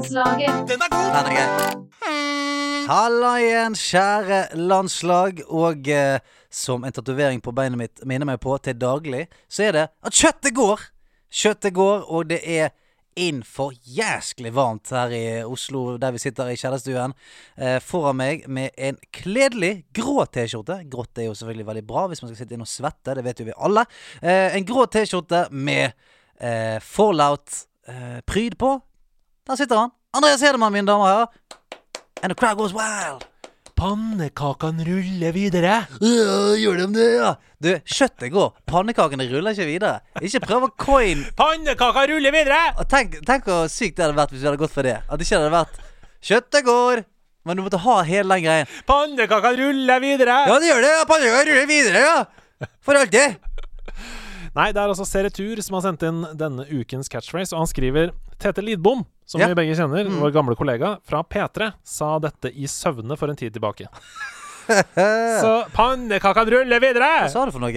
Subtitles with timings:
[0.00, 0.68] Nederlandslaget.
[0.68, 1.88] Den er god
[2.88, 5.42] Halla igjen, kjære landslag.
[5.46, 6.20] Og eh,
[6.50, 10.16] som en tatovering på beinet mitt minner meg på til daglig, så er det at
[10.16, 10.86] kjøttet går.
[11.30, 12.72] Kjøttet går, og det er
[13.20, 17.14] innfor jæsklig varmt her i Oslo, der vi sitter i kjellerstuen.
[17.60, 20.80] Eh, foran meg med en kledelig grå T-skjorte.
[20.90, 23.44] Grått er jo selvfølgelig veldig bra hvis man skal sitte inne og svette, det vet
[23.44, 23.84] jo vi alle.
[24.22, 25.92] Eh, en grå T-skjorte med
[26.40, 28.78] eh, Fallout-pryd på.
[29.48, 29.90] Der sitter han.
[30.16, 31.26] Andreas Hedemann, mine damer og herrer.
[32.22, 33.24] And the crowd goes wild.
[33.80, 35.76] Pannekakene ruller videre.
[36.04, 37.30] Ja, gjør de det, ja?
[37.64, 38.50] Du, kjøttet går.
[38.68, 40.02] Pannekakene ruller ikke videre.
[40.20, 42.58] Ikke prøv å coin Pannekaka ruller videre!
[42.76, 44.98] Og tenk, tenk hvor sykt det hadde vært hvis vi hadde gått for det.
[45.08, 45.80] At det ikke hadde vært
[46.20, 47.02] Kjøttet går.
[47.48, 48.68] Men du måtte ha hele den greien.
[48.88, 50.36] Pannekakene ruller videre!
[50.50, 50.92] Ja, det gjør det.
[50.98, 52.68] ja, Pannekakene ruller videre, ja.
[52.84, 53.40] For alltid.
[54.56, 58.10] Nei, det er altså Seretur som har sendt inn denne ukens catchphrase, og han skriver
[58.42, 59.46] Tete Lidbom, som Ja.
[59.52, 60.18] vi begge kjenner, Mm.
[60.20, 63.86] vår gamle kollega fra P3, sa dette i søvne for en tid tilbake.
[65.42, 67.10] Så pannekakene ruller videre!
[67.26, 67.72] Hva sa du for noe?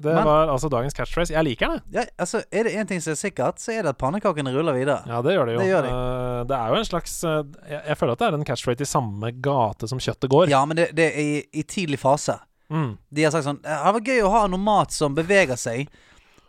[0.00, 1.30] Det Men- var altså dagens catchphrase.
[1.34, 1.82] Jeg liker det.
[1.92, 4.72] Ja, altså, Er det én ting som er sikkert, så er det at pannekakene ruller
[4.72, 5.02] videre.
[5.06, 5.58] Ja, det gjør det jo.
[5.60, 5.90] Det gjør de.
[5.90, 8.80] uh, det er jo en slags uh, jeg, jeg føler at det er en catchphrase
[8.80, 10.48] i samme gate som kjøttet går.
[10.48, 12.38] Ja, men det, det er i, i tidlig fase.
[12.70, 12.92] Mm.
[13.10, 15.90] De har sagt sånn Det vært gøy å ha noe mat som beveger seg.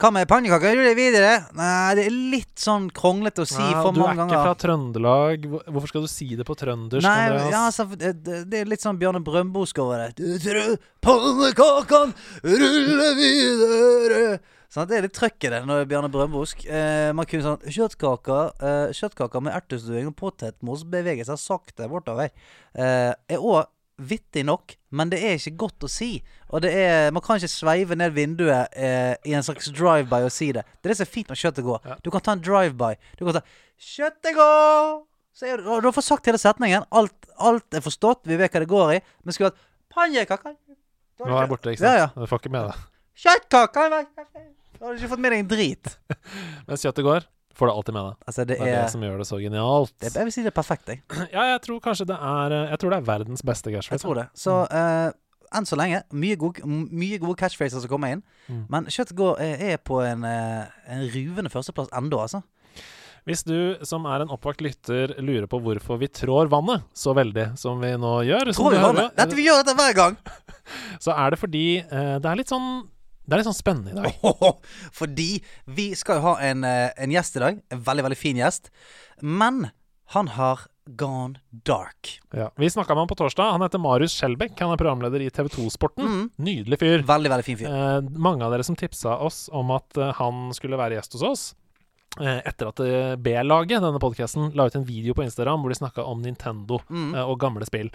[0.01, 0.73] Hva med pannekaker?
[0.73, 1.33] Ruller videre?
[1.53, 5.43] Nei, det er litt sånn kronglete å si Ja, for du er ikke fra Trøndelag.
[5.67, 7.05] Hvorfor skal du si det på trøndersk?
[7.05, 10.15] Nei, ja, altså, det, det det er litt sånn Bjarne Brøndbosk over det.
[10.17, 14.23] Du tror pannekakene ruller videre
[14.71, 16.65] Sånn, Det er litt trøkk i det når det er Bjarne Brøndbosk.
[16.65, 22.31] Eh, man kunne sånn Kjøttkaker eh, Kjøttkaker med ertestuing og potetmos beveger seg sakte bortover.
[22.73, 23.67] Eh, er òg
[24.09, 26.09] vittig nok, men det er ikke godt å si.
[26.49, 30.33] Og det er Man kan ikke sveive ned vinduet eh, i en slags drive-by og
[30.33, 30.65] si det.
[30.79, 31.79] Det er det som er fint når kjøttet går.
[31.85, 31.97] Ja.
[32.03, 32.93] Du kan ta en drive-by.
[33.19, 33.43] Du kan ta
[33.81, 35.01] 'Kjøttet går!'
[35.33, 36.83] Så er og du har fått sagt hele setningen.
[36.91, 38.27] Alt, alt er forstått.
[38.29, 38.99] Vi vet hva det går i.
[39.23, 39.61] Men skulle hatt
[39.91, 40.53] pannekaker
[41.21, 42.07] Nå er jeg borte, ikke Ja, ja.
[42.15, 42.85] Du får ikke med deg.
[43.21, 45.91] Kjøttkaker Da har du ikke fått med deg en drit.
[46.67, 47.27] Mens kjøttet går,
[47.61, 48.27] får det alltid med deg.
[48.27, 49.93] Altså, det Det er det som gjør det så genialt.
[50.01, 51.03] det, Jeg vil si det er perfekt, jeg.
[51.35, 54.17] Ja, jeg tror kanskje det er eh, Jeg tror det er verdens beste Jeg tror
[54.17, 54.29] det.
[54.33, 55.11] Så eh,
[55.51, 58.23] enn så lenge, mye, gode, mye gode catchphraser som kommer inn.
[58.47, 58.63] Mm.
[58.71, 62.41] Men kjøttet går er, er på en, eh, en ruvende førsteplass ennå, altså.
[63.27, 67.51] Hvis du som er en oppvakt lytter lurer på hvorfor vi trår vannet så veldig
[67.59, 69.05] som vi nå gjør, Trår vi det?
[69.19, 70.17] Dette, vi gjør dette hver gang!
[71.05, 72.71] så er det fordi eh, det er litt sånn
[73.25, 74.57] Det er litt sånn spennende i dag.
[74.99, 75.29] Fordi
[75.77, 77.61] vi skal jo ha en, eh, en gjest i dag.
[77.71, 78.71] En veldig, veldig fin gjest.
[79.21, 79.69] Men
[80.15, 80.65] han har
[80.97, 82.15] gone dark.
[82.35, 82.49] Ja.
[82.59, 83.51] Vi snakka med han på torsdag.
[83.53, 84.57] Han heter Marius Skjelbæk.
[84.59, 86.07] Han er programleder i TV2 Sporten.
[86.09, 86.25] Mm.
[86.43, 87.05] Nydelig fyr.
[87.07, 87.69] Veldig, veldig fin fyr.
[87.71, 91.27] Eh, mange av dere som tipsa oss om at eh, han skulle være gjest hos
[91.29, 91.45] oss.
[92.19, 92.81] Eh, etter at
[93.23, 97.13] B-laget, denne podkasten, la ut en video på Instagram hvor de snakka om Nintendo Mm.
[97.23, 97.93] og gamle spill.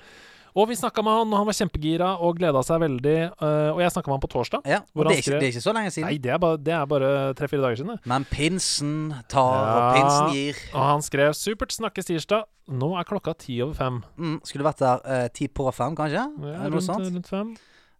[0.56, 3.16] Og vi snakka med han, og han var kjempegira og gleda seg veldig.
[3.36, 4.68] Uh, og jeg snakka med han på torsdag.
[4.72, 6.06] Ja, og det er, ikke, det er ikke så lenge siden.
[6.08, 7.98] Nei, det er bare, bare tre-fire dager siden.
[8.08, 8.94] Men pinsen
[9.28, 10.62] tar, og pinsen gir.
[10.72, 12.46] Og han skrev 'Supert, snakkes tirsdag'.
[12.72, 14.00] Nå er klokka ti over fem.
[14.16, 16.24] Mm, skulle vært der uh, ti på fem, kanskje?
[16.24, 17.04] Ja, rundt, sånt.
[17.04, 17.52] rundt fem.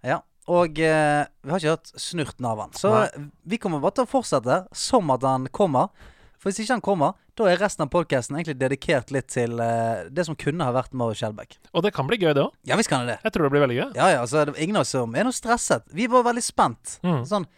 [0.03, 0.23] Ja.
[0.47, 2.75] Og eh, vi har ikke hørt snurten av han.
[2.79, 3.27] Så Nei.
[3.51, 5.91] vi kommer bare til å fortsette som at han kommer.
[6.39, 10.07] For hvis ikke han kommer, da er resten av podkasten egentlig dedikert litt til eh,
[10.13, 11.59] det som kunne ha vært Mario Skjelbæk.
[11.77, 12.55] Og det kan bli gøy, det òg.
[12.69, 13.19] Ja visst kan det det.
[13.29, 13.87] Jeg tror det blir veldig gøy.
[13.99, 15.85] Ja ja, altså det er ingen av oss som er noe stresset.
[15.93, 16.99] Vi var veldig spent.
[17.07, 17.23] Mm.
[17.29, 17.49] Sånn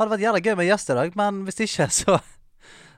[0.00, 2.14] Hadde vært jævla gøy med gjest i dag, men hvis ikke, så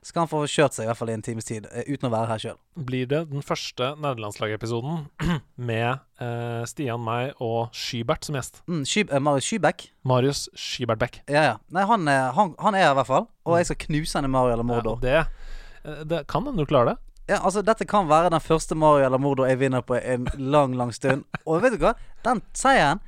[0.03, 2.13] skal han få kjørt seg i hvert fall i en times tid eh, uten å
[2.13, 2.57] være her sjøl.
[2.75, 5.05] blir det den første nederlandslagepisoden
[5.71, 8.63] med eh, Stian, meg og Skybert som gjest.
[8.67, 9.87] Mm, Sky, eh, Marius Skybæk.
[10.11, 11.21] Marius Skybert Beck.
[11.31, 11.55] Ja ja.
[11.75, 13.29] Nei, han, eh, han, han er her i hvert fall.
[13.47, 14.99] Og jeg skal knuse han i Mario eller Mordor.
[15.07, 15.52] Ja, det,
[15.83, 16.99] det kan hende du klarer det.
[17.31, 20.75] Ja, altså Dette kan være den første Mario eller Mordo jeg vinner på en lang,
[20.79, 21.25] lang stund.
[21.47, 21.95] Og vet du hva?
[22.27, 23.01] Den seieren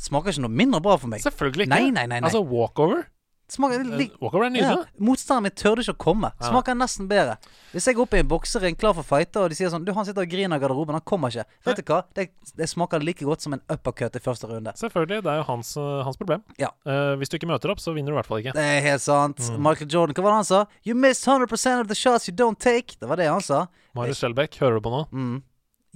[0.00, 1.22] smaker ikke noe mindre bra for meg.
[1.24, 1.76] Selvfølgelig ikke.
[1.76, 2.26] Nei, nei, nei, nei.
[2.28, 3.04] Altså walkover.
[3.50, 4.08] Smaker Eh,
[4.46, 4.76] er ja.
[5.02, 6.30] Motstanderen min tørde ikke å komme.
[6.38, 7.36] Smaker nesten bedre.
[7.72, 9.92] Hvis jeg går opp i en boksering klar for fighter, og de sier sånn Du,
[9.96, 11.46] han sitter og griner i garderoben, han kommer ikke.
[11.66, 12.00] Vet du hva?
[12.14, 14.74] Det, det smaker like godt som en uppercut i første runde.
[14.78, 15.22] Selvfølgelig.
[15.26, 16.44] Det er jo hans, eh, hans problem.
[16.60, 16.70] Ja.
[16.86, 18.54] Uh, hvis du ikke møter opp, så vinner du i hvert fall ikke.
[18.56, 19.42] Det er helt sant.
[19.50, 19.60] Mm.
[19.66, 20.64] Michael Jordan, hva var det han sa?
[20.86, 22.98] You missed 100% of the shots you don't take.
[23.00, 23.66] Det var det han sa.
[23.98, 25.04] Marius Skjelbæk, hører du på nå?
[25.10, 25.38] Mm.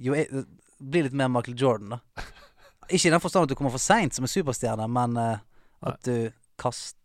[0.05, 0.45] Jo, jeg,
[0.79, 2.25] bli litt mer Michael Jordan, da.
[2.93, 5.37] Ikke i den forstand at du kommer for seint som en superstjerne, men uh,
[5.85, 6.29] at du
[6.61, 6.99] kaster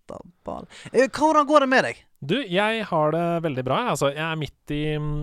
[0.45, 2.01] ball Eh, Hvordan går det med deg?
[2.21, 3.79] Du, jeg har det veldig bra.
[3.95, 4.81] Altså, jeg er midt i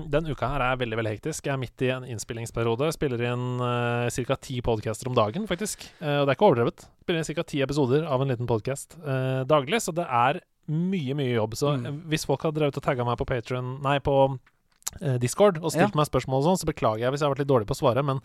[0.10, 1.45] Den uka her er veldig veldig hektisk.
[1.45, 2.88] Jeg er midt i en innspillingsperiode.
[2.95, 4.36] Spiller inn uh, ca.
[4.42, 5.86] ti podcaster om dagen, faktisk.
[6.01, 6.88] Uh, og det er ikke overdrevet.
[7.06, 7.44] Spiller inn ca.
[7.44, 8.98] ti episoder av en liten podkast
[9.45, 11.54] daglig, så det er mye, mye jobb.
[11.56, 11.86] Så Mm.
[11.86, 15.69] eh, hvis folk har drevet og tagga meg på Patreon Nei, på uh, Discord og
[15.72, 15.95] stilt Ja.
[16.01, 17.81] meg spørsmål og sånn, så beklager jeg hvis jeg har vært litt dårlig på å
[17.83, 18.19] svare, men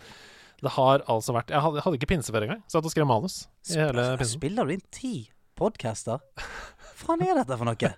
[0.62, 2.62] det har altså vært Jeg hadde, jeg hadde ikke pinseferie engang.
[2.70, 4.38] Satt og skrev manus i hele Sp- pinsen.
[4.40, 5.14] Spiller du inn ti
[5.62, 6.20] podcaster?
[6.36, 7.92] Hva faen er dette for noe?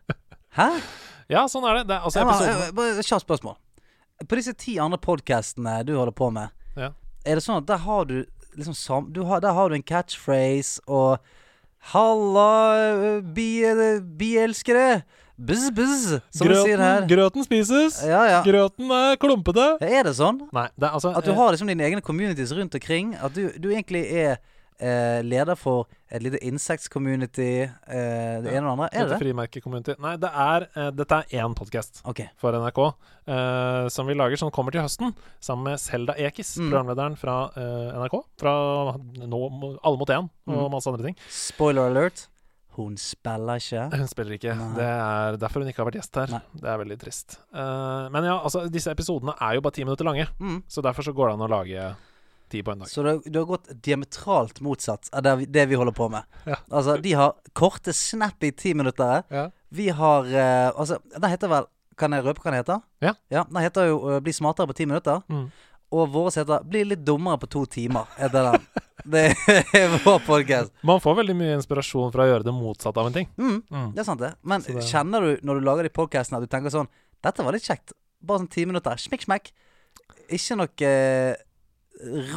[0.59, 0.69] Hæ?
[1.33, 1.87] Ja, sånn er det.
[1.89, 3.57] det er, altså, Ja, eh, bare Kjapt spørsmål.
[4.29, 6.91] På disse ti andre podkastene du holder på med, Ja.
[7.27, 8.19] er det sånn at der har du
[8.55, 9.09] liksom sam...
[9.13, 11.19] Du har, der har du en catchphrase og
[11.93, 15.03] Halla, bi- bielskere!
[15.37, 17.01] Buzz, buzz, som du sier her.
[17.03, 17.97] grøten, grøten spises!
[18.07, 18.39] Ja, ja.
[18.47, 19.65] Grøten er klumpete!
[19.83, 20.39] Er det sånn?
[20.55, 23.17] Nei, det er altså At du eh, har liksom dine egne communities rundt omkring?
[23.19, 24.39] At du, du egentlig er
[24.81, 28.89] eh, leder for et lite insektcommunity, eh, det ene og det andre?
[28.93, 29.19] Er det?
[29.23, 32.29] frimerke-community Nei, det er, eh, dette er én podkast okay.
[32.37, 32.81] for NRK
[33.27, 36.71] eh, som vi lager, som kommer til høsten, sammen med Selda Ekiz, Mm.
[36.71, 38.21] programlederen fra eh, NRK.
[38.39, 38.53] Fra
[39.27, 40.71] nå, Alle mot én og Mm.
[40.71, 41.17] masse andre ting.
[41.29, 42.29] Spoiler alert.
[42.77, 43.85] Hun spiller ikke.
[43.97, 44.55] Hun spiller ikke.
[44.59, 44.75] Nei.
[44.75, 46.27] Det er derfor hun ikke har vært gjest her.
[46.35, 46.41] Nei.
[46.59, 47.37] Det er veldig trist.
[47.55, 50.63] Eh, men ja, altså, disse episodene er jo bare ti minutter lange, Mm.
[50.69, 51.97] så derfor så går det an å lage
[52.49, 52.89] ti på en dag.
[52.89, 56.25] Så du, du har gått diametralt motsatt av det vi, det vi holder på med.
[56.47, 56.57] Ja.
[56.71, 59.23] Altså, de har korte, snappy timinuttere.
[59.31, 59.51] Ja.
[59.75, 61.65] Vi har uh, Altså, den heter vel
[61.99, 62.81] Kan jeg røpe hva den heter?
[63.03, 63.15] Ja.
[63.31, 65.23] ja den heter jo uh, 'Bli smartere på ti minutter'.
[65.29, 65.49] Mm.
[65.95, 68.07] Og våre heter 'Bli litt dummere på to timer'.
[68.19, 68.67] Heter den.
[69.15, 69.25] Det
[69.77, 70.73] er vår podcast.
[70.83, 73.27] Man får veldig mye inspirasjon fra å gjøre det motsatte av en ting.
[73.37, 73.91] Mm, Mm.
[73.93, 74.31] det er sant, det.
[74.43, 76.89] Men det- kjenner du når du lager de podcastene at du tenker sånn
[77.23, 77.93] 'Dette var litt kjekt'.
[78.23, 78.97] Bare sånn ti minutter.
[78.97, 79.51] Smekk, smekk.
[80.33, 81.35] Ikke noe eh,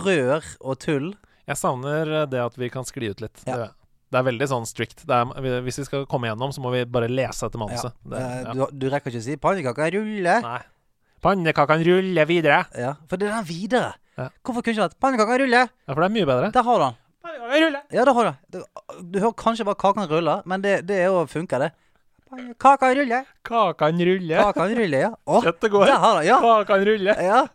[0.06, 1.12] rør og tull.
[1.48, 3.44] Jeg savner eh, det at vi kan skli ut litt.
[3.48, 3.58] Ja.
[3.58, 3.68] Det,
[4.12, 5.06] det er veldig sånn strict.
[5.08, 7.92] Det er, hvis vi skal komme gjennom, så må vi bare lese etter Ja.
[8.04, 8.54] Det, Eh, ja.
[8.54, 10.42] Du, du rekker ikke å si 'pannekaka ruller'.
[10.44, 10.62] Nei.
[11.24, 12.66] Pannekakene ruller videre.
[12.78, 13.94] Ja, for det er den videre.
[14.18, 15.68] Hvorfor kunne ikke hatt Pannekaka ruller'?
[15.88, 16.52] Ja, for det er mye bedre.
[16.52, 16.96] Der har du den.
[17.92, 18.64] Ja, det har du.
[19.12, 21.72] Du, hører kanskje bare 'kaken ruller', men det, det er jo funker, det.
[22.60, 23.26] Kaka ruller.
[23.44, 24.42] Kakan ruller.
[24.44, 25.12] Kakan ruller, ja.
[25.26, 25.86] Å, Kjøttet går.
[25.86, 26.40] der har du Ja.
[26.42, 27.22] Kakene ruller.
[27.24, 27.48] ja.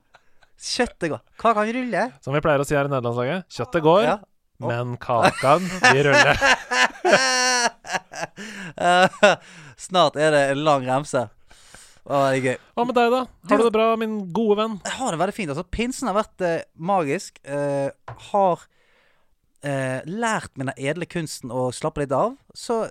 [0.63, 1.23] Kjøttet går.
[1.43, 2.13] Kakan ruller.
[2.23, 3.49] Som vi pleier å si her i nederlandslaget.
[3.51, 4.17] Kjøttet går, Ja.
[4.63, 6.39] men kakene de ruller.
[9.83, 11.25] Snart er det en lang remse.
[12.03, 12.57] Å, det er gøy.
[12.75, 13.21] Hva med deg, da?
[13.51, 14.79] Har du det bra, min gode venn?
[14.87, 15.53] Jeg har det veldig fint.
[15.55, 17.39] Altså, pinsen har vært eh, magisk.
[17.47, 17.91] Eh,
[18.31, 18.65] har
[19.63, 22.35] eh, lært min edle kunsten å slappe litt av.
[22.55, 22.85] Så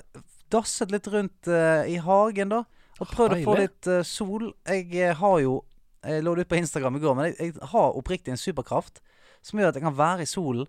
[0.52, 2.64] dasset litt rundt eh, i hagen, da.
[3.02, 4.52] Og prøvd å få litt eh, sol.
[4.70, 5.60] Jeg eh, har jo
[6.06, 9.02] Jeg lå det ut på Instagram i går, men jeg, jeg har oppriktig en superkraft
[9.46, 10.66] som gjør at jeg kan være i solen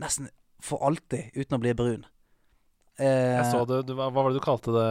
[0.00, 0.28] nesten
[0.62, 2.02] for alltid uten å bli brun.
[3.00, 3.06] Eh,
[3.38, 4.88] Jeg så det, du, hva var det du kalte det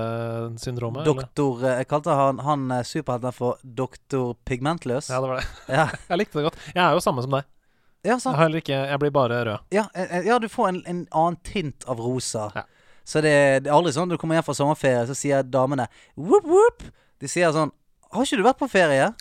[0.63, 1.05] syndromet?
[1.05, 1.77] Doktor eller?
[1.83, 5.11] Jeg kalte han, han eh, superhelten for doktor Pigmentløs.
[5.13, 5.47] Ja, det var det.
[5.77, 6.61] Ja, Jeg likte det godt.
[6.73, 7.45] Jeg er jo samme som deg.
[8.07, 8.33] ja sant.
[8.35, 9.67] Jeg, heller ikke, jeg blir bare rød.
[9.75, 12.49] Ja, eh, eh, ja, du får en, en annen tint av rosa.
[12.57, 12.65] Ja.
[13.05, 13.35] Så det,
[13.65, 16.83] det er aldri sånn når du kommer hjem fra sommerferie, så sier damene whoop, whoop.
[17.21, 17.71] De sier sånn
[18.11, 19.11] Har ikke du vært på ferie?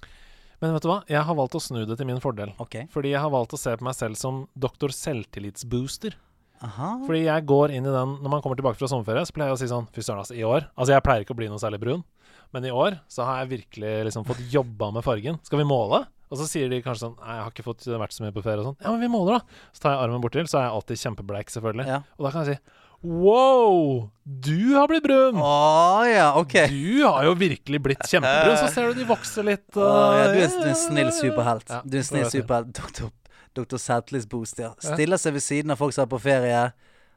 [0.60, 0.98] Men vet du hva?
[1.08, 2.52] Jeg har valgt å snu det til min fordel.
[2.60, 2.88] Okay.
[2.92, 6.16] Fordi jeg har valgt å se på meg selv som doktor selvtillitsbooster.
[6.60, 6.90] Aha.
[7.06, 9.56] Fordi jeg går inn i den Når man kommer tilbake fra sommerferie, så pleier jeg
[9.56, 11.62] å si sånn Fy søren, altså, i år Altså, jeg pleier ikke å bli noe
[11.62, 12.02] særlig brun,
[12.52, 15.38] men i år så har jeg virkelig liksom fått jobba med fargen.
[15.46, 16.02] Skal vi måle?
[16.30, 18.44] Og så sier de kanskje sånn Nei, jeg har ikke fått vært så mye på
[18.44, 18.78] ferie og sånn.
[18.82, 19.62] Ja, men vi måler, da.
[19.72, 21.86] Så tar jeg armen bortil, så er jeg alltid kjempebleik, selvfølgelig.
[21.90, 22.02] Ja.
[22.19, 24.10] Og da kan jeg si Wow!
[24.24, 25.38] Du har blitt brun!
[25.40, 26.52] Å ja, OK.
[26.69, 28.58] Du har jo virkelig blitt kjempebrun.
[28.60, 29.64] Så ser du de vokser litt.
[29.72, 31.64] Uh, Og, ja, du, er, en snill superhelt.
[31.72, 32.74] Ja, du er en snill superhelt.
[32.76, 33.08] Doktor,
[33.56, 34.74] doktor Selvtillitsboost, ja.
[34.84, 36.60] Stiller seg ved siden av folk som er på ferie,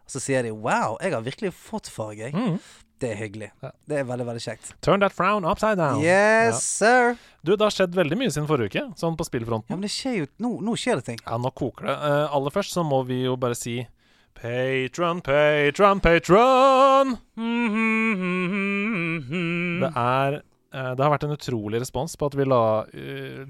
[0.03, 2.33] og så sier de 'Wow, jeg har virkelig fått farge', jeg.
[2.33, 2.57] Mm.
[3.03, 3.49] Det er hyggelig.
[3.83, 4.69] Det er veldig, veldig kjekt.
[4.79, 5.99] Turn that frown upside down.
[5.99, 7.17] Yes, sir.
[7.43, 9.67] Du, det har skjedd veldig mye siden forrige uke, sånn på spillfronten.
[9.67, 11.19] Ja, men det skjer jo Nå, nå skjer det ting.
[11.25, 11.97] Ja, nå koker det.
[11.99, 13.81] Uh, aller først så må vi jo bare si
[14.33, 17.17] Patron, patron, patron!
[19.83, 20.35] Det er
[20.73, 22.61] eh, det har vært en utrolig respons på at vi la
[22.91, 23.43] eh,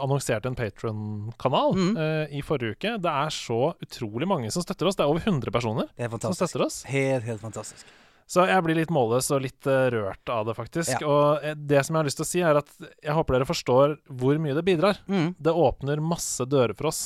[0.00, 1.96] annonserte en Patron-kanal Mm.
[1.96, 2.94] eh, i forrige uke.
[3.02, 4.96] Det er så utrolig mange som støtter oss.
[4.98, 6.82] Det er over 100 personer er som støtter oss.
[6.88, 7.86] Helt, helt fantastisk.
[8.30, 11.00] Så jeg blir litt målløs og litt uh, rørt av det, faktisk.
[11.02, 11.08] Ja.
[11.10, 12.68] Og det som jeg har lyst til å si, er at
[13.02, 15.00] jeg håper dere forstår hvor mye det bidrar.
[15.10, 15.32] Mm.
[15.34, 17.00] Det åpner masse dører for oss.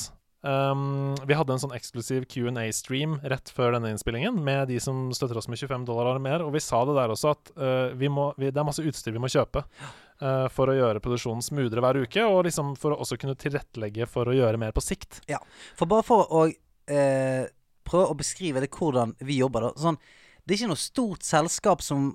[0.45, 5.39] Um, vi hadde en sånn eksklusiv Q&A-stream rett før denne innspillingen med de som støtter
[5.39, 8.11] oss med 25 dollar eller mer, og vi sa det der også at uh, vi
[8.13, 11.81] må, vi, det er masse utstyr vi må kjøpe uh, for å gjøre produksjonen smoothere
[11.81, 15.23] hver uke, og liksom for å også kunne tilrettelegge for å gjøre mer på sikt.
[15.31, 15.41] Ja,
[15.79, 17.43] For bare for å uh,
[17.89, 19.73] prøve å beskrive det hvordan vi jobber, da.
[19.81, 19.97] Sånn,
[20.45, 22.11] det er ikke noe stort selskap som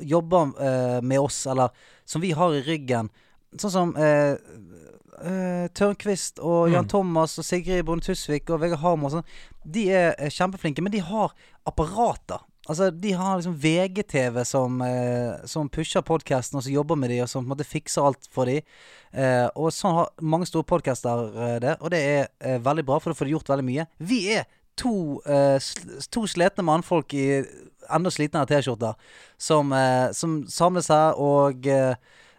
[0.00, 0.54] jobber
[1.04, 1.74] med oss, eller
[2.08, 3.10] som vi har i ryggen.
[3.60, 3.92] Sånn som
[5.22, 6.90] eh, Tørnquist og Jan Mm.
[6.90, 9.24] Thomas og Sigrid Bonde Tusvik og Vegard Harm og sånn.
[9.64, 11.34] De er eh, kjempeflinke, men de har
[11.66, 17.10] apparater Altså, de har liksom VGTV som, eh, som pusher podkasten, og som jobber med
[17.10, 18.56] de, og som på en måte fikser alt for de.
[19.14, 22.98] Eh, og sånn har mange store podcaster eh, det, og det er eh, veldig bra,
[22.98, 23.86] for da får de gjort veldig mye.
[24.02, 25.22] Vi er to,
[25.62, 27.44] sl to slitne mannfolk i
[27.88, 28.98] enda slitnere T-skjorter
[29.38, 29.70] som,
[30.12, 31.94] som samles her og eh,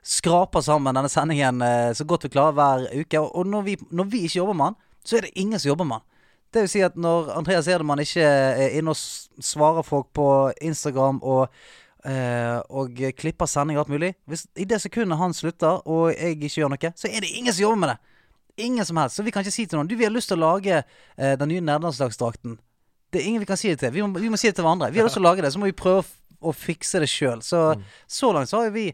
[0.07, 3.19] skraper sammen denne sendingen eh, så godt vi klarer hver uke.
[3.19, 5.89] Og, når, vi, når vi ikke jobber med den, så er det ingen som jobber
[5.89, 6.13] med den.
[6.53, 10.27] Det vil si at når Andreas Edemann ikke er inne og svarer folk på
[10.63, 11.49] Instagram og,
[12.07, 16.37] eh, og klipper sending og alt mulig Hvis I det sekundet han slutter, og jeg
[16.37, 17.97] ikke gjør noe, så er det ingen som jobber med det.
[18.63, 19.19] Ingen som helst.
[19.19, 21.35] Så vi kan ikke si til noen Du, vi har lyst til å lage eh,
[21.37, 22.55] den nye nederlandsdagsdrakten
[23.11, 23.91] Det er ingen vi kan si det til.
[23.91, 24.89] Vi må, vi må si det til hverandre.
[24.95, 26.07] Vi har lyst til å lage det, så må vi prøve å,
[26.47, 27.43] å fikse det sjøl.
[27.43, 27.75] Så
[28.07, 28.87] så langt så har vi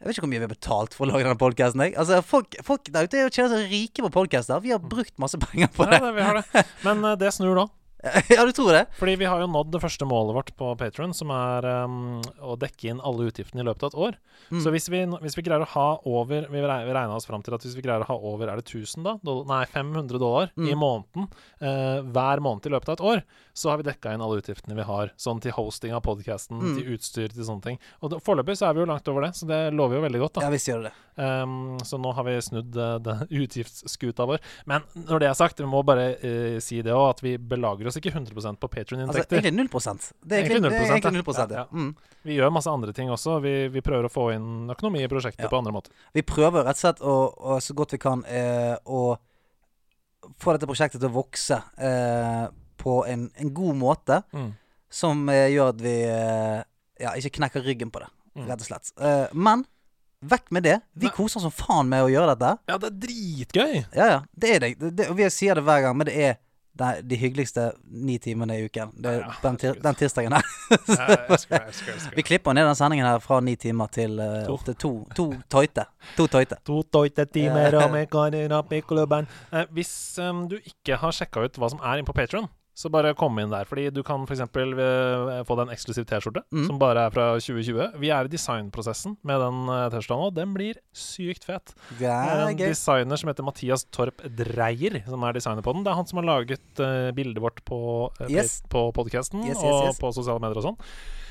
[0.00, 1.82] Jeg vet ikke hvor mye vi har betalt for å lage denne podkasten.
[1.92, 4.62] Altså, folk, folk der ute er jo tjener seg rike på podkaster.
[4.64, 6.00] Vi har brukt masse penger på Ja, det.
[6.06, 6.64] det, vi har det.
[6.86, 7.66] Men uh, det snur nå.
[8.32, 8.86] ja, du tror det?
[8.96, 12.54] Fordi vi har jo nådd det første målet vårt på Patron, som er um, å
[12.56, 14.16] dekke inn alle utgiftene i løpet av et år.
[14.48, 14.62] Mm.
[14.64, 17.52] Så hvis vi, hvis vi greier å ha over Vi reg- regna oss fram til
[17.58, 19.12] at hvis vi greier å ha over Er det 1000, da?
[19.20, 20.80] Dollar, nei, 500 dollar i Mm.
[20.80, 21.28] måneden
[21.60, 23.22] uh, hver måned i løpet av et år,
[23.60, 25.12] så har vi dekka inn alle utgiftene vi har.
[25.20, 26.74] Sånn til hosting av podkasten, Mm.
[26.78, 27.78] til utstyr, til sånne ting.
[28.00, 30.34] Og foreløpig så er vi jo langt over det, så det lover jo veldig godt,
[30.38, 30.44] da.
[30.46, 30.92] Ja visst gjør det.
[31.20, 34.40] Um, så nå har vi snudd uh, den utgiftsskuta vår.
[34.70, 37.90] Men når det er sagt, vi må bare uh, si det òg, at vi belager
[37.90, 39.40] oss ikke 100% på Altså Patrion-inntekter.
[39.42, 39.68] egentlig 0
[40.24, 41.46] Det er egentlig, Egentlig det er 0%, egentlig 0 ja.
[41.50, 41.56] ja.
[41.60, 41.66] Ja.
[41.72, 41.96] Mm.
[42.22, 43.40] vi gjør masse andre ting også.
[43.44, 45.92] Vi, vi prøver å få inn økonomi i prosjektet på andre måter.
[46.16, 49.16] Vi prøver rett og slett å, å så godt vi kan eh, å
[50.40, 52.46] få dette prosjektet til å vokse eh,
[52.80, 54.22] på en, en god måte.
[54.36, 54.50] Mm.
[54.90, 56.62] Som eh, gjør at vi eh,
[57.04, 58.44] ja, ikke knekker ryggen på det, Mm.
[58.46, 58.90] rett og slett.
[59.02, 59.64] Eh, men
[60.22, 60.76] vekk med det.
[60.94, 61.14] Vi Nei.
[61.16, 62.52] koser oss som faen med å gjøre dette.
[62.70, 63.72] Ja, det er dritgøy!
[63.96, 64.20] Ja, ja.
[64.30, 64.70] Det er det.
[64.78, 66.38] det, det og vi sier det hver gang, men det er
[66.80, 68.92] er de hyggeligste ni timene i uken.
[68.96, 70.46] Det er Ja, den, tir den tirsdagen her.
[70.70, 73.90] Jeg elsker jeg elsker jeg elsker Vi klipper ned den sendingen her fra ni timer
[73.92, 74.56] til uh, To.
[74.64, 74.92] til to.
[75.18, 75.84] To tøyte.
[76.16, 76.60] To tøyte.
[76.64, 79.28] To tøyte timer og inn opp i klubben.
[79.74, 82.48] Hvis um, du ikke har sjekka ut hva som er inne på Patron,
[82.80, 83.68] så bare kom inn der.
[83.68, 84.40] Fordi du kan f.eks.
[84.48, 86.64] Uh, få deg en eksklusiv T-skjorte, Mm.
[86.66, 87.98] som bare er fra 2020.
[88.00, 90.30] Vi er i designprosessen med den uh, T-skjorta nå.
[90.40, 91.74] Den blir sykt fet.
[92.00, 92.70] Det er en gøy.
[92.72, 95.84] designer som heter Mathias Torp Dreyer, som er designer på den.
[95.84, 97.80] Det er han som har laget uh, bildet vårt på,
[98.20, 98.62] uh, Yes.
[98.72, 100.80] på podkasten Yes, yes, og på sosiale medier og sånn.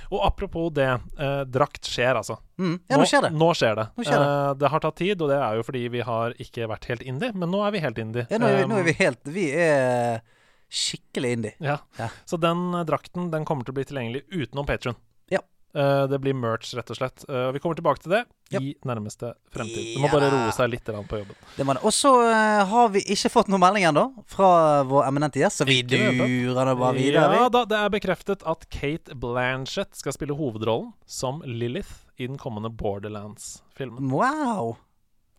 [0.09, 0.87] Og apropos det,
[1.21, 2.39] eh, drakt skjer, altså.
[2.57, 2.79] Mm.
[2.89, 3.29] Ja, nå skjer det.
[3.37, 3.83] Nå skjer det.
[3.93, 4.29] Nå skjer det.
[4.31, 7.03] Eh, det har tatt tid, og det er jo fordi vi har ikke vært helt
[7.05, 8.23] indie, men nå er vi helt indie.
[8.31, 10.23] Ja, nå, er vi, nå er vi helt Vi er
[10.69, 11.53] skikkelig indie.
[11.59, 11.79] ja.
[11.97, 12.09] Ja.
[12.25, 14.95] Så den eh, drakten den kommer til å bli tilgjengelig utenom Patron.
[15.29, 15.41] Ja.
[15.75, 17.23] Uh, det blir merch, rett og slett.
[17.29, 18.59] Uh, vi kommer tilbake til det Ja.
[18.59, 19.91] i nærmeste fremtid.
[19.93, 21.35] Du må bare roe seg litt på jobben.
[21.57, 21.83] Det må det.
[21.85, 25.67] Og så uh, har vi ikke fått noen melding ennå fra vår eminente gjest, så
[25.69, 27.37] vi det durer nå bare videre.
[27.37, 32.41] Ja da, det er bekreftet at Kate Blanchett skal spille hovedrollen som Lilith i den
[32.41, 34.09] kommende Borderlands-filmen.
[34.09, 34.77] Wow.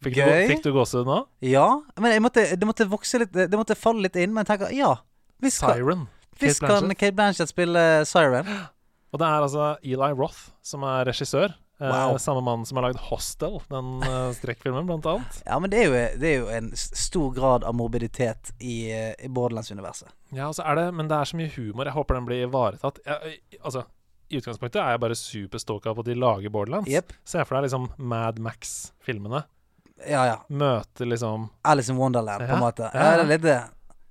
[0.01, 0.47] Fikk, du, Gøy.
[0.49, 1.19] fikk du gåsehud nå?
[1.45, 1.67] Ja.
[2.01, 4.95] Men måtte, det måtte vokse litt Det måtte falle litt inn, men jeg tenker ja.
[5.41, 6.07] Visst Siren.
[6.41, 6.89] visst kan.
[6.95, 8.47] Kate Blanchett spille Siren.
[9.13, 11.55] Og det er altså Eli Roth som er regissør.
[11.81, 12.19] Eh, Wow.
[12.21, 15.39] samme mann som har lagd Hostel, den strekkfilmen, skrekkfilmen, blant annet.
[15.47, 19.15] Ja, men det er, jo, det er jo en stor grad av morbiditet i, eh,
[19.25, 20.09] i Borderlands-universet.
[20.37, 21.85] Ja, altså er det, Men det er så mye humor.
[21.89, 23.01] Jeg håper den blir ivaretatt.
[23.07, 23.87] Jeg, altså,
[24.31, 26.87] I utgangspunktet er jeg bare superstoka på at de lager Borderlands.
[26.93, 27.13] Yep.
[27.25, 29.43] Se for deg liksom Mad Max-filmene.
[30.07, 30.37] Ja, ja.
[30.53, 32.91] Møter liksom Alice in Wonderland, på en måte.
[32.93, 33.01] ja.
[33.09, 33.59] Ja, det er litt det.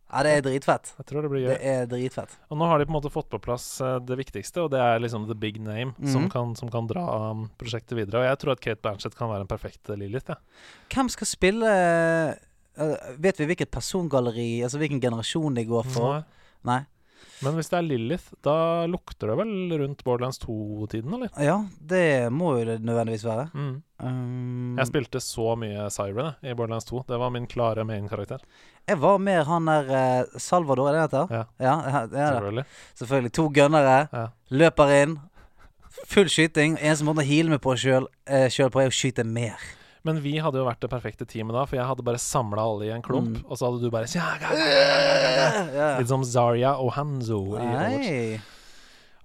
[0.10, 0.94] Ja, det er dritfett.
[0.98, 1.50] Jeg tror det blir gøy.
[1.54, 2.32] Det er dritfett.
[2.50, 4.80] Og nå har de på en måte fått på plass eh, det viktigste, og det
[4.82, 6.30] er liksom the big name som, Mhm.
[6.34, 8.24] kan, som kan dra um, prosjektet videre.
[8.24, 10.30] Og jeg tror at Kate Bernstedt kan være en perfekt Lilith.
[10.30, 10.36] Ja.
[10.90, 12.34] Hvem skal spille eh,
[13.20, 16.14] Vet vi hvilket persongalleri, altså hvilken generasjon de går for?
[16.14, 16.24] Nei.
[16.64, 16.80] Nei.
[17.46, 18.56] Men hvis det er Lilith, da
[18.90, 21.30] lukter det vel rundt Borderlands 2-tiden, eller?
[21.40, 22.04] Ja, det
[22.36, 23.46] må jo det nødvendigvis være.
[23.54, 23.78] Mm.
[24.04, 27.04] Um, Jeg spilte så mye Siren i Borderlands 2.
[27.08, 28.44] Det var min klare main-karakter.
[28.88, 31.34] jeg var mer han der eh, Salvador, er det det heter?
[31.36, 31.44] Ja.
[31.60, 31.76] Ja,
[32.12, 32.30] ja.
[32.34, 32.66] Selvfølgelig.
[32.96, 33.34] Selvfølgelig.
[33.40, 33.98] To gønnere.
[34.14, 34.28] Ja.
[34.50, 35.18] Løper inn.
[36.06, 36.78] Full skyting.
[36.80, 39.60] Eneste måten å heale meg på sjøl på, er å skyte mer.
[40.08, 42.86] Men vi hadde jo vært det perfekte teamet da, for jeg hadde bare samla alle
[42.88, 43.46] i en klump, Mm.
[43.50, 44.08] og så hadde du bare.
[46.00, 48.42] Litt som Zarya og Hanzo i Overwatch.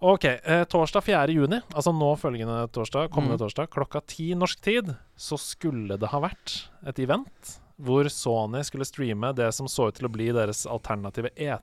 [0.05, 1.33] Ok, eh, torsdag 4.
[1.33, 3.45] juni, altså nå følgende torsdag, kommende Mm.
[3.47, 8.85] torsdag, klokka ti norsk tid, så skulle det ha vært et event hvor Sony skulle
[8.85, 11.59] streame det som så ut til å bli deres alternative Mm.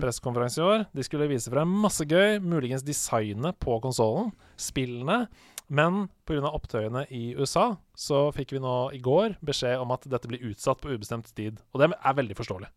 [0.00, 0.86] E3-pressekonferanse i år.
[0.94, 5.26] De skulle vise frem masse gøy, muligens designet på konsollen, spillene.
[5.68, 6.48] Men pga.
[6.48, 10.80] opptøyene i USA så fikk vi nå i går beskjed om at dette blir utsatt
[10.80, 11.60] på ubestemt tid.
[11.72, 12.70] Og det er veldig forståelig.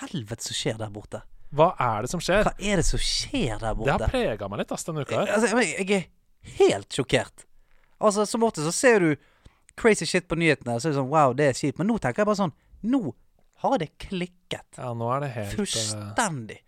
[0.00, 1.20] Helvete som skjer der borte.
[1.54, 2.46] Hva er det som skjer?
[2.48, 3.90] Hva er det som skjer der borte?
[3.92, 5.34] Det har prega meg litt ass, denne uka her.
[5.36, 7.44] Altså, jeg, er helt sjokkert.
[8.00, 9.10] Altså, Som ofte så ser du
[9.78, 11.78] crazy shit på nyhetene, så er det sånn wow, det er kjipt.
[11.80, 13.14] Men nå tenker jeg bare sånn Nå
[13.64, 14.66] har det klikket.
[14.76, 16.58] Ja, nå er det helt eh, Fullstendig.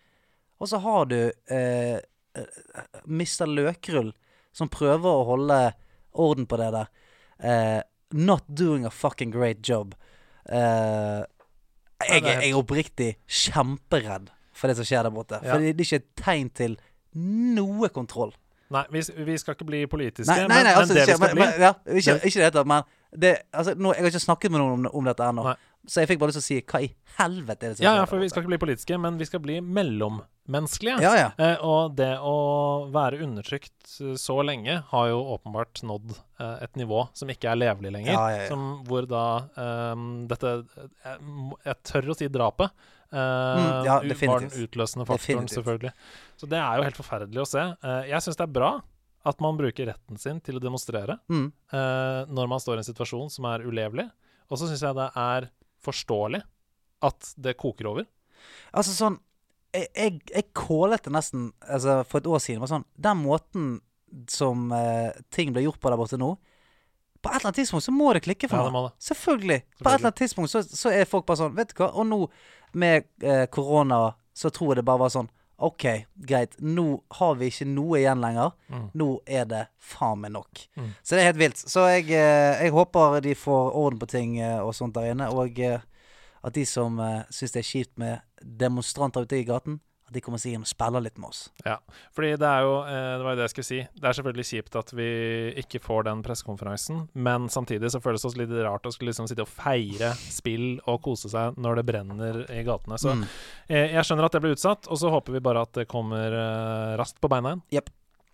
[0.56, 1.18] Og så har du
[1.52, 2.62] eh, eh,
[3.04, 3.44] Mr.
[3.50, 4.14] Løkrull
[4.56, 5.60] som prøver å holde
[6.16, 6.92] orden på det der.
[7.36, 7.80] Uh,
[8.16, 9.94] not doing a fucking great job.
[10.48, 11.25] Uh,
[12.06, 15.40] jeg, jeg er oppriktig kjemperedd for det som skjer der borte.
[15.42, 15.52] Ja.
[15.54, 16.76] For det er ikke et tegn til
[17.56, 18.34] noe kontroll.
[18.72, 21.14] Nei, vi, vi skal ikke bli politiske, Nei, nei, men, nei altså, men det vi
[21.14, 21.68] skal men, bli men, ja,
[22.00, 22.88] ikke, ikke det men
[23.22, 25.52] det, altså, nå, Jeg har ikke snakket med noen om, om dette ennå.
[25.87, 26.88] Så jeg fikk bare lyst til å si hva i
[27.19, 29.26] helvete er det som skjer ja, ja, for vi skal ikke bli politiske, men vi
[29.28, 30.99] skal bli mellommenneskelige.
[31.05, 31.28] Ja, ja.
[31.38, 32.35] Eh, og det å
[32.95, 37.61] være undertrykt eh, så lenge har jo åpenbart nådd eh, et nivå som ikke er
[37.61, 38.12] levelig lenger.
[38.16, 38.49] Ja.
[38.50, 39.23] Som hvor da
[39.57, 41.31] eh, dette jeg,
[41.71, 42.71] Jeg tør å si drapet.
[42.71, 45.57] eh, Mm, var den utløsende faktoren, Definitivt.
[45.61, 45.93] selvfølgelig.
[46.37, 47.62] Så det er jo helt forferdelig å se.
[47.87, 48.73] Eh, jeg syns det er bra
[49.26, 51.47] at man bruker retten sin til å demonstrere Mm.
[51.73, 54.11] eh, når man står i en situasjon som er ulevelig.
[54.50, 55.49] Og så syns jeg det er
[55.87, 56.43] forståelig
[57.07, 58.07] at det koker over.
[58.76, 59.16] Altså sånn
[59.76, 62.62] Jeg, jeg, jeg kålet det nesten altså, for et år siden.
[62.62, 63.64] Var sånn, den måten
[64.33, 66.31] som eh, ting blir gjort på der borte nå
[67.21, 68.87] På et eller annet tidspunkt så må det klikke for Ja, meg.
[68.87, 69.05] det.
[69.09, 69.59] Selvfølgelig.
[69.83, 72.07] På et eller annet tidspunkt så, så er folk bare sånn Vet du hva, og
[72.09, 72.21] nå
[72.78, 73.99] med eh, korona
[74.37, 75.84] så tror jeg det bare var sånn OK,
[76.14, 76.54] greit.
[76.58, 78.52] Nå har vi ikke noe igjen lenger.
[78.68, 78.88] Mm.
[79.00, 80.66] Nå er det faen meg nok.
[80.76, 80.90] Mm.
[81.00, 81.62] Så det er helt vilt.
[81.62, 85.30] Så jeg, eh, jeg håper de får orden på ting eh, og sånt der inne.
[85.32, 85.80] Og eh,
[86.44, 87.00] at de som
[87.32, 88.20] syns det er kjipt med
[88.60, 91.40] demonstranter ute i gaten, at de kommer seg inn og spiller litt med oss.
[91.66, 91.76] Ja,
[92.14, 93.78] fordi det er jo eh, Det var jo det jeg skulle si.
[93.98, 95.06] Det er selvfølgelig kjipt at vi
[95.64, 99.26] ikke får den pressekonferansen, men samtidig så føles det også litt rart å skulle liksom
[99.30, 102.98] sitte og feire spill og kose seg når det brenner i gatene.
[103.02, 103.25] Så Mm.
[103.68, 106.30] eh, jeg skjønner at det ble utsatt, og så håper vi bare at det kommer
[106.32, 107.83] eh, raskt på beina igjen.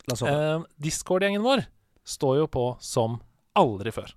[0.09, 0.33] La oss håpe.
[0.35, 1.64] Eh, Discord-gjengen vår
[2.05, 3.20] står jo på som
[3.57, 4.12] aldri før.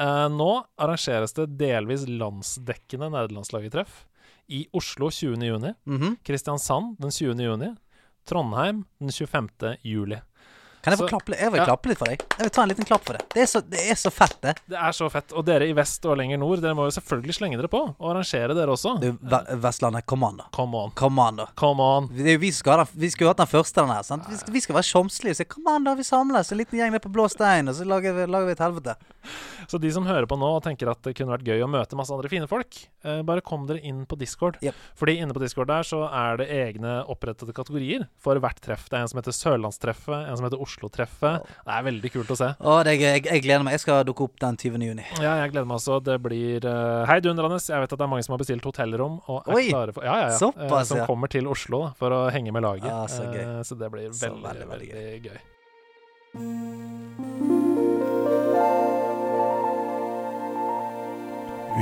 [0.00, 4.06] Eh, nå arrangeres det delvis landsdekkende nederlandslagertreff
[4.48, 5.46] i Oslo 20.
[5.46, 5.74] juni.
[5.86, 6.16] -hmm.
[6.22, 7.44] Kristiansand den 20.
[7.44, 7.74] juni.
[8.24, 9.76] Trondheim den 25.
[10.82, 11.38] Kan jeg få klappe litt?
[11.38, 11.66] Jeg vil ja.
[11.68, 12.22] klappe litt for deg.
[12.26, 13.26] Jeg vil ta en liten klapp for det.
[13.30, 14.54] Det er så, det er så fett, det.
[14.72, 15.34] Det er så fett.
[15.38, 18.08] Og dere i vest og lenger nord, dere må jo selvfølgelig slenge dere på og
[18.10, 18.96] arrangere dere også.
[18.98, 19.12] Du,
[19.62, 20.48] Vestlandet, kom an, da.
[20.56, 20.94] Come on.
[20.98, 21.46] Kom an, da.
[21.58, 22.08] Come on.
[22.16, 24.02] Det er jo vi som skal ha den, vi skulle hatt den første, den her.
[24.08, 24.26] Sant?
[24.26, 26.50] Vi, skal, vi skal være sjomslige og si 'kom an, da, vi samles'.
[26.50, 28.96] En liten gjeng ned på Blå stein, og så lager vi, lager vi et helvete.
[29.70, 31.98] Så de som hører på nå og tenker at det kunne vært gøy å møte
[31.98, 32.74] masse andre fine folk,
[33.06, 34.58] eh, bare kom dere inn på Discord.
[34.64, 34.74] Yep.
[34.98, 38.88] Fordi inne på Discord der så er det egne opprettede kategorier for hvert treff.
[38.90, 41.46] Det er en som heter Sørlandstreffet, en som heter Oslo-treffet.
[41.66, 42.48] Det er veldig kult å se.
[42.58, 43.76] Å, det, er- jeg, jeg gleder meg.
[43.76, 44.86] Jeg skal dukke opp den 20.
[44.88, 45.04] juni.
[45.20, 46.00] Ja, jeg gleder meg også.
[46.04, 47.60] Det blir uh, heidundrende.
[47.62, 50.08] Jeg vet at det er mange som har bestilt hotellrom og er Oi, klare for
[50.08, 50.38] Ja, ja, ja.
[50.40, 52.88] såpass, eh, som kommer til Oslo da, for å henge med laget.
[52.90, 53.42] Ah, så gøy.
[53.42, 55.38] Eh, så det blir Så veldig, veldig, veldig, veldig gøy.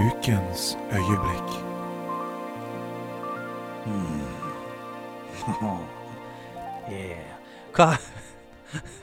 [0.07, 1.51] Ukens øyeblikk.
[6.91, 7.23] Yeah.
[7.77, 7.93] Hva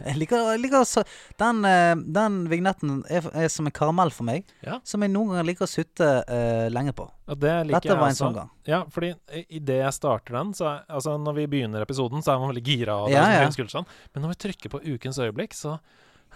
[0.06, 1.03] Jeg liker, jeg liker så,
[1.41, 4.80] den, eh, den vignetten er, er som en karamell for meg, Ja.
[4.88, 7.08] som jeg noen ganger liker å sutte uh, lenge på.
[7.27, 8.21] Dette var en også.
[8.21, 8.49] sånn gang.
[8.69, 9.13] Ja, fordi
[9.49, 12.65] idet jeg starter den, så er, altså når vi begynner episoden, så er man veldig
[12.65, 12.97] gira.
[13.03, 13.86] Og det Ja, er sånn ja.
[14.13, 15.77] Men når vi trykker på ukens øyeblikk, så,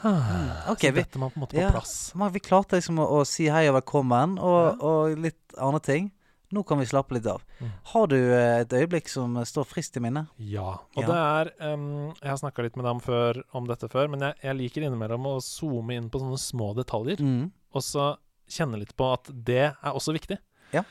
[0.72, 1.72] Ok, så dette må på en måte på ja.
[1.74, 2.14] plass.
[2.18, 6.12] Man, vi klarte liksom å, å si hei og velkommen, og, og litt andre ting.
[6.52, 7.42] Nå kan vi slappe litt av.
[7.62, 7.70] Mm.
[7.94, 10.28] Har du eh, et øyeblikk som eh, står friskt i minnet?
[10.38, 10.74] Ja.
[10.98, 11.08] Og Ja.
[11.08, 11.20] det
[11.62, 14.56] er um, Jeg har snakka litt med dem før, om dette før, men jeg, jeg
[14.60, 17.22] liker innimellom å zoome inn på sånne små detaljer.
[17.24, 17.52] Mm.
[17.74, 18.18] og så
[18.52, 20.36] kjenne litt på at det er også viktig.
[20.76, 20.84] Ja.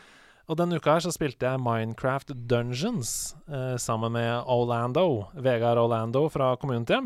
[0.49, 6.25] Og denne uka her så spilte jeg Minecraft Dungeons eh, sammen med Orlando, Vegard Orlando
[6.33, 6.97] fra Community.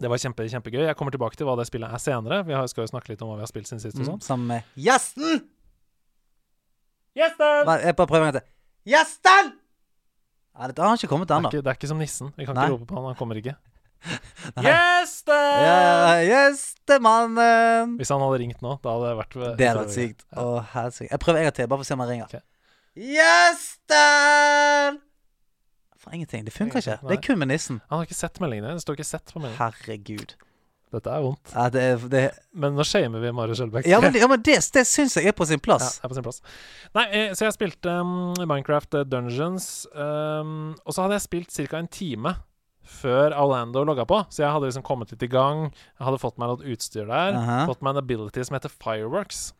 [0.00, 0.86] Det var kjempe, kjempegøy.
[0.86, 2.38] Jeg kommer tilbake til hva det spillet er senere.
[2.48, 3.98] Vi har, skal jo snakke litt om hva vi har spilt siden sist.
[3.98, 4.08] og Mm.
[4.14, 4.22] sånn.
[4.24, 5.42] Sammen med gjesten!
[7.16, 7.66] Gjesten!
[7.68, 8.46] Bare prøver en gang til.
[8.92, 9.52] Gjesten!
[10.52, 12.32] Ja, det, han har ikke kommet Det er, ikke, det er ikke som nissen.
[12.36, 12.66] Vi kan Nei.
[12.68, 13.54] ikke rope på han, han kommer ikke.
[14.66, 15.62] Gjesten!
[15.62, 17.96] Ja, Gjestemannen!
[18.00, 20.26] Hvis han hadde ringt nå, da hadde det vært Det hadde vært sykt.
[20.28, 20.42] Ja.
[20.42, 20.44] Å,
[20.74, 21.10] helsike.
[21.12, 22.26] Jeg prøver en gang til, bare for å se om han ringer.
[22.28, 22.36] Ok.
[23.12, 25.00] Gjesten!
[26.02, 26.42] For ingenting.
[26.48, 26.98] Det funker ikke.
[26.98, 27.08] Nei.
[27.12, 27.78] Det er kun med nissen.
[27.88, 28.74] Han har ikke sett meldingene.
[28.74, 29.60] Det står ikke 'sett' på meldingen.
[29.60, 30.34] Herregud.
[30.92, 31.52] Dette er vondt.
[31.54, 32.22] Ja, det, det,
[32.54, 33.86] Men nå shamer vi Mari Skjelbæk.
[33.88, 35.96] ja, men, ja, men det, det syns jeg er på sin plass.
[35.98, 36.42] Ja, er på sin plass.
[36.94, 41.56] Nei, eh, så jeg spilte um, Minecraft eh, Dungeons, um, og så hadde jeg spilt
[41.70, 41.78] ca.
[41.80, 42.34] en time
[42.84, 44.20] før Orlando logga på.
[44.28, 45.68] Så jeg hadde liksom kommet litt i gang.
[45.72, 47.36] Jeg hadde fått meg noe utstyr der.
[47.40, 47.58] Aha.
[47.70, 49.52] Fått meg en ability som heter Fireworks.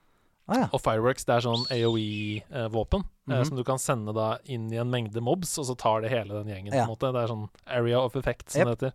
[0.51, 0.65] Å ja.
[0.75, 3.33] Og fireworks det er sånn AOE-våpen Mhm.
[3.39, 6.11] eh, som du kan sende da inn i en mengde mobs, og så tar det
[6.11, 6.75] hele den gjengen.
[6.75, 6.85] Ja.
[6.87, 8.67] på en måte Det er sånn area of effect, som Yep.
[8.67, 8.93] det heter.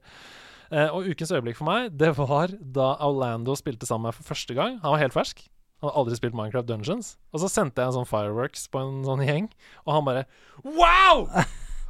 [0.72, 4.34] Eh, og ukens øyeblikk for meg, det var da Orlando spilte sammen med meg for
[4.34, 4.80] første gang.
[4.84, 5.46] Han var helt fersk.
[5.78, 7.14] Han hadde aldri spilt Minecraft Dungeons.
[7.32, 9.52] Og så sendte jeg en sånn fireworks på en sånn gjeng,
[9.86, 10.26] og han bare
[10.66, 11.28] Wow!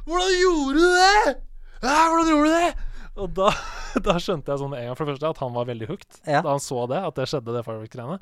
[0.08, 1.34] Hvordan gjorde du det?!
[1.82, 2.70] Ja, hvordan gjorde du det?!
[3.18, 3.48] Og da,
[4.06, 6.20] da skjønte jeg sånn en gang for det første at han var veldig hooked.
[6.22, 6.42] Ja.
[6.44, 8.18] Da han så det, at det skjedde, det fireworks-greiene.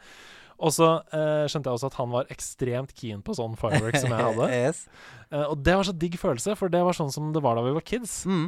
[0.57, 4.15] Og så eh, skjønte jeg også at han var ekstremt keen på sånn fireworks som
[4.15, 4.47] jeg hadde.
[4.63, 4.87] yes.
[5.29, 7.67] Eh, og det var så digg følelse, for det var sånn som det var da
[7.67, 8.23] vi var kids.
[8.25, 8.47] mm.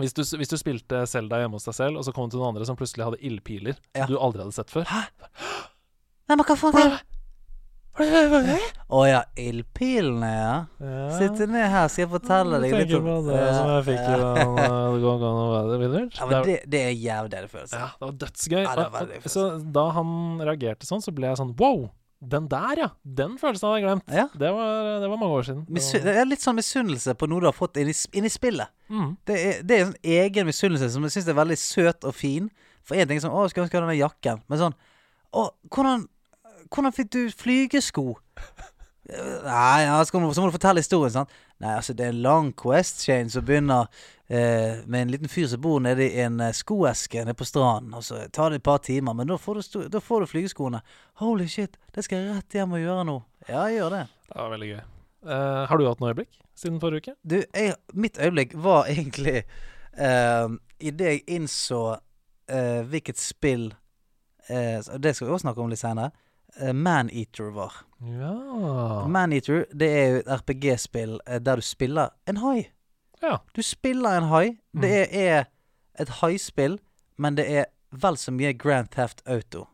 [0.00, 2.40] Hvis du, hvis du spilte Zelda hjemme hos deg selv, og så kom det til
[2.40, 4.06] noen andre som plutselig hadde ildpiler Ja.
[4.08, 4.86] du aldri hadde sett før.
[4.88, 7.00] Nei, men hva faen er det?
[7.92, 10.52] Å ja, ildpilene, ja.
[10.80, 11.08] Ja.
[11.18, 14.54] Sitte ned her, skal jeg fortelle deg litt på det som jeg fikk i den
[15.02, 16.16] Go Go No Weather Village.
[16.16, 17.82] ja, men det, det er jævlig deilig følelse.
[17.82, 18.62] Ja, det var dødsgøy.
[18.62, 19.44] Ja, det var så
[19.76, 21.90] da han reagerte sånn, så ble jeg sånn Wow!
[22.22, 22.88] Den der, ja!
[23.02, 24.12] Den følelsen hadde jeg glemt.
[24.14, 24.28] Ja.
[24.38, 25.64] Det, var, det var mange år siden.
[25.66, 27.94] Det Misu var- det er litt sånn misunnelse på noe du har fått inn i,
[28.14, 28.70] inn i spillet.
[28.92, 29.08] Mm.
[29.26, 32.14] Det er, det er en sånn egen misunnelse som jeg syns er veldig søt og
[32.14, 32.46] fin.
[32.86, 34.74] For én ting er sånn 'Å, skulle ønske jeg hadde denne jakken', men sånn
[35.34, 36.06] 'Å, hvordan,
[36.70, 38.14] hvordan fikk du flygesko?'
[39.10, 41.30] Nei, ja, så, må, du fortelle historien, sant.
[41.60, 43.90] Nei, altså, det er en lang quest chain som begynner
[44.32, 47.94] eh, med en liten fyr som bor nede i en eh, skoeske nede på stranden.
[47.98, 50.82] Og så tar det et par timer, men da får du, da får du flygeskoene.
[51.22, 53.18] Holy shit, det skal jeg rett hjem og gjøre nå.
[53.48, 54.06] Ja, jeg gjør det.
[54.28, 54.80] Det var veldig gøy.
[55.22, 57.18] Eh, har du hatt noe øyeblikk siden forrige uke?
[57.22, 59.44] Du, jeg, mitt øyeblikk var egentlig
[59.98, 60.50] uh,
[60.82, 61.82] Idet jeg innså
[62.50, 63.74] eh, hvilket spill
[64.48, 66.10] eh, Det skal vi også snakke om litt senere.
[66.60, 67.72] Uh, Maneater var.
[68.02, 68.34] Ja.
[69.08, 72.66] Maneater det er jo et RPG-spill eh, der du spiller en hai.
[73.22, 73.38] Ja.
[73.54, 74.56] Du spiller en hai.
[74.74, 75.14] Det Mhm.
[75.14, 75.44] er, er
[76.02, 76.78] et haispill,
[77.18, 79.66] men det er vel så mye Grand Theft Auto.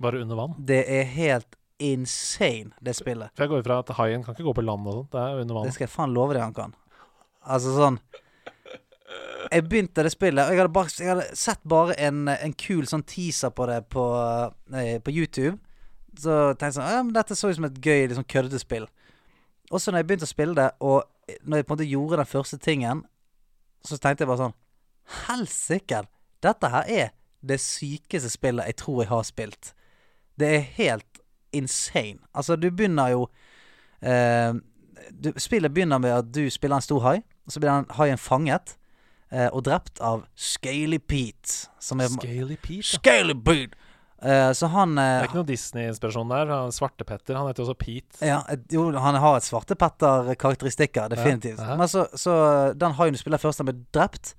[0.00, 0.54] Bare under vann.
[0.64, 3.30] Det er helt insane, det spillet.
[3.36, 5.10] For jeg går ut fra at haien kan ikke gå på land og sånt.
[5.12, 5.64] Det er under vann.
[5.66, 6.74] Det skal jeg faen love deg han kan.
[7.46, 7.98] Altså sånn
[9.52, 12.84] Jeg begynte det spillet, og jeg hadde, bare, jeg hadde sett bare en, en kul
[12.90, 14.02] sånn teaser på det på,
[14.74, 15.54] nei, på YouTube.
[16.18, 18.84] Så tenkte jeg sånn Ja, men dette så ut som et gøy, liksom, køddespill.
[18.84, 19.70] køddete.
[19.70, 21.04] Og så når jeg begynte å spille det, og
[21.42, 23.04] når jeg på en måte gjorde den første tingen,
[23.84, 24.56] så tenkte jeg bare sånn
[25.26, 26.02] Helsike!
[26.44, 29.72] Dette her er det sykeste spillet jeg tror jeg har spilt.
[30.38, 32.18] Det er helt insane.
[32.34, 33.26] Altså, du begynner jo
[34.02, 34.54] eh,
[35.10, 37.16] du, Spillet begynner med at du spiller en stor hai,
[37.48, 38.76] så blir den haien fanget
[39.32, 41.70] eh, og drept av Scaly Pete.
[41.80, 42.86] Som er Scaly Pete.
[42.86, 43.76] Scaly Pete!
[44.22, 46.50] Eh, så han Det eh, er ikke noe Disney-inspirasjon der.
[46.50, 48.18] Han Svarte-Petter, han heter også Pete.
[48.26, 48.40] ja,
[48.72, 51.62] jo, han har et svartepetter-karakteristikker, definitivt.
[51.62, 51.76] Ja.
[51.78, 52.34] Men så, så
[52.74, 54.34] den haien du spiller først, han blir drept.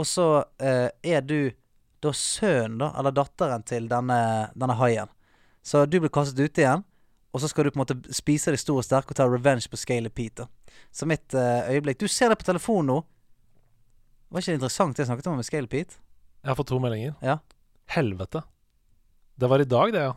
[0.00, 1.52] Og så uh, er du
[2.02, 4.18] da sønnen, da, eller datteren til denne,
[4.58, 5.12] denne haien.
[5.64, 6.82] Så du blir kastet ut igjen,
[7.34, 9.70] og så skal du på en måte spise deg stor og sterk og ta revenge
[9.70, 10.44] på Scaly Pete.
[10.44, 10.74] da.
[10.94, 12.96] Så mitt eh, øyeblikk Du ser det på telefonen nå.
[14.30, 15.98] Var ikke det interessant det jeg snakket om med Scaly Pete?
[16.42, 17.14] Jeg har fått to meldinger.
[17.22, 17.38] Ja.
[17.94, 18.42] Helvete.
[19.36, 20.12] Det var i dag, det, ja.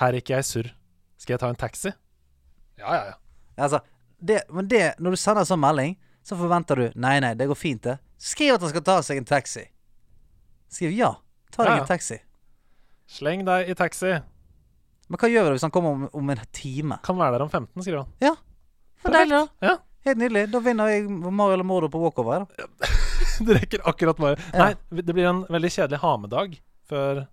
[0.00, 0.70] Her er ikke jeg surr.
[1.20, 1.92] Skal jeg ta en taxi?
[2.80, 3.18] Ja, ja, ja.
[3.64, 3.78] Altså,
[4.18, 5.94] det, men det, når du sender en sånn melding,
[6.26, 7.98] så forventer du Nei, nei, det går fint, det.
[8.18, 9.62] Skriv at han skal ta seg en taxi.
[10.72, 11.12] Skriv ja.
[11.54, 11.84] Ta deg Ja, ja.
[11.84, 12.18] en taxi.
[13.14, 14.14] Sleng deg i taxi.
[15.12, 16.98] Men hva gjør du hvis han kommer om, om en time?
[17.04, 18.38] Kan være der om 15, skriver han.
[19.04, 19.68] For deilig, da.
[19.68, 19.74] Ja.
[20.08, 20.46] Helt nydelig.
[20.52, 22.46] Da vinner jeg Mario eller Mordo på walkover.
[22.58, 22.90] Da.
[23.44, 24.38] Du rekker akkurat Mario.
[24.54, 24.68] Ja.
[24.70, 26.52] Nei, det blir en veldig kjedelig ha-med-dag
[26.88, 27.24] før,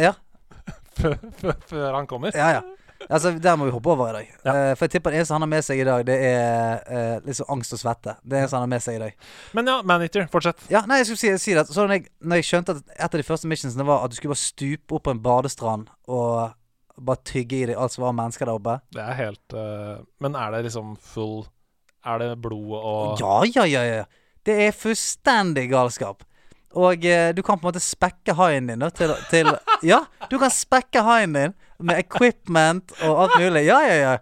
[0.00, 0.14] Ja.
[0.98, 2.36] før, før, før han kommer.
[2.36, 2.62] Ja, ja.
[3.10, 4.34] Altså, Der må vi hoppe over i dag.
[4.44, 4.52] Ja.
[4.52, 7.26] Uh, for jeg tipper det eneste han har med seg i dag, det er uh,
[7.26, 8.16] liksom angst og svette.
[8.22, 9.28] Det eneste han har med seg i dag.
[9.58, 10.64] Men ja, Maneater, fortsett.
[10.72, 11.66] Ja, nei, jeg skulle si, si det.
[11.68, 14.18] Så når jeg, når jeg skjønte at et av de første missionsene var at du
[14.18, 16.54] skulle bare stupe opp på en badestrand og
[17.02, 20.36] bare tygge i deg alt som var mennesker der oppe Det er helt uh, Men
[20.36, 21.46] er det liksom full
[22.04, 24.04] Er det blod og Ja, ja, ja, ja.
[24.42, 26.24] Det er fullstendig galskap.
[26.78, 29.50] Og eh, du kan på en måte spekke haien din da, til, til
[29.84, 33.66] Ja, du kan spekke haien din med equipment og alt mulig.
[33.66, 34.16] Ja, ja, ja.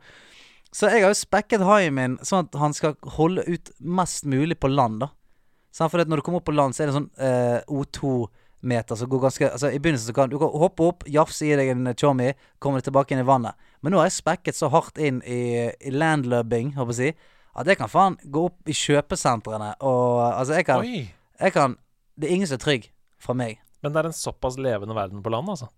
[0.72, 4.58] Så jeg har jo spekket haien min sånn at han skal holde ut mest mulig
[4.62, 5.10] på land, da.
[5.74, 9.10] Sånn, for når du kommer opp på land, så er det sånn eh, O2-meter som
[9.10, 11.92] går ganske Altså I begynnelsen så kan du kan hoppe opp, jafse i deg en
[11.94, 12.32] chommy,
[12.62, 13.58] komme tilbake inn i vannet.
[13.82, 17.36] Men nå har jeg spekket så hardt inn i, i landlubbing, håper jeg å si,
[17.60, 21.78] at jeg kan faen gå opp i kjøpesentrene og Altså, jeg kan, jeg kan
[22.20, 22.90] Det er ingen som er trygg
[23.22, 23.60] fra meg.
[23.80, 25.70] Men det er en såpass levende verden på land, altså.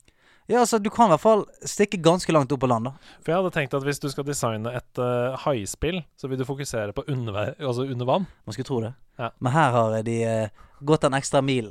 [0.51, 3.13] Ja, altså, du kan i hvert fall stikke ganske langt opp på land, da.
[3.23, 6.45] For jeg hadde tenkt at hvis du skal designe et uh, haispill, så vil du
[6.49, 8.27] fokusere på under, altså under vann.
[8.45, 8.93] Man skulle tro det.
[9.23, 9.31] Ja.
[9.39, 11.71] Men her har de uh, gått en ekstra mil.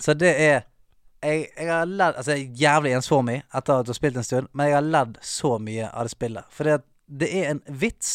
[0.00, 0.62] Så det er
[1.20, 4.24] jeg, jeg har ledd Altså, jeg er jævlig ensformig etter at du har spilt en
[4.24, 6.48] stund, men jeg har ledd så mye av det spillet.
[6.56, 6.86] For at
[7.20, 8.14] det er en vits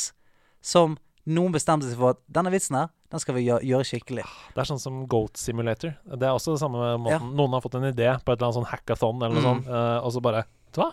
[0.66, 0.98] som
[1.30, 4.26] noen bestemte seg for at denne vitsen her, den skal vi gjøre, gjøre skikkelig.
[4.56, 5.96] Det er sånn som Goat Simulator.
[6.06, 7.16] Det er også det samme måten.
[7.16, 7.20] Ja.
[7.40, 9.50] Noen har fått en idé på et eller annet sånn hackathon eller noe Mm.
[9.64, 10.92] sånt, eh, og så bare Vet du hva?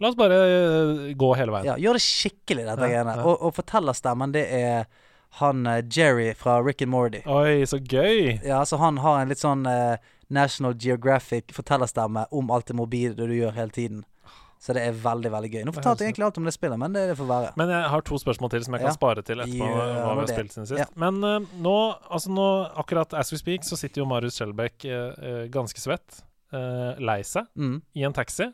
[0.00, 1.66] La oss bare eh, gå hele veien.
[1.68, 3.16] Ja, gjør det skikkelig, dette Ja, greiene.
[3.20, 3.22] ja.
[3.28, 4.86] Og, og fortellerstemmen, det er
[5.38, 7.20] han eh, Jerry fra Rick and Morty.
[7.26, 8.40] Oi, så gøy!
[8.44, 9.96] Ja, så han har en litt sånn eh,
[10.32, 14.04] National Geographic fortellerstemme om alt det mobile du gjør hele tiden.
[14.62, 15.62] Så det er veldig, veldig gøy.
[15.66, 17.48] Nå fortalte jeg egentlig alt om det spillet, men det, det får være.
[17.58, 18.94] Men jeg har to spørsmål til som jeg kan Ja.
[18.94, 19.70] spare til etterpå.
[19.72, 20.86] Ja, hva vi har spilt siden sist Ja.
[21.02, 21.72] Men uh, nå,
[22.06, 22.44] altså nå,
[22.78, 26.20] akkurat as we speak, så sitter jo Marius Skjelbæk uh, uh, ganske svett,
[26.54, 27.82] uh, lei seg, Mm.
[27.98, 28.46] i en taxi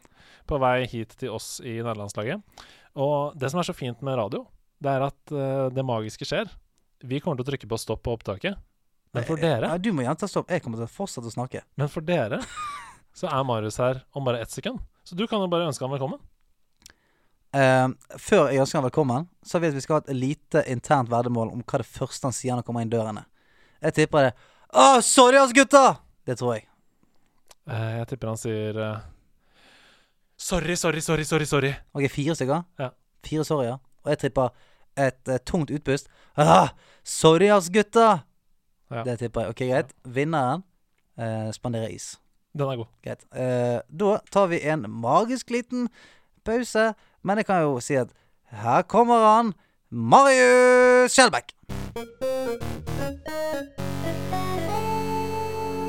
[0.49, 2.40] på vei hit til oss i nederlandslaget.
[2.97, 4.47] Og det som er så fint med radio,
[4.81, 6.49] det er at det magiske skjer.
[7.05, 8.57] Vi kommer til å trykke på stopp på opptaket.
[9.12, 10.49] Men for dere, Nei, du må gjenta stopp.
[10.49, 11.62] Jeg kommer til å fortsette å snakke.
[11.77, 12.40] men for dere
[13.14, 14.81] så er Marius her om bare ett sekund.
[15.09, 16.21] Så du kan jo bare ønske han velkommen.
[17.57, 20.62] Uh, før jeg ønsker han velkommen, så vet vi at vi skal ha et lite
[20.68, 23.23] internt verdemål om hva det første han sier når han kommer inn dørene.
[23.81, 24.35] Jeg tipper det.
[24.68, 26.03] Å, sorry ass, gutta!
[26.29, 26.66] Det tror jeg.
[27.64, 29.01] Uh, jeg tipper han sier uh,
[30.38, 31.49] Sorry, sorry, sorry, sorry.
[31.49, 32.68] sorry Ok, fire stykker?
[32.79, 32.92] Ja.
[33.25, 33.81] Fire sorryer.
[34.05, 34.53] Og jeg tipper
[34.99, 36.12] et eh, tungt utpust.
[36.37, 38.21] Ah, sorry ass, gutta!
[38.92, 39.09] Ja.
[39.09, 39.57] Det tipper jeg.
[39.57, 39.97] Ok, greit.
[40.05, 40.62] Vinneren
[41.16, 42.12] eh, spanderer is.
[42.57, 42.89] Den er god.
[43.05, 43.25] Greit.
[43.35, 45.89] Eh, da tar vi en magisk liten
[46.45, 46.93] pause.
[47.23, 48.09] Men jeg kan jo si at
[48.51, 49.53] her kommer han,
[49.91, 51.53] Marius Skjelbæk.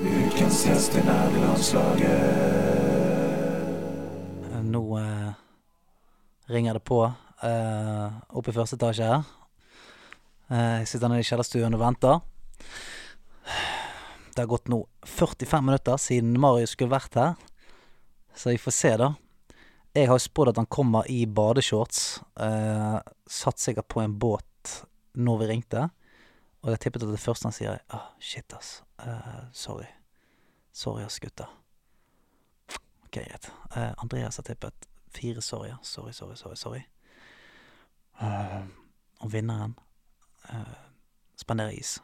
[0.03, 2.23] Ukens gjest i nerdelandslaget.
[4.49, 5.31] Eh, Nå eh,
[6.49, 9.23] ringer det på eh, oppe i første etasje her.
[10.49, 12.19] Eh, jeg sitter nede i kjellerstuen og venter.
[14.39, 17.33] Det har gått nå 45 minutter siden Marius skulle vært her.
[18.35, 19.09] Så vi får se, da.
[19.91, 22.21] Jeg har spådd at han kommer i badeshorts.
[22.39, 22.95] Eh,
[23.27, 24.77] satt sikkert på en båt
[25.19, 25.89] når vi ringte.
[26.63, 28.77] Og jeg tippet at det første han sier, er ah, shit, ass.
[29.03, 29.89] Eh, sorry.
[30.71, 31.49] Sorry, ass, gutta.
[33.09, 33.51] Ok, greit.
[33.75, 35.83] Eh, Andreas har tippet fire sorryer.
[35.83, 36.55] Sorry, sorry, sorry.
[36.55, 36.85] sorry.
[38.21, 38.63] Uh,
[39.19, 39.75] og vinneren
[40.47, 40.79] uh,
[41.35, 41.97] spanderer is.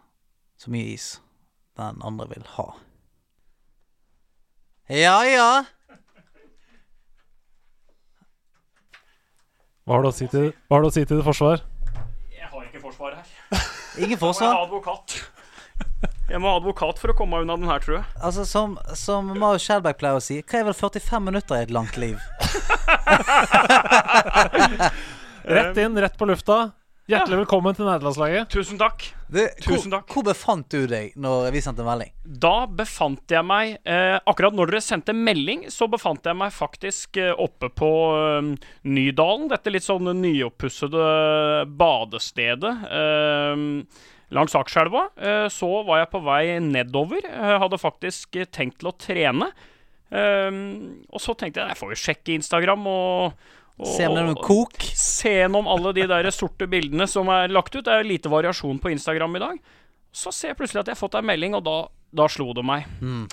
[0.60, 1.14] Så mye is
[1.80, 2.68] den andre vil ha.
[4.92, 5.50] Ja, ja.
[9.86, 11.62] Hva har du å si til, hva har du å si til det forsvar?
[12.34, 13.26] Jeg har ikke forsvar her.
[14.02, 15.18] Ingen Jeg må ha advokat.
[16.26, 18.06] Jeg må ha advokat for å komme meg unna den her, tror jeg.
[18.18, 21.74] Altså, som, som Mario Skjelbæk pleier å si, hva er vel 45 minutter i et
[21.76, 22.18] langt liv?
[25.46, 26.72] Rett inn, rett på lufta.
[27.06, 28.48] Hjertelig velkommen til nederlandslaget.
[28.50, 29.04] Tusen takk.
[29.30, 30.08] Det, Tusen takk.
[30.10, 32.10] hvor befant du deg når vi sendte melding?
[32.26, 37.20] Da befant jeg meg eh, Akkurat når dere sendte melding, så befant jeg meg faktisk
[37.22, 38.50] eh, oppe på eh,
[38.90, 39.46] Nydalen.
[39.52, 41.04] Dette litt sånn nyoppussede
[41.78, 43.62] badestedet eh,
[44.34, 45.04] langs Akerselva.
[45.22, 46.42] Eh, så var jeg på vei
[46.72, 47.22] nedover.
[47.22, 49.52] Jeg hadde faktisk eh, tenkt til å trene.
[50.10, 50.50] Eh,
[51.14, 53.46] og så tenkte jeg jeg får jo sjekke Instagram og
[53.84, 54.78] Se om det noe kok.
[54.96, 57.84] se gjennom alle de der sorte bildene som er lagt ut.
[57.84, 59.58] Det er lite variasjon på Instagram i dag.
[60.16, 61.74] Så ser jeg plutselig at jeg har fått ei melding, og da,
[62.16, 62.86] da slo det meg.
[63.04, 63.26] Mm.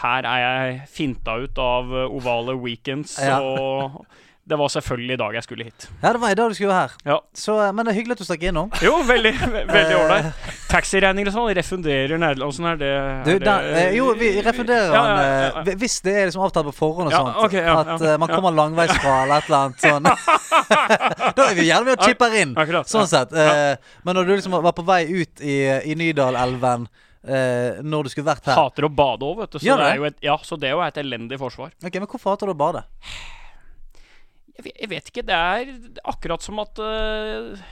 [0.00, 3.40] Her er jeg finta ut av ovale weekends, Ja.
[3.42, 4.04] og
[4.50, 5.84] det var selvfølgelig i dag jeg skulle hit.
[6.02, 6.94] Ja, det var i dag du skulle være her.
[7.06, 7.18] Ja.
[7.34, 8.70] Så, eh, men det er hyggelig at du stakk innom.
[8.82, 9.32] Jo, veldig
[9.76, 10.48] veldig ålreit.
[10.70, 12.42] Taxiregninger og sånn refunderer.
[12.46, 12.90] Åssen er det?
[12.90, 16.42] Er du, der, eh, jo, vi refunderer Ja, ja, ja, eh, hvis det er liksom
[16.46, 17.38] avtalt på forhånd og sånt.
[17.46, 20.10] Okay, at eh, man kommer langveisfra eller et eller annet sånn.
[21.38, 22.56] da er vi gjerne med og chipper inn.
[22.90, 23.36] Sånn sett.
[23.36, 25.60] Eh, men når du liksom var på vei ut i,
[25.92, 29.58] i Nydalelven Uh, når du skulle vært her Hater å bade òg, vet du.
[29.60, 30.08] Så ja, det det?
[30.08, 31.74] et, ja, så det er jo et elendig forsvar.
[31.84, 32.80] Ok, Men hvorfor hater du å bade?
[34.66, 35.24] Jeg vet, ikke.
[35.26, 35.70] Det er
[36.10, 37.68] akkurat som at uh,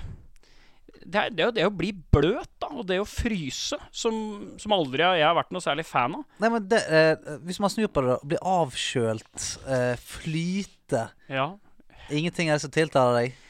[1.08, 4.18] det, er, det, er jo det å bli bløt, da, og det å fryse, som,
[4.60, 6.24] som aldri jeg har vært noe særlig fan av.
[6.42, 8.30] Nei, men det, eh, Hvis man snur på det, da.
[8.32, 11.50] Bli avkjølt, eh, flyte Ja.
[12.08, 13.44] Ingenting er det som tiltaler deg?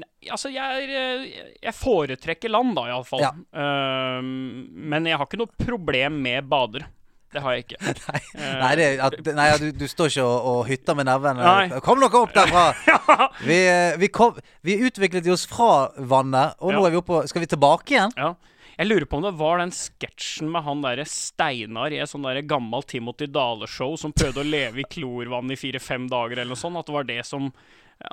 [0.00, 1.24] Nei, altså, jeg, er, øh,
[1.58, 3.24] jeg foretrekker land, da, iallfall.
[3.24, 3.32] Ja.
[3.50, 6.90] Uh, men jeg har ikke noe problem med badere.
[7.30, 7.78] Det har jeg ikke.
[8.10, 11.80] Nei, Eh, nei, det, at, nei du, du står ikke og, og hytter med nevene.
[11.84, 12.64] Kom dere opp derfra!
[13.48, 16.86] Vi, eh, vi, kom, vi utviklet oss fra vannet, og nå Ja.
[16.88, 18.14] er vi oppe Skal vi tilbake igjen?
[18.18, 18.32] Ja.
[18.80, 22.24] Jeg lurer på om det var den sketsjen med han derre Steinar i et sånn
[22.48, 26.78] gammelt Timothy Dale-show som prøvde å leve i klorvann i fire-fem dager eller noe sånt.
[26.80, 27.50] At det var det som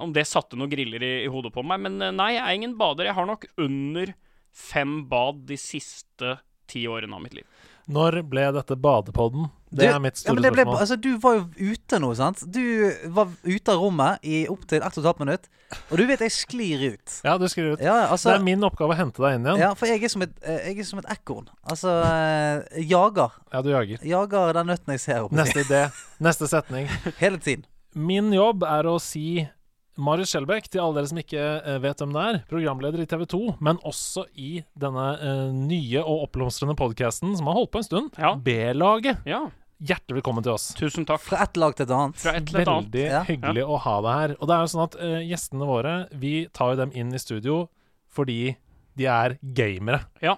[0.03, 1.80] Om det satte noen griller i, i hodet på meg.
[1.86, 3.08] Men eh, nei, jeg er ingen bader.
[3.08, 4.12] Jeg har nok under
[4.51, 6.34] fem bad de siste
[6.67, 7.45] ti årene av mitt liv.
[7.89, 9.50] Når ble dette badepodden?
[9.71, 10.80] Det Du- er mitt Ja, store men det ble, spørsmål.
[10.82, 12.43] altså, du var jo ute nå, sant?
[12.52, 15.47] Du var ute av rommet i opptil 1 12 minutt,
[15.91, 17.21] og du vet jeg sklir ut.
[17.26, 17.80] Ja, du skriver ut.
[17.82, 19.60] Ja, Det altså er min oppgave å hente deg inn igjen.
[19.60, 21.47] Ja, for jeg er som et, eh, er som et ekorn.
[21.69, 23.32] Altså eh, jager.
[23.54, 24.00] Ja, du jager.
[24.04, 25.28] Jager den nøtten jeg ser.
[25.32, 25.91] Neste idé.
[26.21, 26.88] Neste setning.
[27.19, 27.65] Hele tiden.
[27.95, 29.47] Min jobb er å si
[29.97, 33.23] Marius Skjelbæk, til alle dere som ikke eh, vet hvem det er, programleder i TV
[33.33, 37.88] 2, men også i denne uh, nye og oppblomstrende podkasten som har holdt på en
[37.88, 38.36] stund, Ja.
[38.36, 39.23] B-laget.
[39.25, 40.71] Ja, Hjertelig velkommen til oss.
[40.73, 41.21] tusen takk.
[41.21, 42.15] Fra ett lag til et annet.
[42.17, 42.88] Fra et et annet.
[42.89, 43.19] Veldig Ja.
[43.27, 44.31] hyggelig å ha deg her.
[44.41, 47.19] Og det er jo sånn at uh, gjestene våre, vi tar jo dem inn i
[47.21, 47.60] studio
[48.10, 48.55] fordi
[48.97, 49.99] de er gamere.
[50.25, 50.33] Ja.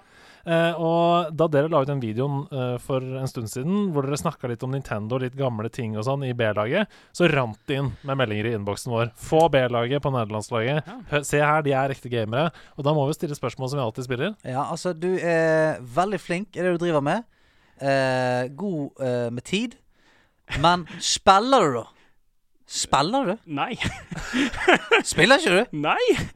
[0.50, 4.18] Eh, og da dere la ut den videoen eh, for en stund siden, hvor dere
[4.18, 7.92] snakka litt om Nintendo, litt gamle ting og sånn i B-laget, så rant det inn
[8.08, 9.12] med meldinger i innboksen vår.
[9.20, 10.90] Få B-laget på nederlandslaget.
[10.90, 11.22] Ja.
[11.26, 12.50] Se her, de er ekte gamere.
[12.74, 14.34] Og da må vi stille spørsmål som vi alltid spiller.
[14.42, 17.28] Ja, altså, du er veldig flink i det du driver med.
[17.80, 19.78] Eh, god eh, med tid.
[20.58, 21.86] Men spiller du, da?
[22.70, 23.32] Spiller du?
[23.50, 23.72] Nei.
[25.06, 25.80] Spiller ikke du?
[25.86, 26.30] Nei.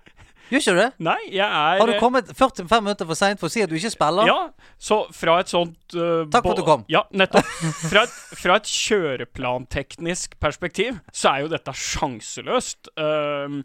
[0.54, 0.90] Gjør ikke du det?
[1.02, 3.74] Nei, jeg er Har du kommet 45 minutter for seint for å si at du
[3.74, 4.28] ikke spiller?
[4.28, 4.36] Ja,
[4.78, 6.84] så fra et sånt uh, Takk for at du kom.
[6.92, 7.48] Ja, nettopp.
[7.90, 12.92] Fra et, fra et kjøreplanteknisk perspektiv så er jo dette sjanseløst.
[12.94, 13.64] Um,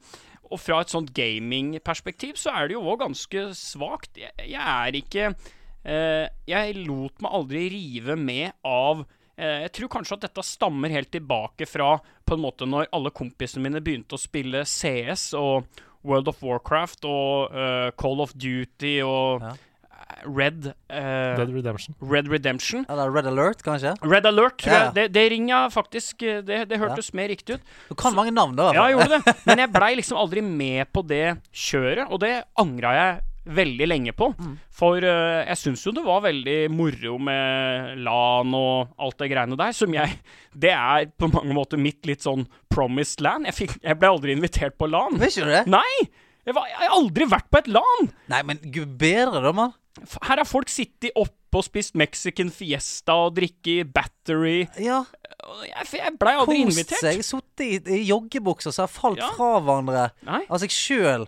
[0.49, 4.17] og fra et sånt gamingperspektiv så er det jo òg ganske svakt.
[4.17, 9.03] Jeg, jeg er ikke uh, Jeg lot meg aldri rive med av
[9.37, 13.13] eh, jeg tror kanskje at dette stammer helt tilbake fra på en måte når alle
[13.13, 15.69] kompisene mine begynte å spille CS og
[16.03, 19.55] World of Warcraft og uh, Call of Duty og Ja.
[20.25, 21.95] Red uh, Red Redemption.
[22.01, 22.81] Red Redemption.
[22.91, 23.93] Eller Red Alert, kanskje?
[24.03, 24.79] Red Alert, tror Ja.
[24.89, 24.93] jeg.
[24.97, 27.61] Det, det ringa faktisk eh, Det, det hørtes mer riktig ut.
[27.87, 28.71] Du kan mange navn, da.
[28.75, 29.35] Ja, jeg gjorde det.
[29.47, 34.13] Men jeg blei liksom aldri med på det kjøret, og det angra jeg veldig lenge
[34.17, 34.27] på.
[34.37, 34.55] Mm.
[34.75, 39.57] For uh, jeg syns jo det var veldig moro med LAN og alt det greiene
[39.59, 40.17] der, som jeg
[40.65, 43.45] Det er på mange måter mitt litt sånn promised land.
[43.49, 45.19] Jeg, fikk, jeg ble aldri invitert på LAN.
[45.21, 45.63] Visste du det?
[45.71, 46.09] Nei!
[46.47, 48.07] Jeg, var, jeg har aldri vært på et LAN!
[48.31, 49.75] Nei, men gud bedre, da, mann.
[50.23, 54.61] Her har folk sittet oppe og spist Mexican Fiesta og drikket Battery.
[54.79, 55.01] Ja,
[55.65, 57.01] Jeg, jeg blei aldri kost invitert.
[57.03, 57.21] seg.
[57.25, 59.29] Sittet i, i joggebukser som har falt Ja.
[59.35, 60.03] fra hverandre
[60.45, 61.25] av seg sjøl.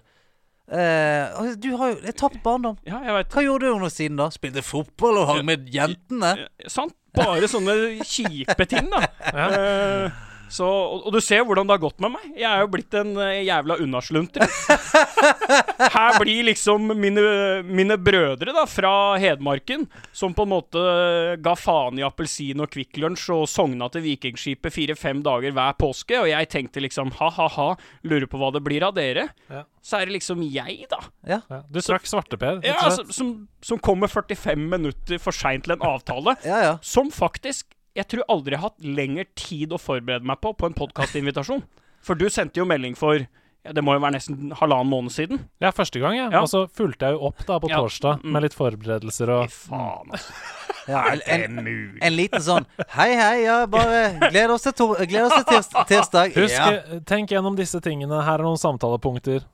[0.72, 2.78] Eh, du har jo jeg tapt barndom.
[2.88, 4.30] ja, jeg vet Hva gjorde du under siden, da?
[4.32, 6.30] Spilte fotball og hang med jentene?
[6.46, 6.96] Ja, Sant?
[7.12, 7.74] Bare sånne
[8.08, 9.02] kjipe ting, da.
[9.36, 10.20] Eh,
[10.52, 12.26] så, og, og du ser hvordan det har gått med meg.
[12.36, 14.44] Jeg er jo blitt en eh, jævla unnaslunter.
[15.96, 17.24] Her blir liksom mine,
[17.64, 20.84] mine brødre da, fra Hedmarken, som på en måte
[21.42, 26.20] ga faen i appelsin og Kvikk Lunsj og sogna til Vikingskipet fire-fem dager hver påske,
[26.20, 27.72] og jeg tenkte liksom ha-ha-ha,
[28.04, 29.30] lurer på hva det blir av dere.
[29.52, 29.66] Ja.
[29.82, 31.00] Så er det liksom jeg, da.
[31.26, 31.42] Ja.
[31.48, 31.64] Ja.
[31.72, 33.34] Du trakk svarteper, Ja, som,
[33.64, 36.36] som kommer 45 minutter for seint til en avtale.
[36.46, 36.74] Ja, ja.
[36.86, 40.70] Som faktisk jeg tror aldri jeg har hatt lengre tid å forberede meg på på
[40.70, 41.64] en podkastinvitasjon.
[42.02, 43.20] For du sendte jo melding for
[43.62, 45.44] ja, det må jo være nesten halvannen måned siden.
[45.62, 46.30] Ja, første gang, ja.
[46.34, 46.40] Ja.
[46.42, 48.32] Og så fulgte jeg jo opp da på Ja, torsdag mm.
[48.34, 50.40] med litt forberedelser Fy og faen, altså.
[50.90, 51.60] ja en, en,
[52.02, 54.00] en liten sånn Hei, hei, ja, bare
[54.32, 56.34] gled oss til, to gled oss til tirs tirsdag.
[56.42, 56.72] Husk, Ja.
[56.80, 58.24] eh, tenk gjennom disse tingene.
[58.26, 59.46] Her er noen samtalepunkter.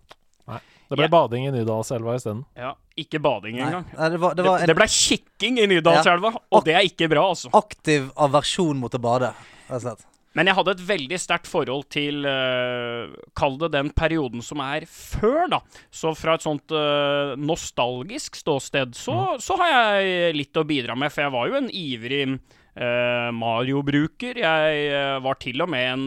[0.47, 0.61] Nei.
[0.87, 1.11] Det ble Ja.
[1.11, 2.45] bading i Nydalselva isteden.
[2.55, 3.85] Ja, ikke bading engang.
[3.97, 4.67] nei, det var, det Det, en...
[4.71, 7.51] det ble kikking i Nydalselva, og det er ikke bra, altså.
[7.53, 9.33] aktiv aversjon mot å bade,
[9.67, 10.05] rett og slett.
[10.37, 14.85] Men jeg hadde et veldig sterkt forhold til uh, Kall det den perioden som er
[14.85, 15.59] før, da.
[15.89, 21.09] Så fra et sånt uh, nostalgisk ståsted så, så har jeg litt å bidra med,
[21.09, 24.37] for jeg var jo en ivrig uh, Mario-bruker.
[24.43, 26.05] Jeg var til og med en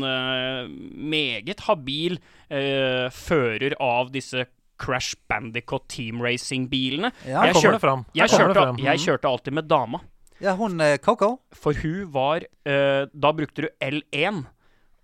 [1.11, 4.47] meget habil eh, fører av disse
[4.81, 7.11] Crash Bandicoot Team Racing-bilene.
[7.29, 7.77] Ja, Jeg kjør-.
[8.17, 10.01] Jeg, kjørte- jeg kjørte alltid med dama.
[10.41, 11.35] Ja, hun eh, Coco.
[11.53, 14.39] For hun var uh, Da brukte du L1,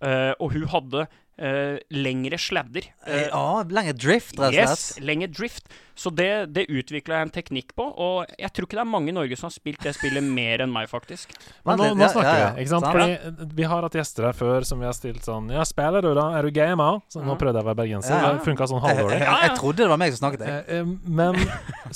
[0.00, 2.88] uh, og hun hadde uh, lengre sladder.
[3.06, 5.68] Eh, Eh, Ja, lengre drift, rett og yes, lengre drift.
[5.96, 9.08] Så det, det utvikla jeg en teknikk på, og jeg tror ikke det er mange
[9.08, 11.32] i Norge som har spilt det spillet mer enn meg, faktisk.
[11.64, 12.50] Men nå, nå ja, snakker ja, ja.
[12.52, 12.88] vi, ikke sant?
[12.92, 16.10] Fordi vi har hatt gjester her før som vi har stilt sånn Ja, spiller du,
[16.18, 16.26] da?
[16.36, 17.00] Er du gamer?
[17.08, 18.12] Så nå prøvde jeg å være bergenser.
[18.12, 18.32] Ja, ja.
[18.36, 19.18] Det funka sånn Jeg, jeg, halvdårlig.
[19.22, 19.56] jeg, Ja, ja.
[19.56, 20.64] trodde det var meg som snakket, jeg.
[20.68, 21.40] Eh, eh, Men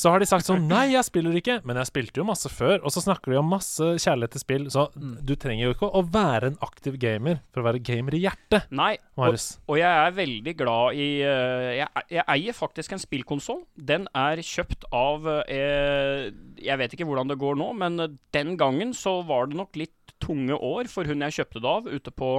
[0.00, 1.58] så har de sagt sånn Nei, jeg spiller ikke.
[1.68, 2.78] Men jeg spilte jo masse før.
[2.80, 4.66] Og så snakker de om masse kjærlighet til spill.
[4.72, 5.14] Så Mm.
[5.24, 8.66] du trenger jo ikke å være en aktiv gamer for å være gamer i hjertet,
[8.74, 9.36] Nei, og,
[9.68, 13.62] og jeg er veldig glad i eh, jeg, jeg eier faktisk en spillkonsoll.
[13.90, 16.28] Den er kjøpt av eh,
[16.62, 19.78] Jeg vet ikke hvordan det går nå, men eh, den gangen så var det nok
[19.80, 22.30] litt tunge år for hun jeg kjøpte det av, ute på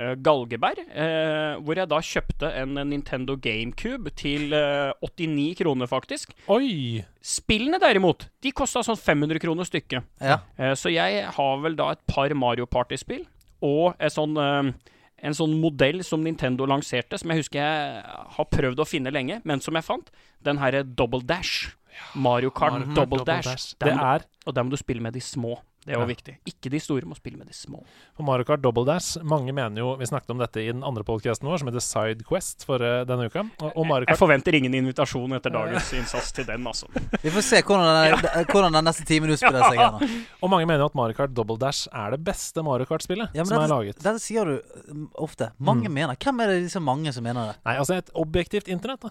[0.00, 6.32] eh, Galgeberg, eh, hvor jeg da kjøpte en Nintendo GameCube til eh, 89 kroner, faktisk.
[6.50, 7.02] Oi!
[7.20, 10.08] Spillene derimot, de kosta sånn 500 kroner stykket.
[10.24, 10.40] Ja.
[10.56, 13.26] Eh, så jeg har vel da et par Mario Party-spill
[13.60, 18.04] og et sånn, eh, en sånn modell som Nintendo lanserte, som jeg husker jeg
[18.36, 20.10] har prøvd å finne lenge, men som jeg fant.
[20.44, 21.74] Den herre Double Dash.
[22.14, 23.48] Mario Kart Mario Double, Double Dash.
[23.50, 23.74] Dash.
[23.82, 25.58] Den, Det er og der må du spille med de små.
[25.80, 26.06] Det er jo Ja.
[26.10, 26.34] viktig.
[26.44, 27.82] Ikke de store, må spille med de små.
[28.18, 29.16] på Mario Kart Double Dash.
[29.24, 32.66] Mange mener jo Vi snakket om dette i den andre podcasten vår, som heter Sidequest,
[32.66, 33.46] for uh, denne uka.
[33.62, 36.86] Og, og Mario Jeg forventer ingen invitasjon etter dagens innsats til den, altså.
[37.22, 39.78] Vi får se hvordan den, hvordan den neste timen utspiller seg.
[39.80, 40.24] her.
[40.42, 43.44] Og mange mener jo at Mario Kart Double Dash er det beste Mario Kart-spillet Ja,
[43.44, 43.96] som som er laget.
[44.04, 44.60] dette sier du
[44.92, 45.50] mm, ofte.
[45.58, 45.94] Mange Mm.
[45.94, 46.14] mener.
[46.20, 47.56] Hvem er det disse mange som mener det?
[47.64, 49.08] Nei, altså et objektivt internett, da.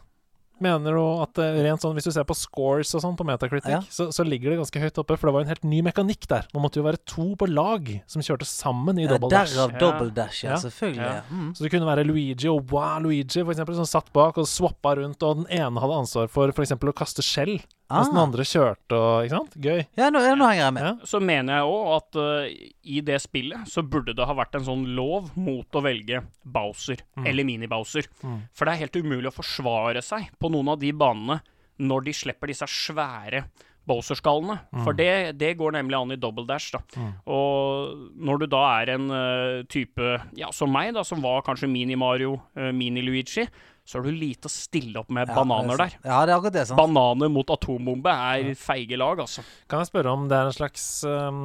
[0.61, 3.69] Mener du at eh, rent sånn, Hvis du ser på scores og sånn på Metacritic,
[3.71, 3.79] Ja.
[3.89, 5.17] så, så ligger det ganske høyt oppe.
[5.17, 6.47] For det var jo en helt ny mekanikk der.
[6.53, 9.55] Man måtte jo være to på lag som kjørte sammen i Ja, double dash.
[9.55, 10.55] Derav double dash, ja.
[10.55, 10.61] Ja.
[10.63, 11.23] Selvfølgelig.
[11.31, 11.49] Mm.
[11.55, 14.95] Så det kunne være Luigi og Wow Luigi for eksempel, som satt bak og swappa
[14.99, 16.75] rundt, og den ene hadde ansvar for f.eks.
[16.75, 17.59] å kaste skjell,
[17.89, 18.23] mens den Ah.
[18.23, 19.55] andre kjørte og Ikke sant?
[19.61, 19.85] Gøy.
[19.97, 20.83] Ja, nå, ja, nå henger jeg med.
[20.83, 20.93] Ja.
[21.09, 24.65] Så mener jeg òg at uh, i det spillet så burde det ha vært en
[24.67, 27.25] sånn lov mot å velge Bowser, Mm.
[27.27, 28.05] eller Mini-Bowser.
[28.23, 28.41] Mm.
[28.53, 31.41] For det er helt umulig å forsvare seg på noen av de banene
[31.79, 33.45] når de slipper disse svære
[33.89, 34.59] Bowser-skallene.
[34.83, 36.69] For det, det går nemlig an i double dash.
[36.75, 36.81] da.
[36.95, 37.13] Mm.
[37.25, 41.69] Og når du da er en uh, type ja, som meg, da, som var kanskje
[41.71, 43.47] Mini-Mario, uh, Mini-Luigi,
[43.89, 45.93] så har du lite å stille opp med Ja, bananer det er der.
[46.11, 46.65] Ja, det er akkurat det.
[46.69, 46.77] sant?
[46.77, 49.41] Bananer mot atombombe er feige lag, altså.
[49.71, 51.41] Kan jeg spørre om det er en slags um,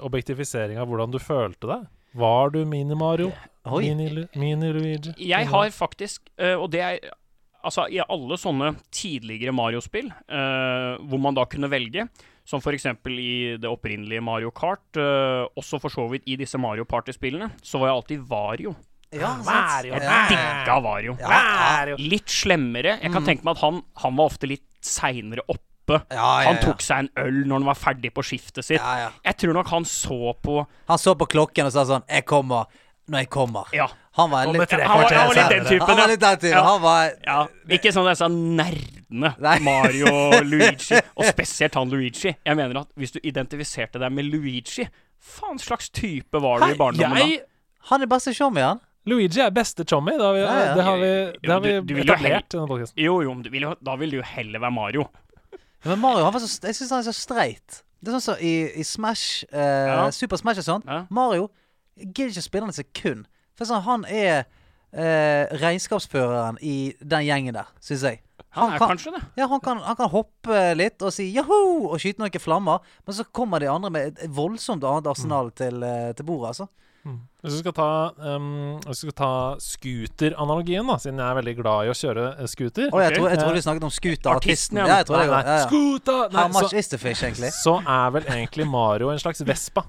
[0.00, 1.86] objektifisering av hvordan du følte deg?
[2.18, 3.30] Var du Mini-Mario?
[3.70, 4.34] Mini-Luigi?
[4.42, 5.14] Mini-Luigi?
[5.30, 7.00] Jeg har faktisk, uh, og det er
[7.60, 12.06] Altså, i alle sånne tidligere Mario-spill, uh, hvor man da kunne velge,
[12.48, 12.86] som f.eks.
[13.12, 17.76] i det opprinnelige Mario Kart, uh, også for så vidt i disse Mario Party-spillene, så
[17.82, 18.72] var jeg alltid Vario.
[19.12, 19.46] Ja, sant.
[19.46, 20.26] Mario, Jeg ja, ja.
[20.30, 21.16] digga Vario.
[21.20, 21.40] Ja,
[21.90, 21.96] ja.
[21.98, 22.98] Litt slemmere.
[23.02, 25.66] Jeg kan tenke meg at han, han var ofte litt seinere oppe.
[26.14, 28.78] Ja, ja, Han tok seg en øl når han var ferdig på skiftet sitt.
[28.78, 29.08] Ja, ja.
[29.26, 32.66] Jeg tror nok han så på Han så på klokken og sa sånn 'Jeg kommer
[33.10, 33.66] når jeg kommer'.
[33.74, 33.88] Ja.
[34.14, 36.06] Han var litt han var- han var litt den typen, Han var ja.
[36.06, 36.50] litt den typen.
[36.50, 36.62] Ja.
[36.62, 39.58] Han var Ja, ikke sånn disse nerdene Nei.
[39.58, 42.36] Mario og Luigi, og spesielt han Luigi.
[42.46, 44.86] Jeg mener at hvis du identifiserte deg med Luigi
[45.18, 47.26] Faen slags type var du i barndommen da?
[47.26, 47.40] jeg
[47.90, 48.80] Han er beste showmy, han.
[49.10, 50.14] Luigi er beste chommy.
[50.16, 50.74] Det har vi, Ja, ja.
[50.78, 51.10] Det har vi,
[51.42, 52.86] det har vi Du- du vil etablert i denne.
[52.96, 55.08] Jo, jo, men du vil jo, da vil du jo heller være Mario.
[55.84, 57.82] Men Mario han var så, jeg syns han er så streit.
[58.00, 60.10] Det er sånn som i, i Smash, eh, Ja.
[60.10, 60.84] Super Smash og sånn.
[60.88, 61.02] Ja.
[61.10, 61.50] Mario
[61.98, 63.26] gidder ikke å spille han et sekund.
[63.56, 64.44] For sånn, han er
[64.92, 68.20] eh, regnskapsføreren i den gjengen der, syns jeg.
[68.56, 69.20] Han er kan, kanskje det.
[69.38, 73.14] ja, han, kan, han kan hoppe litt og si joho og skyte noen flammer, men
[73.14, 76.66] så kommer de andre med et voldsomt annet arsenal til, eh, til bordet, altså.
[77.04, 77.88] Hvis du skal ta,
[78.36, 82.90] um, skal ta scooter-analogien, da, siden jeg er veldig glad i å kjøre eh, scooter
[82.92, 84.82] oh, jeg, tror, jeg tror vi snakket om scooter-artisten.
[84.82, 84.88] ja.
[85.00, 85.68] Jeg tror Nei, nei, Ja, ja.
[85.68, 86.26] Scooter!
[86.34, 87.52] Nei, How much så, is the fish, egentlig?
[87.64, 89.86] så er vel egentlig Mario en slags Vespa.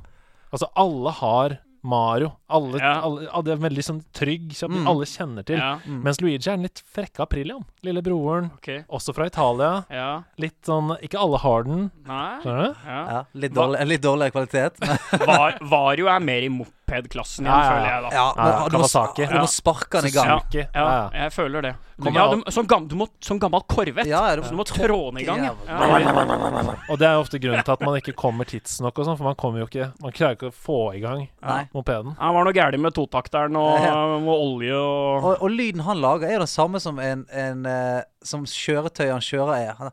[0.51, 2.29] Altså, alle har Mario.
[2.47, 2.99] Alle, Ja.
[3.01, 4.87] alle, alle det er veldig sånn trygg, som Mm.
[4.87, 5.57] alle kjenner til.
[5.57, 7.63] Ja, Mens Luigi er den litt frekke Aprilian.
[7.83, 8.51] Lillebroren.
[8.59, 8.83] Okay.
[8.87, 9.83] Også fra Italia.
[9.89, 10.23] Ja.
[10.37, 11.87] Litt sånn Ikke alle har den.
[12.05, 12.37] Nei.
[12.43, 12.75] Skjønner du?
[12.85, 12.99] Ja.
[13.15, 14.77] Ja, litt, dårlig, litt dårligere kvalitet.
[15.25, 16.51] Var, Vario er mer i
[16.91, 17.71] mopedklassen igjen, Ja, ja, ja.
[17.71, 18.09] føler jeg da.
[18.11, 19.25] Ja, Ja, ja, du, må, Kawasaki.
[19.25, 20.27] du må sparke den i gang.
[20.53, 21.75] Ja, ja, jeg føler det.
[22.01, 24.07] Ja, du, som, gam, du må, som gammel korvett.
[24.09, 25.43] Ja, ja, du må trå den i gang.
[25.45, 25.53] Ja.
[25.67, 26.75] Ja.
[26.89, 29.35] Og det er ofte grunnen til at man ikke kommer tidsnok og sånn, for man
[29.39, 31.59] kommer jo ikke Man klarer ikke å få i gang Nei.
[31.75, 32.15] mopeden.
[32.19, 33.85] Han var noe galt med totakteren og,
[34.25, 37.65] og olje og Og, og lyden han lager, er jo den samme som en, en
[37.69, 39.73] uh, Som kjøretøy han kjører er.
[39.77, 39.91] Han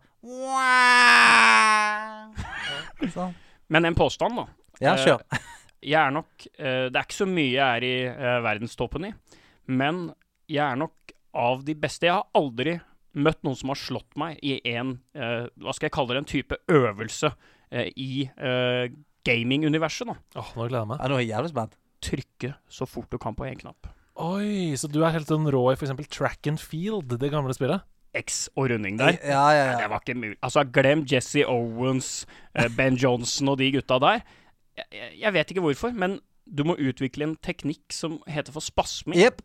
[3.02, 3.34] er sånn.
[3.68, 4.46] Men en påstand, da.
[4.80, 5.20] Ja, kjør.
[5.84, 9.12] Jeg er nok eh, Det er ikke så mye jeg er i eh, verdenstoppen i,
[9.70, 10.08] men
[10.48, 12.08] jeg er nok av de beste.
[12.08, 12.78] Jeg har aldri
[13.18, 16.22] møtt noen som har slått meg i en eh, Hva skal jeg kalle det?
[16.22, 17.32] En type øvelse
[18.00, 18.24] i
[19.28, 20.14] gaminguniverset, da.
[20.40, 21.02] Åh, nå gleder jeg meg.
[21.02, 21.74] Ja, nå er jeg jævlig spent.
[22.06, 23.90] Trykke så fort du kan på én knapp.
[24.24, 25.92] Oi, så du er helt sånn rå i f.eks.
[26.14, 27.84] track and field, det gamle spillet?
[28.16, 29.18] X og runding der.
[29.20, 30.38] Ja, ja, ja Det var ikke mulig.
[30.40, 32.24] Altså, glem Jesse Owens,
[32.78, 34.24] Ben Johnson og de gutta der.
[34.92, 39.18] Jeg, jeg, vet ikke hvorfor, men du må utvikle en teknikk som heter for spasming.
[39.20, 39.42] Yep.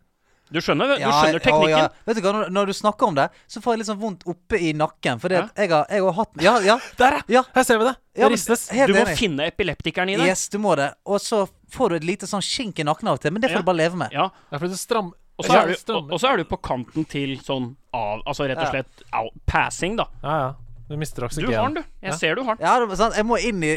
[0.53, 1.69] Du skjønner, du Ja, skjønner å, teknikken?
[1.71, 1.87] ja.
[2.05, 4.25] Vet du hva, når, når du snakker om det, så får jeg litt sånn vondt
[4.29, 5.17] oppe i nakken.
[5.23, 5.47] Fordi Ja.
[5.57, 6.75] jeg har, jeg har hatt Ja, ja.
[6.99, 7.41] Der, ja!
[7.55, 7.95] Her ser vi det.
[8.13, 8.67] Det Ja, ristes.
[8.69, 9.17] Du må enig.
[9.17, 10.27] finne epileptikeren i det.
[10.29, 10.91] Yes, du må det.
[11.09, 13.49] Og så får du et lite sånn skink i nakken av og til, men det
[13.49, 13.65] får Ja.
[13.65, 14.11] du bare leve med.
[14.13, 15.13] Ja, Ja, for det stram...
[15.39, 18.21] og så er, det du- og, og så er du på kanten til sånn av
[18.27, 18.69] Altså rett og Ja.
[18.69, 20.05] slett out, passing, da.
[20.21, 20.53] Ja, ja.
[20.89, 21.81] Du mister Du har den, du.
[22.01, 22.15] Jeg Ja.
[22.17, 22.65] ser du har den.
[22.65, 23.15] Ja, det sant.
[23.15, 23.71] Jeg må inn i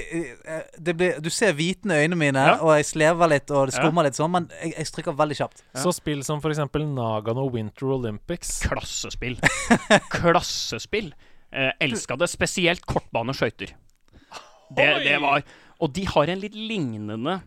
[0.78, 2.57] det blir, Du ser hvitene i øynene mine, Ja.
[2.61, 3.82] og jeg slever litt og det Ja.
[3.82, 5.62] skummer litt sånn, men jeg, jeg stryker veldig kjapt.
[5.74, 8.61] Så spill som for eksempel Nagano Winter Olympics.
[8.66, 9.38] Klassespill.
[10.11, 11.12] Klassespill.
[11.52, 12.28] Eh, elska det.
[12.28, 13.70] Spesielt kortbaneskøyter.
[14.74, 15.42] Det, det var
[15.80, 17.42] Og de har en litt lignende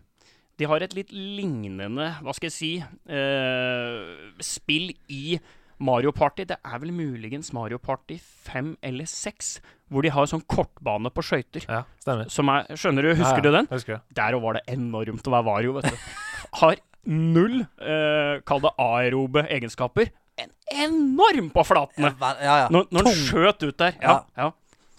[0.56, 5.38] De har et litt lignende, hva skal jeg si, eh, spill i
[5.80, 6.44] Mario Party.
[6.48, 9.50] Det er vel muligens Mario Party 5 eller 6,
[9.90, 11.64] hvor de har sånn kortbane på skøyter.
[11.66, 12.28] Ja, stemmer.
[12.30, 13.14] Som er Skjønner du?
[13.14, 13.68] Husker Ja, ja, du den?
[13.70, 14.00] jeg Husker det.
[14.20, 16.06] Der òg var det enormt å være Vario, vet du.
[16.60, 16.76] Har
[17.10, 20.12] null, eh, kall det aerobe egenskaper.
[20.40, 20.50] En
[20.84, 22.12] enorm på flatene!
[22.20, 22.68] ja, ja.
[22.72, 23.96] Når, når den skjøt ut der.
[24.00, 24.50] Ja, ja.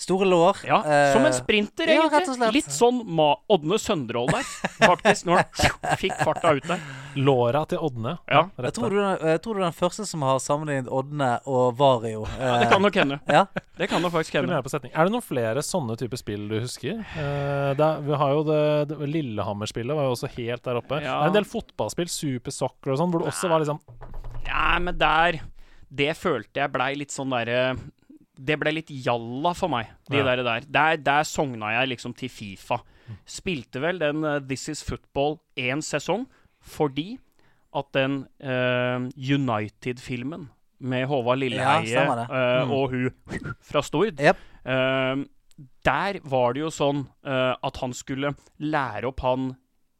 [0.01, 0.57] Store lår.
[0.65, 0.79] ja.
[0.81, 2.19] eh, Som en sprinter, ja, egentlig.
[2.19, 2.53] rett og slett.
[2.55, 4.47] Litt sånn Ma Odne Sønderål der,
[4.81, 5.27] faktisk.
[5.29, 6.81] Når han fikk farta ut der.
[7.21, 8.15] Låra til Odne.
[8.31, 8.45] Ja.
[8.63, 12.23] jeg tror, du, jeg tror du er den første som har sammenlignet Odne og Vario.
[12.39, 13.19] Ja, det kan nok hende.
[13.29, 13.45] Ja.
[13.77, 14.57] Det kan nok faktisk hende.
[14.61, 17.01] Er det noen flere sånne typer spill du husker?
[17.19, 18.61] Eh, det vi har jo det,
[18.93, 21.01] det Lillehammer-spillet var jo også helt der oppe.
[21.03, 21.19] Ja.
[21.21, 23.81] Det er en del fotballspill, Super Soccer og sånn, hvor det også var liksom
[24.47, 25.41] Ja, men der
[25.91, 27.75] Det følte jeg blei litt sånn derre
[28.41, 30.23] Det ble litt jalla for meg, de Ja.
[30.23, 30.65] der, der.
[30.67, 32.79] Der, der sogna jeg liksom til Fifa.
[33.27, 36.27] Spilte vel den uh, This Is Football én sesong
[36.61, 37.19] fordi
[37.75, 42.71] at den uh, United-filmen med Håvard Lilleheie Ja, uh, eh, Mm.
[42.71, 43.11] og hun
[43.69, 44.37] fra Stord yep.
[45.85, 49.51] Der var det jo sånn at han skulle lære opp han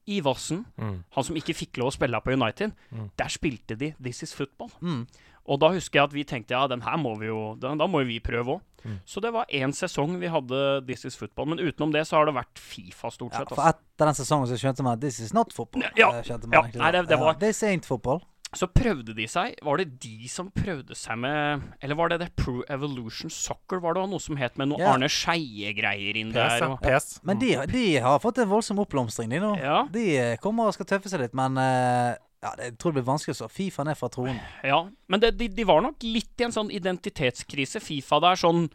[0.10, 0.96] Ivarsen, mm.
[1.14, 2.74] han som ikke fikk lov å spille på United.
[2.90, 3.10] Mm.
[3.20, 4.72] Der spilte de This Is Football.
[4.82, 5.04] Mm.
[5.50, 7.88] Og da husker jeg at vi tenkte ja, den her må vi jo Da, da
[7.90, 8.62] må jo vi prøve òg.
[8.82, 8.98] Mm.
[9.06, 11.52] Så det var én sesong vi hadde This Is Football.
[11.54, 13.46] Men utenom det så har det vært Fifa, stort sett.
[13.50, 13.78] Ja, for altså.
[13.78, 15.84] etter den sesongen så skjønte man at this is not football.
[15.86, 18.22] Ja, ja, man ja, egentlig nei, det- det var- Ja, this ain't football.
[18.54, 19.54] Så prøvde de seg.
[19.64, 23.80] Var det de som prøvde seg med Eller var det det Pro Evolution Soccer?
[23.80, 24.92] Var det noe som het med noe yeah.
[24.94, 26.58] Arne Skeie-greier inn PS, der?
[26.60, 26.68] ja.
[26.74, 27.20] Og, PS.
[27.24, 29.54] Men de, de har fått en voldsom oppblomstring, de nå.
[29.62, 29.86] Ja.
[29.92, 33.00] De eh, kommer og skal tøffe seg litt, men eh, ja, det, jeg tror det
[33.02, 34.40] blir vanskelig å slå Fifa ned fra tronen.
[34.66, 34.80] ja.
[35.08, 37.80] Men det, de, de var nok litt i en sånn identitetskrise.
[37.84, 38.66] Fifa der sånn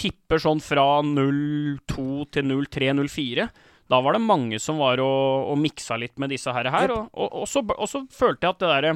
[0.00, 3.48] tipper sånn fra 02 til 03-04.
[3.90, 6.70] Da var det mange som var og, og miksa litt med disse her.
[6.72, 8.92] her og, og, og, så, og så følte jeg at det derre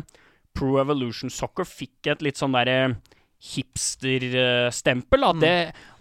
[0.54, 2.94] Pro Evolution Soccer fikk et litt sånn derre
[3.44, 5.24] hipster-stempel.
[5.28, 5.54] At det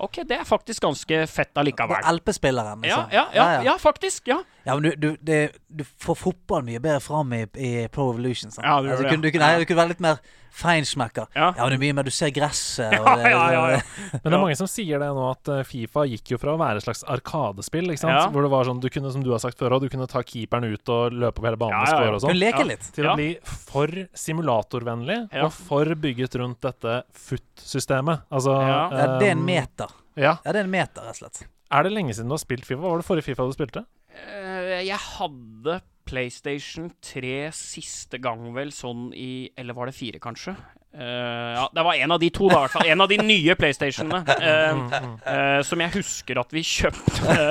[0.04, 2.06] OK, det er faktisk ganske fett allikevel.
[2.20, 3.16] LP-spilleren, Ja, liksom.
[3.18, 4.28] ja, ja, ja, faktisk.
[4.32, 4.42] Ja.
[4.66, 8.52] Ja, men du, du, det, du får fotball mye bedre fram i, i Pro Evolution.
[8.54, 8.64] Sant?
[8.64, 10.22] Ja, du altså, kunne, du, kunne, nei, du kunne være litt mer
[10.54, 11.26] feinschmecker.
[11.36, 11.50] Ja.
[11.58, 12.94] Ja, men det er mye mer Du ser gresset.
[13.00, 13.80] og det- ja, ja, ja.
[14.22, 16.60] Men det er mange som sier det nå, at eh, Fifa gikk jo fra å
[16.62, 18.14] være et slags arkadespill, ikke sant?
[18.16, 18.28] Ja.
[18.32, 20.70] hvor det var sånn, du kunne, som du har sagt før, du kunne ta keeperen
[20.72, 22.86] ut og løpe opp hele banen Ja, og score og sånn, leke litt.
[22.96, 23.92] til å bli for
[24.24, 25.48] simulatorvennlig Ja.
[25.48, 28.24] og for bygget rundt dette FUT-systemet.
[28.32, 28.78] Altså Ja.
[28.94, 29.98] Ja, det er en ehm, meter.
[30.16, 30.38] Ja.
[30.46, 31.44] Ja, det er en meter, rett og slett.
[31.74, 32.78] Er det lenge siden du har spilt Fifa?
[32.84, 33.82] Hva var det forrige Fifa du spilte?
[34.14, 40.54] Eh, jeg hadde PlayStation 3 siste gang vel sånn i Eller var det fire, kanskje?
[40.94, 42.90] Uh, ja, det var en av de to, da, i hvert fall.
[42.94, 44.20] En av de nye PlayStationene.
[44.30, 44.92] Uh,
[45.26, 47.48] uh, som jeg husker at vi kjøpte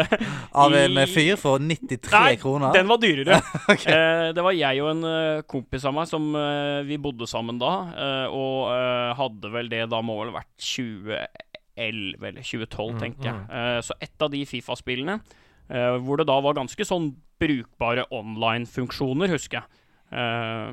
[0.63, 2.71] Av en fyr for 93 Nei, kroner.
[2.77, 3.41] den var dyrere.
[3.73, 6.31] eh, det var jeg og en kompis av meg som
[6.87, 7.73] Vi bodde sammen da,
[8.31, 8.71] og
[9.19, 13.43] hadde vel det da må vel vært 2011 eller 2012, Mm, tenker jeg.
[13.51, 13.83] mm.
[13.89, 15.19] Så ett av de Fifa-spillene,
[15.71, 19.79] eh, hvor det da var ganske sånn brukbare online-funksjoner, husker jeg.
[20.13, 20.69] Uh,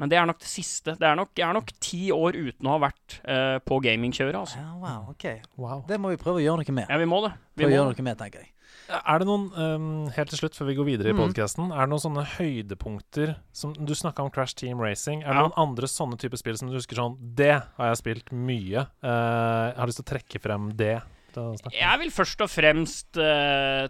[0.00, 0.94] men det er nok det siste.
[0.96, 4.34] Det er nok, jeg er nok ti år uten å ha vært uh, på gamingkjøret,
[4.38, 4.62] altså.
[4.62, 5.42] Ja, wow, okay.
[5.60, 5.82] Wow.
[5.86, 6.88] Det må vi prøve å gjøre noe med.
[6.88, 7.34] Ja, vi må det.
[7.52, 8.54] Vi Prøve å gjøre noe med, tenker jeg.
[8.88, 11.20] Er det noen, um, helt til slutt før vi går videre i Mm.
[11.20, 15.20] podcasten, er det noen sånne høydepunkter som Du snakka om Crash Team Racing.
[15.22, 15.48] Er det Ja.
[15.48, 18.88] noen andre sånne typer spill som du husker sånn Det har jeg spilt mye.
[19.04, 21.02] Uh, jeg har lyst til å trekke frem det.
[21.36, 23.86] Jeg vil først og fremst eh,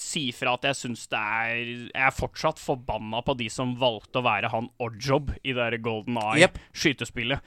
[0.00, 1.60] si fra at jeg syns det er
[1.92, 5.78] Jeg er fortsatt forbanna på de som valgte å være han Oddjob i det der
[5.78, 7.40] Golden Eye-skytespillet.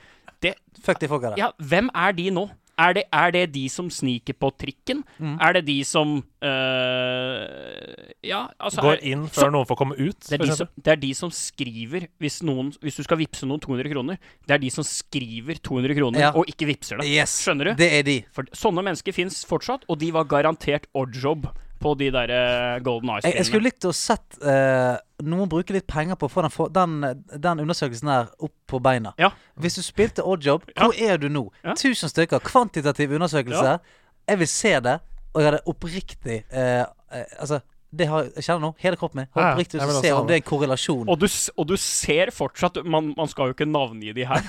[0.82, 1.38] Fuck de folka der.
[1.42, 2.50] Ja, hvem er de nå?
[2.80, 5.02] Er det, er det de som sniker på trikken?
[5.20, 5.34] Mm.
[5.44, 9.98] Er det de som øh, Ja, altså Går inn inn så- før noen får komme
[10.00, 13.18] ut, det er, de som, det er de som skriver hvis, noen, hvis du skal
[13.18, 16.32] vippse noen 200 kroner, det er de som skriver 200 kroner Ja.
[16.32, 17.08] og ikke vippser det.
[17.08, 17.74] Yes, Skjønner du?
[17.76, 18.26] Det er de.
[18.32, 23.10] For sånne mennesker fins fortsatt, og de var garantert oddjob på de der eh, Golden
[23.10, 23.48] Jeg, jeg Eyes-spillene.
[23.48, 26.44] skulle likt å sett uh, noen bruke litt penger på å få
[26.76, 29.14] den, den, den undersøkelsen der opp på beina.
[29.22, 29.32] Ja.
[29.60, 30.86] Hvis du spilte Oddjob, Ja.
[30.86, 31.48] hvor er du nå?
[31.64, 31.76] Ja.
[31.78, 33.76] 1000 stykker, kvantitativ undersøkelse.
[33.78, 34.08] Ja.
[34.30, 35.00] Jeg vil se det,
[35.34, 39.30] og jeg hadde oppriktig uh, eh, Altså, det har jeg kjenner nå, hele kroppen min.
[39.34, 41.08] Jeg vil å se om det er en korrelasjon.
[41.10, 41.26] Og du,
[41.56, 44.46] og du ser fortsatt man, man skal jo ikke navngi de her,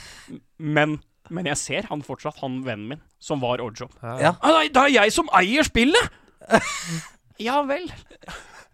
[0.59, 1.01] men
[1.31, 3.93] Men jeg ser han fortsatt, han vennen min, som var Oddjob.
[4.03, 4.33] Ja.
[4.43, 6.11] Ah, nei, det er jeg som eier spillet!
[7.41, 7.88] ja vel.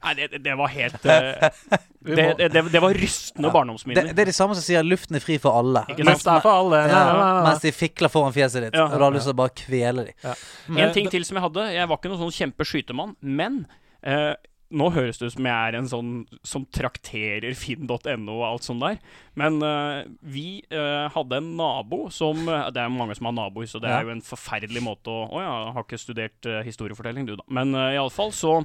[0.04, 1.48] Nei, det, det- det var helt eh,
[2.06, 3.52] det, det, det, det var rystende ja.
[3.54, 4.10] barndomsminner.
[4.14, 5.82] det er de samme som sier 'luften er fri for alle'.
[5.90, 6.10] Ikke sant?
[6.12, 6.82] Luft er for alle.
[6.86, 8.76] Ja, ja, mens de fikler foran fjeset ditt.
[8.76, 8.84] Ja.
[8.90, 10.76] Og du har lyst til å bare kvele dem.
[10.76, 11.64] En ting til som jeg hadde.
[11.74, 13.64] Jeg var ikke noen sånn kjempeskytemann, men
[14.02, 14.34] eh,
[14.74, 16.08] nå høres det ut som jeg er en sånn
[16.46, 18.96] som trakterer finn.no og alt sånt der.
[19.38, 23.68] Men uh, vi uh, hadde en nabo som eh, Det er mange som har naboer,
[23.70, 24.00] så det Ja.
[24.00, 27.46] er jo en forferdelig måte å Å ja, har ikke studert historiefortelling, du, da.
[27.52, 28.58] Men uh, iallfall så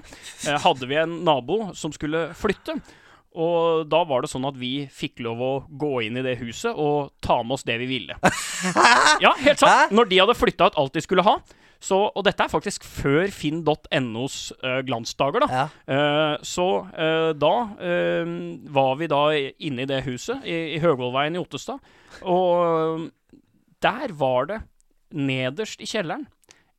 [0.64, 2.80] hadde vi en nabo som skulle flytte.
[3.32, 6.76] Og da var det sånn at vi fikk lov å gå inn i det huset
[6.76, 8.18] og ta med oss det vi ville.
[9.24, 9.94] Ja, helt sant.
[9.96, 11.38] Når de hadde flytta ut alt de skulle ha.
[11.82, 15.48] Så, og dette er faktisk før finn.nos uh, glansdager, da.
[15.50, 15.64] Ja.
[15.90, 18.36] Uh, så uh, da eh,
[18.70, 19.22] var vi da
[19.66, 21.82] inne i det huset i, i Høgvollveien i Ottestad.
[22.22, 23.42] Og eh,
[23.82, 24.60] der var det,
[25.18, 26.28] nederst i kjelleren,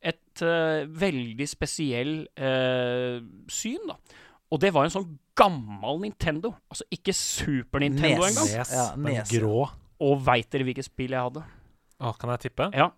[0.03, 3.19] et eh, veldig spesiell eh,
[3.51, 3.99] syn, da.
[4.53, 6.53] Og det var en sånn gammel Nintendo.
[6.69, 8.49] Altså ikke Super Nintendo engang.
[8.53, 9.65] Nes, Ja, nes, grå.
[10.03, 11.43] Og veit dere hvilket spill jeg hadde?
[12.03, 12.67] Å, kan jeg tippe?
[12.75, 12.91] Ja.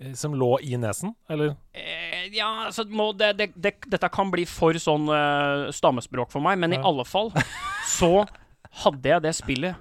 [0.00, 1.56] Eh, Som lå i nesen, eller?
[1.74, 6.40] Eh, ja, altså må det, det, det, Dette kan bli for sånn uh, stammespråk for
[6.40, 7.32] meg, men i alle fall
[7.86, 8.26] så
[8.84, 9.74] hadde jeg det spillet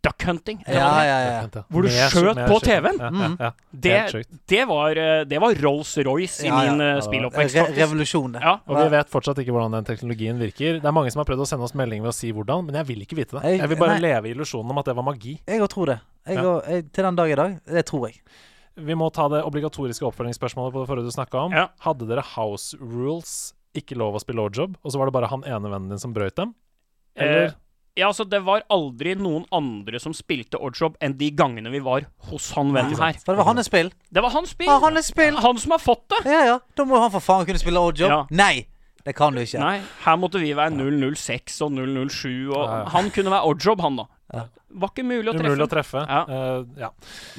[0.00, 0.62] Duck Hunting.
[0.64, 1.32] Ja, ja, ja.
[1.44, 1.62] Ja.
[1.68, 3.00] Hvor du mer, skjøt mer på TV-en?
[3.02, 3.34] Ja, Mm.
[3.36, 3.50] ja, ja.
[3.70, 4.96] Det, det var,
[5.42, 6.70] var Rolls-Royce i Ja, ja.
[6.72, 7.56] min Ja, var- spilloppvekst.
[7.58, 8.40] Re revolusjon, det.
[8.46, 8.54] Ja.
[8.64, 10.78] Og vi vet fortsatt ikke hvordan den teknologien virker.
[10.80, 12.74] Det er mange som har prøvd å sende oss melding ved å si hvordan, men
[12.80, 13.42] jeg vil ikke vite det.
[13.44, 14.06] Jeg- Jeg vil bare nei.
[14.08, 15.36] leve i illusjonen om at det var magi.
[15.46, 16.00] Jeg òg tror det.
[16.26, 16.46] Jeg Ja.
[16.48, 17.60] og, jeg, til den dag i dag.
[17.66, 18.20] Det tror jeg.
[18.76, 21.52] Vi må ta det obligatoriske oppfølgingsspørsmålet på det forrige du snakka om.
[21.54, 21.68] Ja.
[21.84, 25.44] Hadde dere house rules, ikke lov å spille oddjob, og så var det bare han
[25.46, 26.54] ene vennen din som brøyt dem?
[27.14, 27.46] Eller?
[27.52, 27.60] Eh,
[27.94, 32.08] ja, altså Det var aldri noen andre som spilte Oddjob enn de gangene vi var
[32.26, 33.14] hos han vennen her.
[33.22, 33.92] For det var hans spill.
[34.10, 34.66] Det var hans spill.
[34.66, 35.38] Ja, han, spill.
[35.44, 36.24] Han som har fått det.
[36.26, 36.56] Ja, ja.
[36.74, 38.02] Da må han for faen kunne spille odd.
[38.02, 38.24] Ja.
[38.34, 38.66] Nei!
[39.04, 39.60] Det kan du ikke.
[39.60, 42.84] Nei, her måtte vi være 006 og 007, og Ja, ja.
[42.94, 44.06] han kunne være Oddjob, han da.
[44.34, 44.44] Ja.
[44.74, 45.52] Var ikke mulig å treffe.
[45.52, 46.02] Umulig å treffe.
[46.02, 46.20] Ja.
[46.26, 46.90] Uh, ja.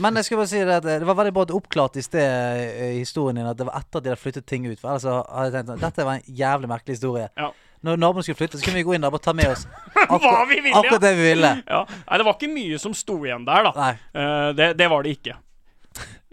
[0.02, 2.00] Men jeg skal bare si det at eh, det var veldig bra at du oppklarte
[2.00, 4.68] i sted eh, i historien din at det var etter at de hadde flyttet ting
[4.70, 4.80] ut.
[4.80, 7.28] For ellers hadde jeg tenkt at dette var en jævlig merkelig historie.
[7.36, 7.52] Ja.
[7.86, 9.66] Når naboen skulle flytte, så kunne vi gå inn der og bare ta med oss
[10.08, 11.52] akkur vi ville, akkurat det vi ville.
[11.68, 11.84] Ja.
[11.86, 13.90] Nei, det var ikke mye som sto igjen der, da.
[13.92, 15.36] Eh, det, det var det ikke.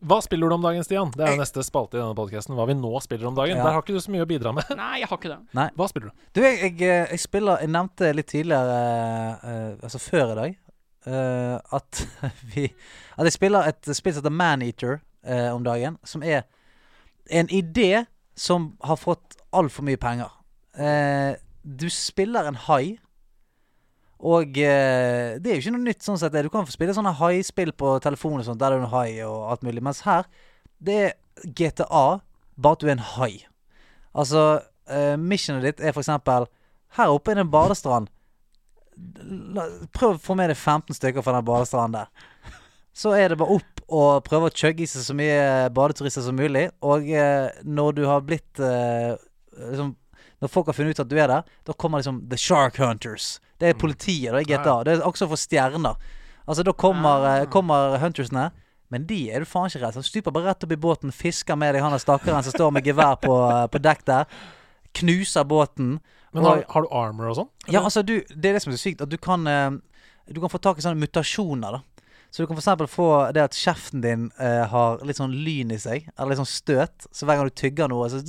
[0.03, 1.13] Hva spiller du om dagen, Stian?
[1.15, 2.57] Det er jo neste spalte i denne podkasten.
[2.59, 3.55] Hva vi nå spiller om dagen.
[3.55, 3.67] Ja.
[3.69, 4.73] Der har ikke du så mye å bidra med.
[4.81, 5.67] Nei, jeg har ikke det.
[5.79, 6.25] Hva spiller du?
[6.35, 8.81] Du, jeg, jeg, eh, jeg spiller Jeg nevnte litt tidligere,
[9.45, 10.57] uh, altså før i dag,
[11.07, 12.03] uh, at
[12.55, 12.67] vi
[13.15, 16.01] At jeg spiller et spill som heter Maneater uh, om dagen.
[16.03, 16.49] Som er
[17.31, 20.35] en idé som har fått altfor mye penger.
[20.75, 22.99] Uh, du spiller en hai.
[24.23, 26.37] Og eh, det er jo ikke noe nytt sånn sett.
[26.47, 29.51] Du kan få spille sånne haispill på telefon og sånt, der er en hai og
[29.51, 29.83] alt mulig.
[29.83, 30.29] Mens her,
[30.79, 31.17] det er
[31.59, 32.21] GTA,
[32.55, 33.33] bare at du er en hai.
[34.15, 36.47] Altså, eh, missionet ditt er for eksempel
[36.99, 38.11] Her oppe er det en badestrand.
[39.57, 39.65] La,
[39.97, 42.11] prøv å få med deg 15 stykker fra den badestranden der.
[42.93, 46.37] Så er det bare opp og prøve å chugge i seg så mye badeturister som
[46.37, 46.67] mulig.
[46.85, 49.17] Og eh, når du har blitt eh,
[49.57, 49.97] liksom,
[50.43, 53.39] Når folk har funnet ut at du er der, da kommer liksom The Shark Hunters.
[53.63, 54.81] Det er politiet da i GTA.
[54.83, 55.95] Det er også for stjerner.
[56.43, 58.51] Altså Da kommer, eh, kommer huntersene.
[58.91, 59.95] Men de er du faen ikke redd.
[59.95, 62.73] Så stuper bare rett opp i båten, fisker med deg han der stakkaren som står
[62.77, 64.27] med gevær på, eh, på dekk der.
[64.93, 66.01] Knuser båten.
[66.33, 67.49] Men har, har du armor og sånn?
[67.69, 69.01] Ja, altså du, Det er det som er så sykt.
[69.01, 69.71] At du kan eh,
[70.29, 71.79] Du kan få tak i sånne mutasjoner.
[71.79, 71.81] da
[72.31, 75.79] Så du kan eksempel få det at kjeften din uh, har litt sånn lyn i
[75.79, 76.09] seg.
[76.17, 77.09] Eller litt sånn støt.
[77.13, 78.23] Så hver gang du tygger noe, så,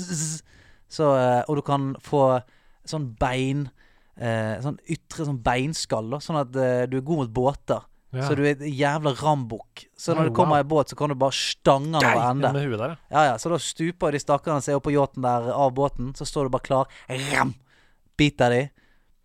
[0.89, 2.41] så uh, Og du kan få
[2.87, 3.69] sånn bein
[4.17, 6.13] eh, Sånn ytre sånn beinskall.
[6.23, 7.89] Sånn at eh, du er god mot båter.
[8.13, 8.27] Ja.
[8.27, 9.87] Så du er et jævla rambukk.
[9.97, 10.61] Så når når det kommer wow.
[10.61, 12.51] ei båt, så kan du bare stange den over ende.
[12.53, 12.97] med huet der, ja.
[13.09, 16.11] Ja, ja, så da stuper de stakkarene seg opp på yachten der av båten.
[16.17, 16.99] Så står du bare klar.
[17.09, 17.55] Ram!
[18.19, 18.61] Biter de.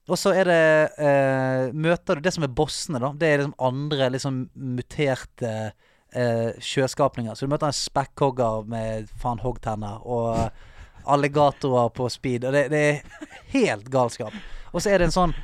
[0.09, 0.63] Og så er det
[1.05, 3.13] eh, Møter du det som er bossene, da.
[3.13, 4.41] Det er liksom andre liksom
[4.79, 7.37] muterte eh, sjøskapninger.
[7.37, 10.49] Så du møter en spekkhogger med faen hoggtenner og
[11.09, 12.49] alligatorer på speed.
[12.49, 14.33] Og det, det er helt galskap.
[14.73, 15.35] Og så er det en sånn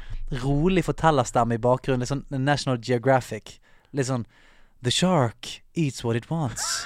[0.44, 2.04] rolig fortellerstemme i bakgrunnen.
[2.04, 3.58] Litt sånn National Geographic.
[3.92, 4.26] Litt sånn
[4.84, 6.84] The shark eats what it wants.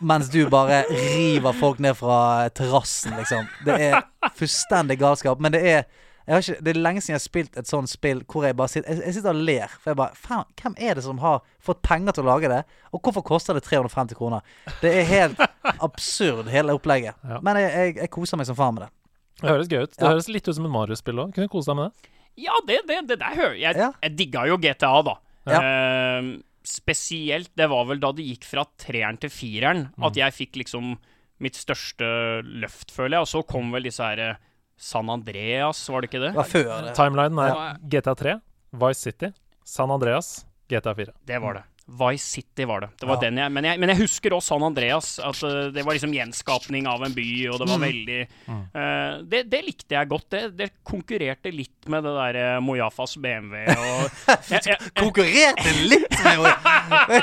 [0.00, 3.46] Mens du bare river folk ned fra terrassen, liksom.
[3.66, 4.02] Det er
[4.36, 5.40] fullstendig galskap.
[5.42, 5.86] Men det er
[6.26, 8.90] ikke, Det er lenge siden jeg har spilt et sånt spill hvor jeg bare sitter
[8.90, 9.74] Jeg, jeg sitter og ler.
[9.78, 12.62] For jeg bare Faen, hvem er det som har fått penger til å lage det?
[12.90, 14.42] Og hvorfor koster det 350 kroner?
[14.82, 15.42] Det er helt
[15.78, 17.14] absurd, hele opplegget.
[17.22, 17.38] Ja.
[17.46, 18.92] Men jeg, jeg, jeg koser meg som faen med det.
[19.40, 19.92] Det høres gøy ut.
[19.96, 20.10] Det Ja.
[20.14, 21.34] høres litt ut som et Mario-spill òg.
[21.34, 22.10] Kunne kose deg med det.
[22.46, 23.76] Ja, det, det, det der hører jeg.
[23.76, 23.92] Ja.
[24.02, 25.14] Jeg digga jo GTA, da.
[25.46, 25.60] Ja.
[25.60, 26.30] Eh,
[26.66, 30.06] spesielt, det var vel da det gikk fra treeren til fireren, Mm.
[30.08, 30.96] at jeg fikk liksom
[31.40, 33.20] mitt største løft, føler jeg.
[33.20, 34.36] Og så kom vel disse her eh,
[34.76, 36.34] San Andreas, var det ikke det?
[36.34, 36.94] Det det.
[36.96, 37.76] Timelinen er Ja.
[37.88, 38.40] GTA 3,
[38.72, 39.32] Vice City,
[39.64, 41.12] San Andreas, GTA 4.
[41.24, 41.62] Det var det.
[41.86, 42.88] Vice City var det.
[42.98, 43.20] Det var Ja.
[43.28, 45.18] den jeg, men, jeg, men jeg husker også San Andreas.
[45.22, 49.44] At uh, Det var liksom gjenskapning av en by, og det var veldig eh, det,
[49.52, 50.26] det likte jeg godt.
[50.34, 53.62] Det, det konkurrerte litt med det der uh, Mojafas BMW.
[53.70, 54.10] Og,
[54.50, 57.22] jeg, jeg, Konkurrerte litt med henne!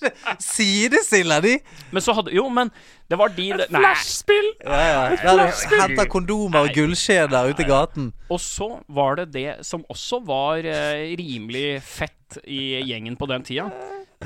[0.40, 1.56] Sidestiller de?
[1.90, 2.70] men så hadde Jo, men
[3.10, 4.52] det var de det- Flashspill!
[4.62, 5.48] Ja, ja.
[5.82, 8.12] Henta kondomer og gullskjeder ute i gaten.
[8.30, 13.42] Og så var det det som også var eh, rimelig fett i gjengen på den
[13.46, 13.70] tida.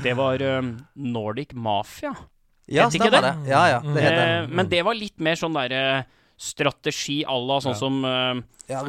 [0.03, 0.61] Det var eh,
[0.93, 2.13] Nordic Mafia.
[2.65, 3.21] Ja, Vet ikke det.
[3.21, 3.33] det?
[3.51, 3.95] Ja, ja, det mm.
[3.95, 4.27] det.
[4.27, 8.35] Eh, men det var litt mer sånn derre strategi à la sånn som uh,
[8.67, 8.81] Ja,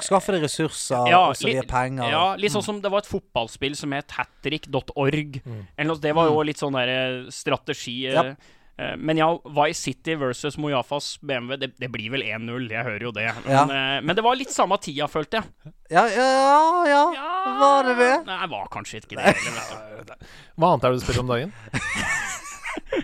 [0.00, 2.08] skaffe deg ressurser, ja, og så litt- penger.
[2.08, 5.40] Ja, litt sånn som det var et fotballspill som het hattrick.org.
[5.44, 5.92] Mm.
[6.00, 8.06] det var jo litt sånn der strategi.
[8.06, 8.22] eh, Ja.
[8.78, 13.06] Eh, Men ja, Vice City versus Mojafas BMW, det, det blir vel 1-0, jeg hører
[13.08, 13.28] jo det.
[13.46, 14.00] Men, ja.
[14.02, 15.72] men det var litt samme tida, følte jeg.
[15.92, 16.28] Ja, ja,
[16.90, 17.02] ja.
[17.60, 18.14] Var det det?
[18.28, 20.16] Nei, var kanskje ikke det heller.
[20.56, 21.54] Hva annet er det du spiller om dagen?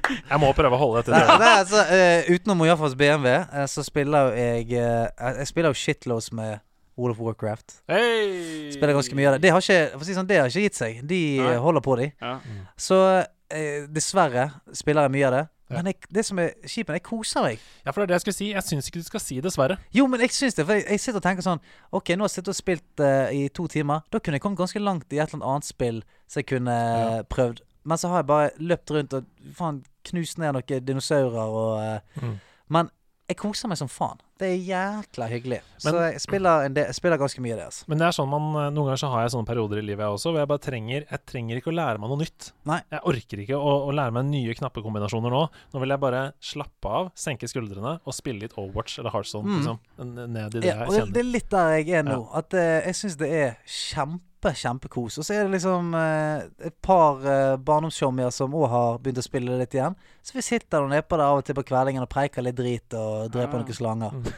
[0.03, 3.85] Jeg må prøve å holde dette det, det altså, uh, utenom Mojafas BMW, uh, så
[3.85, 5.09] spiller jeg uh,
[5.39, 6.61] Jeg spiller jo shitloads med
[6.97, 7.83] World of Warcraft.
[7.89, 8.73] Hey!
[8.73, 9.43] Spiller ganske mye av det.
[9.47, 11.01] Det har ikke, for å si sånn, det har ikke gitt seg.
[11.09, 11.55] De Nei.
[11.55, 12.11] eh, holder på, de.
[12.21, 12.35] Ja.
[12.77, 15.43] Så eh, dessverre spiller jeg mye av det.
[15.75, 17.67] Men jeg, det som er kjipt, jeg koser meg.
[17.83, 18.49] Ja, for det er det jeg skulle si.
[18.53, 19.79] Jeg syns ikke du skal si dessverre.
[19.97, 20.67] Jo, men jeg syns det.
[20.69, 23.29] For jeg, jeg sitter og tenker sånn OK, nå har jeg sittet og spilt uh,
[23.35, 24.07] i to timer.
[24.13, 26.79] Da kunne jeg kommet ganske langt i et eller annet annet spill som jeg kunne
[26.79, 27.21] ja.
[27.33, 27.63] prøvd.
[27.89, 32.23] Men så har jeg bare løpt rundt og faen knust ned noen dinosaurer og uh,
[32.23, 32.39] Mm.
[32.73, 32.89] Men
[33.33, 34.21] jeg koser meg som faen.
[34.43, 35.61] Det er jækla hyggelig.
[35.79, 37.67] så jeg spiller, en del, jeg spiller ganske mye det.
[37.71, 37.85] Altså.
[37.91, 40.03] Men det er sånn man, eh, noen ganger så har jeg sånne perioder i livet
[40.03, 42.49] jeg også, hvor jeg bare trenger Jeg trenger ikke å lære meg noe nytt.
[42.69, 42.81] Nei.
[42.93, 45.45] Jeg orker ikke å, å lære meg nye knappekombinasjoner nå.
[45.75, 49.47] Nå vil jeg bare slappe av, senke skuldrene og spille litt Overwatch eller Heartstone.
[49.47, 49.61] Mm.
[49.61, 49.81] Liksom,
[50.19, 51.15] ned i det Ja, jeg kjenner.
[51.15, 52.21] det er litt der jeg er nå.
[52.43, 55.21] At uh, jeg syns det er kjempe, kjempekos.
[55.21, 59.27] Og så er det liksom eh, et par eh, barndomssjommier som òg har begynt å
[59.27, 59.95] spille litt igjen.
[60.23, 62.99] Så vi sitter og nedpå der av og til på kveldingen og preiker litt drit
[62.99, 63.63] og dreper ja.
[63.63, 64.19] noen slanger.
[64.19, 64.29] Mm.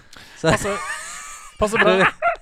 [0.40, 0.86] Så Passer,
[1.58, 2.12] passer bra.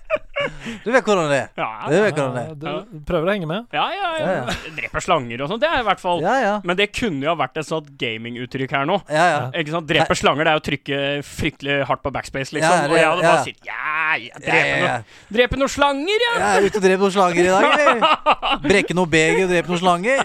[0.84, 1.48] du vet hvordan det er.
[1.58, 2.84] Ja, Du vet hvordan det Ja, er.
[2.92, 3.66] du prøver å henge med.
[3.72, 4.32] ja, ja, ja.
[4.42, 6.54] Ja, Dreper slanger og sånn, det er i hvert fall Ja, ja.
[6.64, 9.00] Men det kunne jo ha vært et sånt gaminguttrykk her nå.
[9.10, 9.40] Ja, ja.
[9.62, 9.86] Ikke sant?
[9.90, 12.70] Drepe slanger, det er å trykke fryktelig hardt på backspace, liksom.
[12.72, 13.30] Ja, det- og jeg hadde ja.
[13.32, 14.96] bare sittet Ja, ja, Ja, drepe, ja, ja.
[14.98, 16.32] Noe, drepe noen slanger, ja!
[16.38, 17.96] Jeg er ute og dreper noen slanger i dag, eller?
[18.68, 20.18] Brekke noe beger og drepe noen slanger.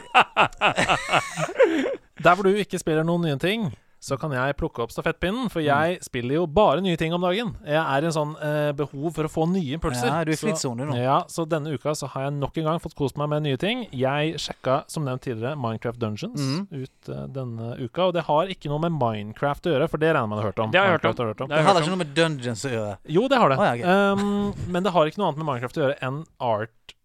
[2.24, 3.68] Der hvor du ikke spiller noen nye ting,
[4.00, 7.56] så kan jeg plukke opp stafettpinnen, for jeg spiller jo bare nye ting om dagen.
[7.66, 10.12] Jeg er i en sånn eh, behov for å få nye impulser.
[10.12, 10.98] Ja, du er i Så- flittsone nå.
[11.02, 13.58] Ja, så denne uka så har jeg nok en gang fått kost meg med nye
[13.58, 13.88] ting.
[13.92, 16.68] Jeg sjekka, som nevnt tidligere, Minecraft Dungeons mm.
[16.72, 20.14] ut eh, denne uka, og det har ikke noe med Minecraft å gjøre, for det
[20.14, 20.72] regner man har hørt om.
[20.72, 21.18] Det har jeg hørt om.
[21.18, 21.50] Har hørt om.
[21.50, 22.98] Det har jeg ikke noe med dungeons å gjøre.
[23.18, 23.58] Jo, det har det.
[23.58, 24.14] Oh, ja, okay.
[24.14, 26.22] um, men det har ikke noe annet med Minecraft å gjøre enn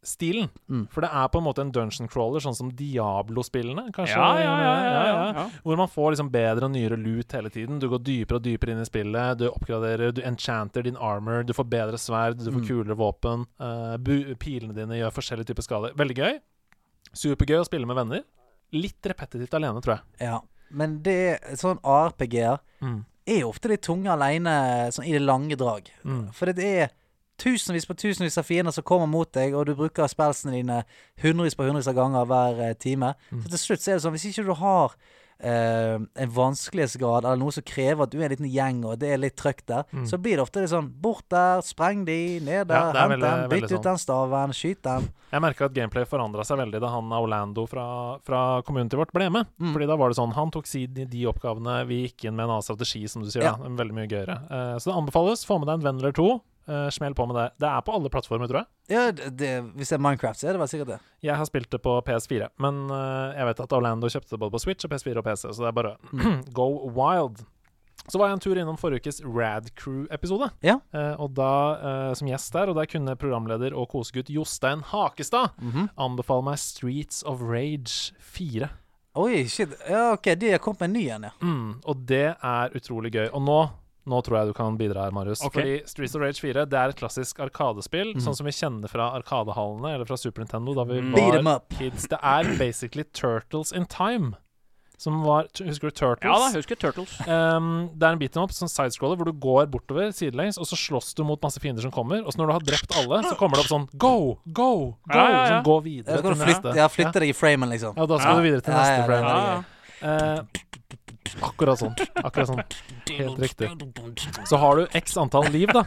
[0.02, 0.48] art-stilen.
[0.68, 0.88] Mm.
[0.90, 4.16] For det er på en måte en dungeon crawler, sånn som Diablo-spillene, kanskje.
[4.16, 5.44] Ja, ja, ja, ja, ja, ja.
[5.62, 7.78] Hvor man får liksom bedre og nyere lut hele tiden.
[7.78, 9.38] Du går dypere og dypere inn i spillet.
[9.38, 12.66] Du oppgraderer, du enchanter din armor, du får bedre sverd, du får Mm.
[12.68, 13.46] kulere våpen.
[13.60, 15.94] Uh, bu pilene dine gjør forskjellige typer skader.
[15.94, 16.40] Veldig gøy.
[17.14, 18.22] Supergøy å spille med venner.
[18.72, 20.26] Litt repetitivt alene, tror jeg.
[20.28, 20.40] Ja.
[20.70, 23.04] Men det sånn RPG-er Mm.
[23.26, 25.90] er jo ofte litt tunge alene sånn i det lange drag.
[26.04, 26.32] Mm.
[26.32, 26.90] For det er
[27.38, 30.82] tusenvis på tusenvis av fiender som kommer mot deg, og du bruker spelsene dine
[31.22, 33.14] hundrevis på hundrevis av ganger hver eh, time.
[33.32, 33.42] Mm.
[33.44, 34.94] Så til slutt så er det sånn, hvis ikke du har
[35.42, 39.10] eh, en vanskelighetsgrad eller noe som krever at du er en liten gjeng, og det
[39.14, 40.06] er litt trøkk der, Mm.
[40.06, 43.24] så blir det ofte litt sånn Bort der, spreng de, ned der, Ja, hent dem
[43.24, 45.08] den, bytt ut den staven, skyt den.
[45.32, 49.30] Jeg merka at gameplay forandra seg veldig da han Orlando fra, fra communityet vårt ble
[49.32, 49.46] med.
[49.58, 49.72] Mm.
[49.72, 52.44] Fordi da var det sånn Han tok si de, de oppgavene, vi gikk inn med
[52.44, 53.46] en annen strategi, som du sier.
[53.48, 53.54] Ja.
[53.56, 54.36] da Veldig mye gøyere.
[54.44, 55.46] Eh, så det anbefales.
[55.48, 56.28] Få med deg en venn eller to.
[56.68, 57.46] Eh, smell på med det.
[57.58, 58.66] Det er på alle plattformer, tror jeg.
[58.94, 60.98] Ja, det, hvis det er Minecraft, så er det vel sikkert det.
[61.26, 64.54] Jeg har spilt det på PS4, men uh, jeg vet at Orlando kjøpte det både
[64.54, 65.96] på Switch og PS4 og PC, så det er bare
[66.54, 67.42] go wild.
[68.10, 70.78] Så var jeg en tur innom forrige ukes Rad Crew-episode, Ja.
[70.94, 71.50] eh, og da
[72.18, 75.90] som gjest der, og der kunne programleder og kosegutt Jostein Hakestad Mhm.
[75.98, 78.70] anbefale meg Streets of Rage 4.
[79.14, 79.68] Oi, shit.
[79.90, 81.30] Ja, OK, de har kommet med en ny en, ja.
[81.42, 83.28] Mm, og det er utrolig gøy.
[83.34, 83.58] Og nå
[84.06, 85.42] nå tror jeg du kan bidra her, Marius.
[85.46, 85.62] Okay.
[85.62, 89.10] Fordi Streets of Rage 4 det er et klassisk arkadespill, sånn som vi kjenner fra
[89.18, 91.44] Arkadehallene eller fra Super Nintendo da vi Mm.
[91.44, 92.08] Var kids.
[92.08, 94.34] Det er basically Turtles in Time.
[95.02, 96.22] som var Husker du Turtles?
[96.30, 97.10] Ja da, husker Turtles.
[97.26, 100.64] Um, det er en beat em up, sånn sidescroller, hvor du går bortover sidelengs, og
[100.70, 102.22] så slåss du mot masse fiender som kommer.
[102.22, 104.38] Og så når du har drept alle, så kommer det opp sånn Go!
[104.46, 104.52] Go!
[104.54, 104.94] Go!
[105.10, 105.48] Ja, ja, ja.
[105.56, 106.76] Sånn gå videre til flytte, neste.
[106.78, 107.96] ja, flytte deg i framen, liksom.
[107.98, 108.36] Ja, da skal Ja.
[108.38, 109.26] du videre til Ja, neste ja, frame.
[109.26, 109.62] Ja,
[110.02, 110.36] ja.
[110.38, 110.42] Eh,
[111.42, 111.94] akkurat sånn.
[112.22, 112.62] Akkurat sånn.
[113.18, 113.68] Helt riktig.
[114.48, 115.84] Så har du x antall liv, da.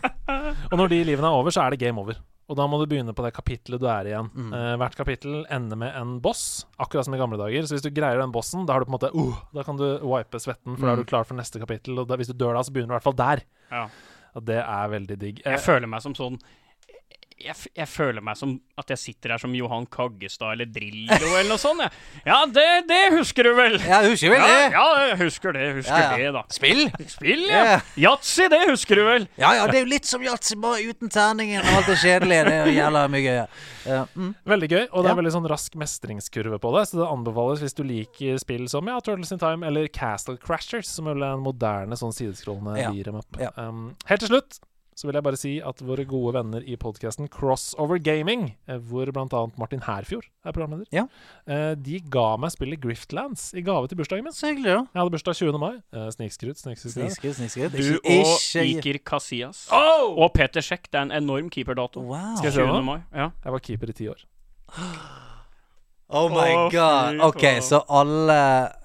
[0.72, 2.18] Og når de livene er over, så er det game over.
[2.46, 4.28] Og da må du begynne på det kapittelet du er i igjen.
[4.38, 4.52] Mm.
[4.54, 7.66] Eh, hvert kapittel ender med en boss, akkurat som i gamle dager.
[7.66, 9.80] Så hvis du greier den bossen, da har du på en måte uh, Da kan
[9.80, 11.06] du wipe svetten, for da er Mm.
[11.06, 11.98] du klar for neste kapittel.
[12.04, 13.42] Og da, hvis du dør da, så begynner du i hvert fall der.
[13.72, 13.88] Ja.
[14.36, 15.42] Og det er veldig digg.
[15.46, 16.38] Eh, Jeg føler meg som sånn
[17.36, 21.50] jeg, jeg føler meg som at jeg sitter her som Johan Kaggestad eller Drillo eller
[21.52, 21.82] noe sånt.
[21.84, 21.92] Jeg.
[22.30, 23.76] Ja, det, det husker du vel?
[23.84, 24.62] Ja, husker vel det?
[24.72, 25.66] ja, jeg husker det.
[25.82, 26.18] Husker Ja, ja.
[26.18, 26.44] det, da.
[26.56, 26.86] Spill?
[27.12, 27.80] Spill, ja.
[28.00, 29.28] Yatzy, det husker du vel?
[29.42, 32.46] Ja ja, det er jo litt som yatzy, bare uten terningen og alt det kjedelige.
[32.48, 33.40] Det er jævla mye gøy.
[33.86, 34.00] Ja.
[34.16, 34.32] Mm.
[34.56, 36.86] Veldig gøy, og det er veldig sånn rask mestringskurve på det.
[36.90, 40.88] Så det anbefales hvis du liker spill som ja, Turtles in Time eller Castle Crashers,
[40.96, 42.92] som er en moderne sånn sideskrollende Ja.
[42.96, 43.38] beat 'em up.
[43.44, 43.52] Ja.
[43.60, 44.60] Um, helt til slutt
[44.96, 49.12] så vil jeg bare si at våre gode venner i podkasten Crossover Gaming, eh, hvor
[49.12, 49.42] bl.a.
[49.60, 51.04] Martin Herfjord er programleder, Ja.
[51.48, 54.34] eh, de ga meg spillet Griftlands i gave til bursdagen min.
[54.34, 54.86] Så hyggelig, da.
[54.94, 55.60] Jeg hadde bursdag 20.
[55.60, 55.74] mai.
[56.16, 56.58] Snikskryt.
[56.64, 57.76] Snikskritt, snikskritt.
[57.76, 59.68] Du og Iker Casillas.
[59.72, 60.16] Oh!
[60.24, 60.88] Og Peter Sjekk.
[60.92, 62.00] Det er en enorm keeperdato.
[62.02, 62.36] Wow.
[62.40, 62.84] Skal jeg se 20.
[62.88, 63.00] mai.
[63.14, 63.30] Ja.
[63.44, 64.24] Jeg var keeper i ti år.
[66.10, 67.18] Oh my oh, god.
[67.26, 68.36] OK, så alle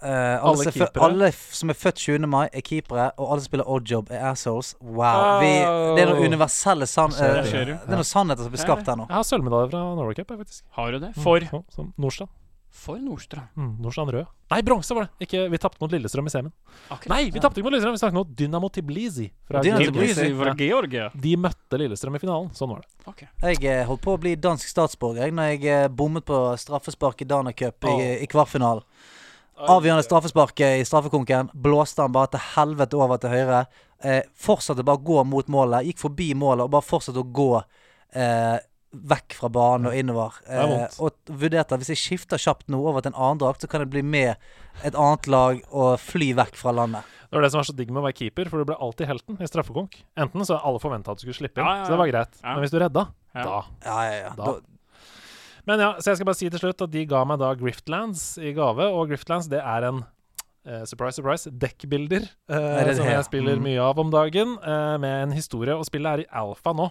[0.03, 1.05] uh, alle, Alle som keepere.
[1.05, 2.27] alle som er født 20.
[2.27, 4.73] mai, er keepere, og alle som spiller oddjob, er assholes.
[4.81, 5.43] Wow.
[5.43, 5.53] Vi,
[5.99, 7.21] det er noen universelle san du.
[7.21, 9.05] Det er noen sannheter som blir skapt her nå.
[9.11, 10.65] Jeg har sølvmedalje fra Norway Cup, faktisk.
[10.79, 11.13] Har du det?
[11.21, 12.31] For, Mm, som Nordstrand.
[12.71, 13.51] For Nordstrand.
[13.57, 14.27] Mm, Nordstrand rød.
[14.51, 15.27] Nei, bronse var det!
[15.27, 16.53] Ikke, vi tapte mot Lillestrøm i semien.
[16.89, 17.11] Akkurat.
[17.13, 19.29] Nei, vi tapte ikke mot Lillestrøm, vi snakket mot Dynamo Tbilisi.
[19.47, 19.91] Fra Dynamo.
[19.91, 20.27] Tbilisi.
[20.39, 21.11] Fra Georgia.
[21.27, 22.51] De møtte Lillestrøm i finalen.
[22.57, 22.91] Sånn var det.
[23.13, 23.31] Okay.
[23.53, 27.29] Jeg eh, holdt på å bli dansk statsborger når jeg eh, bommet på straffespark i
[27.31, 28.87] Dana Cup i, i kvartfinalen.
[29.61, 31.51] Avgjørende straffespark eh, i straffekonken.
[31.53, 33.65] Blåste han bare til helvete over til høyre.
[34.01, 35.91] Eh, fortsatte bare å gå mot målet.
[35.91, 38.57] Gikk forbi målet og bare fortsatte å gå eh,
[38.93, 40.33] vekk fra banen og innover.
[40.49, 43.63] er Eh, og vurderte at hvis jeg skifter kjapt nå over til en annen drakt,
[43.63, 44.35] så kan jeg bli med
[44.85, 47.05] et annet lag og fly vekk fra landet.
[47.31, 49.07] Det var det som var så digg med å være keeper, for du ble alltid
[49.07, 50.01] helten i straffekonk.
[50.19, 52.35] Enten så alle forventa at du skulle slippe inn, Ja, ja, så det var greit.
[52.43, 52.55] ja.
[52.55, 53.45] Men hvis du redda, Ja.
[53.45, 54.35] da Ja, ja, ja.
[54.35, 54.59] Da.
[55.67, 58.39] Men ja, så jeg skal bare si til slutt at de ga meg da Griftlands
[58.43, 60.05] i gave, og Griftlands det er en
[60.61, 63.63] Uh, surprise, surprise, dekkbilder Er som jeg spiller Mm.
[63.65, 65.73] mye av om dagen, uh, med en historie.
[65.73, 66.91] Og spillet er i alfa nå.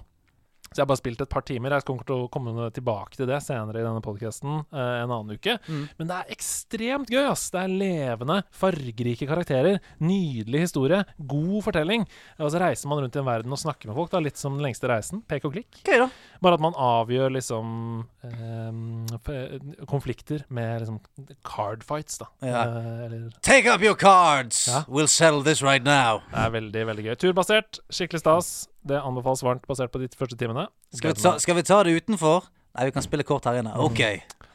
[0.70, 1.74] Så jeg har bare spilt et par timer.
[1.74, 5.34] Jeg kommer til å komme tilbake til det senere i denne podkasten uh, en annen
[5.40, 5.56] uke.
[5.66, 5.86] Mm.
[5.98, 7.48] Men det er ekstremt gøy, ass.
[7.54, 9.80] Det er levende, fargerike karakterer.
[10.04, 11.02] Nydelig historie.
[11.18, 12.06] God fortelling.
[12.38, 14.14] Og så reiser man rundt i en verden og snakker med folk.
[14.14, 15.24] Da, litt som Den lengste reisen.
[15.30, 15.82] Pek og klikk.
[15.90, 16.10] Da.
[16.44, 21.00] Bare at man avgjør liksom f- konflikter med liksom
[21.48, 22.28] card fights, da.
[22.46, 22.64] Ja.
[22.68, 24.68] Uh, eller Take up your cards!
[24.68, 24.84] Ja.
[24.88, 26.22] We'll settle this right now.
[26.32, 27.16] Det er veldig, veldig gøy.
[27.26, 28.52] Turbasert, skikkelig stas.
[28.88, 30.68] Det anbefales varmt basert på de første timene.
[30.96, 32.50] Skal vi, ta, skal vi ta det utenfor?
[32.78, 33.72] Nei, vi kan spille kort her inne.
[33.82, 34.00] OK,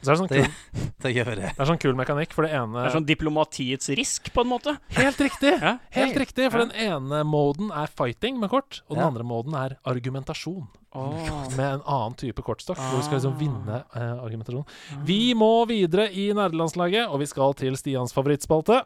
[0.01, 1.49] Så er det, sånn det, kul, da gjør vi det.
[1.57, 4.49] det er sånn kul mekanikk, for det ene Det er sånn diplomatiets risk, på en
[4.53, 4.75] måte.
[4.95, 5.51] Helt riktig!
[5.59, 5.75] Ja.
[5.97, 6.69] Helt riktig, for Ja.
[6.69, 9.09] den ene moden er fighting med kort, og den Ja.
[9.11, 10.67] andre moden er argumentasjon.
[10.95, 11.55] Åh.
[11.57, 14.63] Med en annen type kortstokk, hvor du skal liksom vinne eh, argumentasjon.
[14.65, 15.01] Ah.
[15.05, 18.83] Vi må videre i nerdelandslaget, og vi skal til Stians favorittspalte.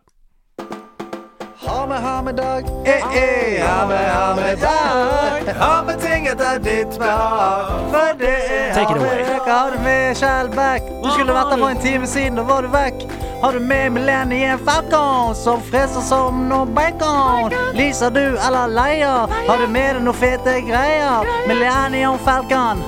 [1.60, 2.66] Ha med, ha med dag.
[2.86, 5.56] Eh, eh, ha med, ha med dag.
[5.56, 7.74] Ha med ting etter ditt behag.
[7.94, 9.40] For det er Take it away.
[9.50, 10.82] Har med Shellback?
[11.04, 13.06] Du skulle vært der for en time siden, da var du vekk.
[13.42, 17.54] Har du med Millennium Falcon, som freser som noe bacon?
[17.74, 19.32] Lyser du eller leier?
[19.48, 21.30] Har du med deg noe fete greier?
[21.48, 22.84] Millennium Falcon.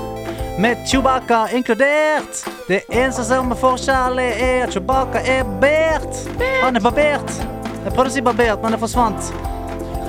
[0.59, 2.43] Med Chewbacca inkludert.
[2.67, 6.19] Det eneste som er forskjellig, er at Chewbacca er bert.
[6.65, 7.31] Han er barbert.
[7.85, 9.31] Jeg prøvde å si barbert, men det forsvant.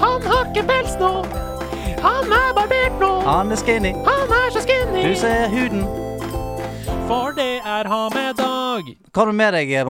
[0.03, 1.12] Han har ikke pels nå!
[2.03, 3.12] Han er barbert nå!
[3.30, 3.95] Han er skinny.
[4.11, 5.07] Han er så skinny!
[5.07, 5.86] Du ser huden.
[7.07, 8.95] For det er ha med dag!
[9.12, 9.91] Hva har du med deg?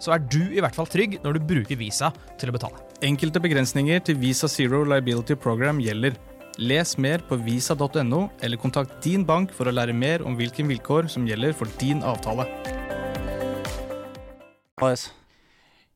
[0.00, 2.80] så er du i hvert fall trygg når du bruker Visa til å betale.
[3.04, 6.16] Enkelte begrensninger til Visa Zero Liability Program gjelder.
[6.60, 11.08] Les mer på visa.no, eller kontakt din bank for å lære mer om hvilke vilkår
[11.12, 12.48] som gjelder for din avtale.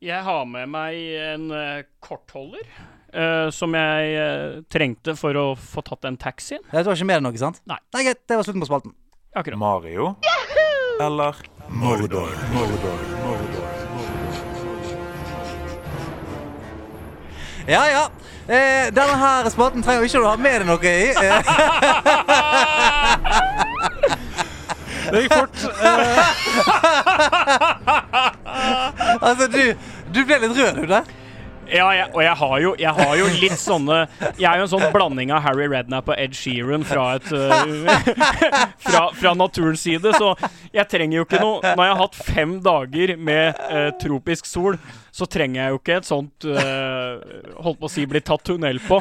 [0.04, 2.68] Jeg har med meg en eh, kortholder.
[3.14, 6.64] Uh, som jeg uh, trengte for å få tatt den taxien.
[6.72, 7.60] Det var ikke mer enn noe, sant?
[7.70, 7.78] Nei.
[7.94, 8.96] Nei, Greit, det var slutten på spalten.
[9.38, 9.60] Akkurat.
[9.60, 10.16] Mario
[11.00, 11.34] eller
[11.68, 12.28] Mordor?
[12.54, 13.23] Mordor,
[17.68, 18.02] Ja, ja.
[18.48, 21.14] Eh, denne her spalten trenger ikke du ha med deg noe i.
[25.04, 25.58] Eh, Det gikk fort.
[29.28, 29.62] altså, du,
[30.14, 31.02] du ble litt rød, du der.
[31.74, 33.96] Ja, jeg, og jeg har, jo, jeg har jo litt sånne
[34.38, 37.88] Jeg er jo en sånn blanding av Harry Redknapp og Ed Sheeran fra, et, uh,
[38.86, 40.14] fra, fra naturens side.
[40.14, 40.32] Så
[40.74, 44.78] jeg trenger jo ikke noe Når jeg har hatt fem dager med uh, tropisk sol,
[45.14, 47.18] så trenger jeg jo ikke et sånt uh,
[47.64, 49.00] Holdt på å si bli tatt tunnel på.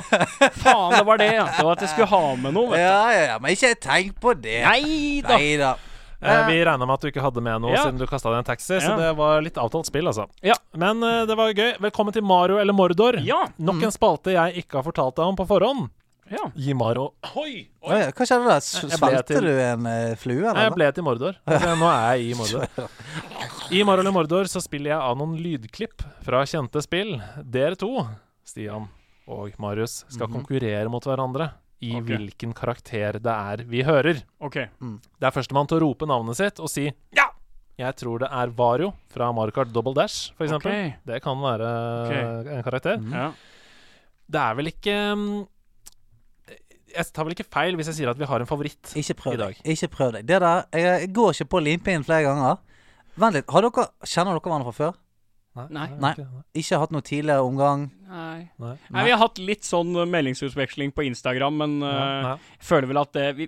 [0.63, 1.47] Faen, det var det, ja.
[1.53, 2.73] Det var at jeg skulle ha med noe.
[2.73, 2.85] Vet du.
[2.85, 4.61] Ja, ja, ja, men ikke tenk på det.
[4.65, 5.37] Nei da.
[5.37, 5.75] Nei da.
[6.23, 7.83] Eh, vi regna med at du ikke hadde med noe Ja.
[7.83, 8.95] siden du kasta deg en taxi, så Ja.
[8.97, 10.27] det var litt avtalt spill, altså.
[10.41, 10.53] Ja.
[10.73, 11.73] Men eh, det var gøy.
[11.79, 13.19] Velkommen til Mario eller Mordor.
[13.23, 13.47] Ja.
[13.59, 15.89] Nok en spalte jeg ikke har fortalt deg om på forhånd.
[16.31, 16.45] ja.
[16.55, 17.67] Gi Mario Oi!
[17.83, 18.63] Oi, hva skjedde der?
[18.63, 21.35] Svelgte du en uh, flue, Nei, jeg ble til Mordor.
[21.45, 22.89] Altså, nå er jeg i Mordor.
[23.71, 27.17] I Mario eller Mordor så spiller jeg av noen lydklipp fra kjente spill.
[27.43, 28.07] Dere to,
[28.47, 28.87] Stian
[29.27, 31.51] og Marius, skal konkurrere mot hverandre
[31.83, 32.07] i okay.
[32.07, 34.23] hvilken karakter det er vi hører.
[34.43, 34.59] OK.
[34.63, 37.29] Det er førstemann til å rope navnet sitt og si ja!
[37.79, 40.93] Jeg tror det er Vario fra Mario Kart Double Dash, for eksempel.
[41.09, 41.69] Det kan være
[42.53, 43.01] en karakter.
[43.09, 43.31] Ja.
[44.33, 45.39] Det er vel ikke mm,
[46.93, 48.93] Jeg tar vel ikke feil hvis jeg sier at vi har en favoritt.
[48.99, 49.57] Ikke prøv I dag.
[49.57, 49.73] deg.
[49.73, 50.27] Ikke prøv deg.
[50.29, 52.61] Det der, jeg, jeg går ikke på limpinnen flere ganger.
[53.17, 53.49] Vent litt.
[53.49, 54.99] Har dere, kjenner dere hverandre fra før?
[55.55, 55.87] Nei.
[56.01, 56.13] Nei.
[56.13, 57.91] ikke- Ikke hatt noe tidligere omgang?
[58.09, 58.49] Nei.
[58.59, 58.77] Nei.
[58.89, 61.93] Nei, Vi har hatt litt sånn eh, meldingsutveksling på Instagram, men Ja,
[62.33, 63.47] eh, jeg føler vel at det, vi,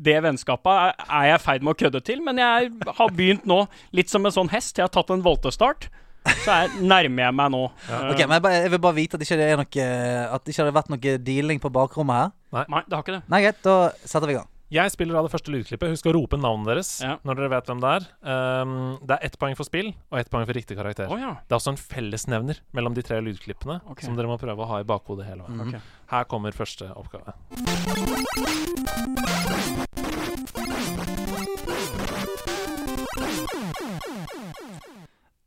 [0.00, 0.94] det vennskapet er,
[1.28, 2.22] jeg i ferd med å kødde til.
[2.24, 4.76] Men jeg har begynt nå, litt som en sånn hest.
[4.78, 5.88] Jeg har tatt en voltestart.
[6.28, 7.62] Så jeg nærmer jeg meg nå.
[7.88, 10.44] Eh, Ok, men jeg, bare, jeg vil bare vite at ikke det er noe At
[10.44, 12.32] ikke har vært noe dealing på bakrommet her.
[12.68, 13.22] Nei, det har ikke det.
[13.28, 14.48] Nei, greit, da setter vi i gang.
[14.68, 15.94] Jeg spiller av det første lydklippet.
[15.94, 17.16] Husk å rope navnet deres Ja.
[17.24, 18.02] når dere vet hvem det er.
[18.20, 21.08] Um, det er ett poeng for spill og ett poeng for riktig karakter.
[21.08, 21.40] Oh, ja.
[21.48, 24.04] Det er også en fellesnevner mellom de tre lydklippene okay.
[24.04, 25.72] som dere må prøve å ha i bakhodet hele veien.
[25.72, 25.80] Ok.
[26.12, 27.32] Her kommer første oppgave.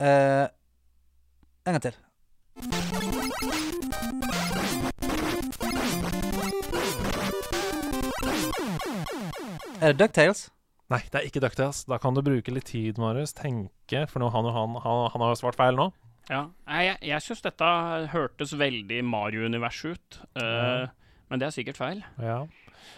[0.01, 0.49] Uh,
[1.69, 1.93] en gang til.
[9.81, 10.49] Er det Ducktales?
[10.91, 11.83] Nei, det er ikke Ducktales.
[11.87, 13.33] Da kan du bruke litt tid, Marius.
[13.37, 15.91] Tenke, for nå, han, han, han, han har jo svart feil nå.
[16.29, 16.45] ja.
[16.67, 17.69] Jeg, jeg syns dette
[18.11, 20.19] hørtes veldig Mario-univers ut.
[20.35, 20.89] Eh,
[21.31, 22.03] Men det er sikkert feil.
[22.19, 22.41] Ja.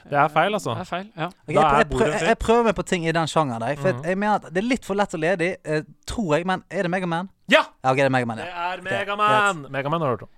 [0.09, 0.73] Det er feil, altså.
[0.73, 1.27] Det er feil, ja.
[1.45, 3.61] Okay, jeg, jeg, prøver, jeg, prøver meg på ting i den sjangeren.
[3.61, 4.07] der, For -hmm.
[4.07, 6.45] jeg mener at Det er litt for lett og ledig, eh, tror jeg.
[6.47, 7.29] Men er det Megaman?
[7.51, 7.61] Ja!
[7.83, 8.73] Ja, ok, det er Megaman, Det ja.
[8.73, 9.65] er Megaman!
[9.71, 10.29] Megaman har du hørt om?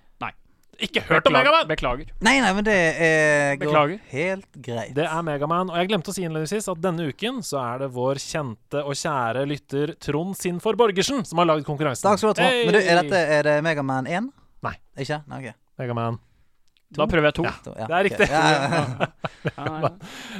[0.82, 1.66] Ikke hørt om Megaman!
[1.70, 2.10] Beklager.
[2.24, 4.00] Nei, nei, men det er, går Beklager.
[4.12, 4.92] helt greit.
[4.96, 5.70] Det er Megaman.
[5.72, 8.98] Og jeg glemte å si innledningsvis at denne uken så er det vår kjente og
[8.98, 12.08] kjære lytter Trond Sinfor Borgersen som har lagd konkurransen.
[12.10, 12.62] Takk skal du ha, Trond.
[12.68, 14.30] Men du, er, dette, er det Megaman 1?
[14.66, 14.76] Nei.
[15.00, 15.22] Ikke?
[15.30, 15.60] Nei, ok.
[15.80, 16.20] Megaman.
[16.94, 17.44] Da prøver jeg to.
[17.46, 17.52] Ja.
[17.64, 18.26] to ja, Det er riktig.
[18.30, 19.08] Ja, ja, ja.
[19.56, 19.90] Ja, ja.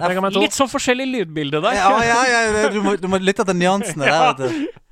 [0.03, 0.41] Megaman 2.
[0.43, 1.77] Litt sånn forskjellig lydbilde der.
[1.79, 4.35] ja, ja, ja, du, må, du må lytte til nyansene der.
[4.39, 4.83] Vet du.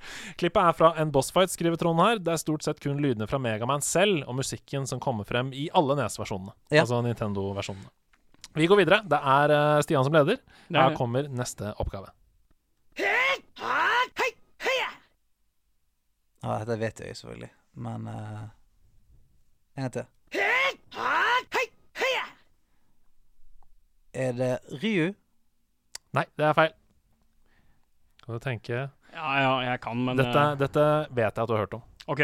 [0.41, 2.21] Klippet er fra en bossfight, skriver Trond her.
[2.23, 5.69] Det er stort sett kun lydene fra Megaman selv og musikken som kommer frem i
[5.75, 6.55] alle NES-versjonene.
[6.75, 6.85] Ja.
[6.85, 7.91] Altså Nintendo-versjonene.
[8.55, 9.01] Vi går videre.
[9.11, 10.39] Det er eh, Stian som leder.
[10.71, 12.13] Er Her kommer neste oppgave.
[16.45, 17.51] Ja, det vet jeg selvfølgelig.
[17.81, 18.43] Men uh,
[19.75, 20.05] En gang til.
[24.15, 24.53] Er det
[24.83, 25.11] Ryu?
[26.15, 26.73] Nei, det er feil.
[28.25, 28.77] Kan du tenke
[29.15, 31.83] Ja, ja, jeg kan, men dette, eh, dette vet jeg at du har hørt om.
[32.07, 32.23] OK.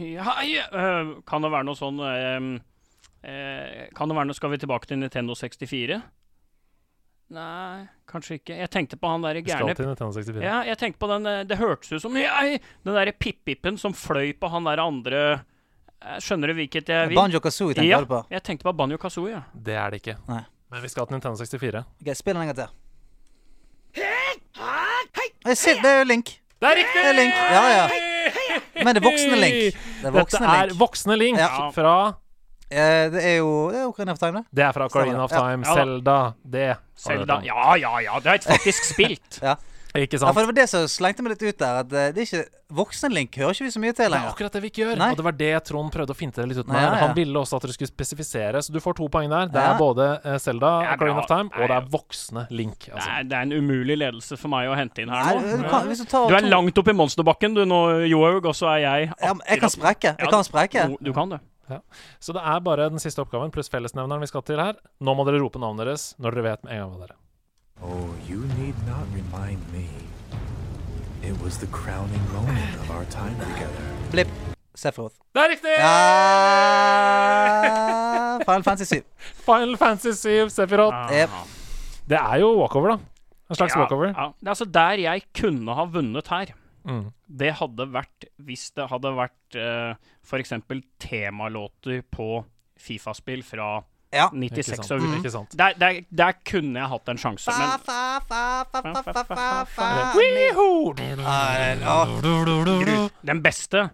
[0.00, 2.54] Ja, ja, øh, kan det være noe sånn ehm,
[3.20, 5.98] eh, Kan det være noe Skal vi tilbake til Nintendo 64?
[7.32, 8.56] Nei, kanskje ikke.
[8.60, 10.42] Jeg tenkte på han derre Vi skal gærne til Nintendo 64.
[10.44, 13.96] Ja, jeg tenkte på den eh, Det hørtes ut som ja, Den derre Pip-Pippen som
[13.96, 15.44] fløy på han der andre eh,
[16.20, 17.16] Skjønner du hvilket jeg vil?
[17.16, 18.22] Banjo Kazooie tenker ja, du på?
[18.30, 19.32] jeg tenkte på Banjo Kazooie.
[19.36, 19.42] Ja.
[19.54, 20.16] Det er det ikke.
[20.28, 20.42] Nei.
[20.72, 21.84] Men vi skal til Nintendo 64.
[22.02, 22.70] Ok, Spill den en gang til.
[25.46, 26.30] Jeg ser, det er jo Link.
[26.62, 27.02] Det er riktig!
[27.02, 27.34] Det er Link.
[27.34, 27.86] Ja, ja.
[28.84, 29.78] Men det er voksne Link.
[30.02, 30.78] Det er voksne Dette er Link.
[30.80, 31.70] voksne Link Ja.
[31.74, 31.94] fra
[32.72, 34.44] Eh, det er jo Det er Ocarina of Time, det.
[34.56, 35.66] Det er fra Ocarina of Time.
[35.66, 35.74] Ja.
[35.74, 36.32] Zelda.
[36.42, 37.34] Det har du hørt Zelda.
[37.36, 37.44] om.
[37.44, 38.14] Ja, ja, ja.
[38.18, 39.40] Det har jeg faktisk spilt.
[39.94, 41.80] Ikke Ja, for Det var det som slengte meg litt ut der.
[41.82, 44.28] At eh, det er ikke Voksne Link hører ikke vi så mye til Det er
[44.30, 44.96] akkurat det vi ikke gjør.
[44.96, 45.08] Nei.
[45.12, 46.78] Og det var det Trond prøvde å finte det litt ut med.
[46.80, 46.94] Ja, her.
[46.96, 47.06] ja.
[47.06, 49.50] Han ville også at dere skulle spesifisere, så du får to poeng der.
[49.52, 49.74] Det Ja.
[49.74, 50.06] er både
[50.40, 51.20] Selda, er Ocarina bra.
[51.20, 52.88] of Time, og det er voksne Link.
[52.88, 53.10] Altså.
[53.18, 55.62] er, det er en umulig ledelse for meg å hente inn her Nei, nå.
[55.62, 58.72] du kan, du, Du er to- langt oppe i monsterbakken du nå, Johaug, og så
[58.72, 60.16] er jeg ja, Jeg kan sprekke.
[60.18, 60.88] Jeg kan sprekke.
[60.88, 61.40] Du, du kan det.
[62.20, 64.74] Så det er bare den siste oppgaven pluss fellesnevneren vi skal til her.
[65.00, 67.21] Nå må dere rope navnet deres når dere vet med en gang hva dere er.
[67.82, 69.86] Oh, you need not remind me.
[71.22, 73.82] It was the crowning moment of our time together.
[74.10, 74.28] Blipp.
[74.74, 75.14] Sephiroth.
[75.34, 75.70] Det er riktig!
[75.78, 75.92] Ja
[78.46, 79.02] Final Fantasy 7.
[79.48, 81.12] Final Fantasy 7, Sephiroth.
[81.12, 81.30] Yep.
[82.08, 82.98] Det er jo walkover, da.
[83.52, 84.06] En slags Ja, walkover.
[84.16, 84.26] ja.
[84.40, 86.46] Det er altså der jeg kunne ha vunnet her.
[86.88, 87.04] Mm.
[87.28, 89.92] Det hadde vært hvis det hadde vært uh,
[90.26, 90.52] f.eks.
[90.98, 92.44] temalåter på
[92.80, 93.82] Fifa-spill fra
[94.12, 94.28] Ja.
[94.32, 95.24] 96 Ikke og ut.
[95.24, 95.56] Ikke.
[95.56, 97.70] Der, der, der kunne jeg hatt en sjanse, men
[103.24, 103.88] den beste,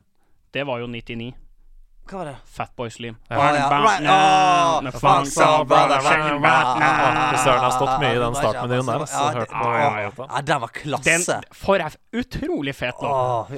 [0.55, 1.35] det var jo 99.
[2.09, 2.37] Hva var det?
[2.49, 3.16] Fatboy Slim.
[3.29, 3.37] Ja.
[3.37, 3.69] Right.
[3.69, 4.81] back now.
[7.37, 9.05] Søren, har stått mye i den startmenyen der.
[9.11, 11.37] Så hørte på ja, den var Den, klasse.
[11.53, 11.91] for ei
[12.23, 13.53] utrolig fet låt.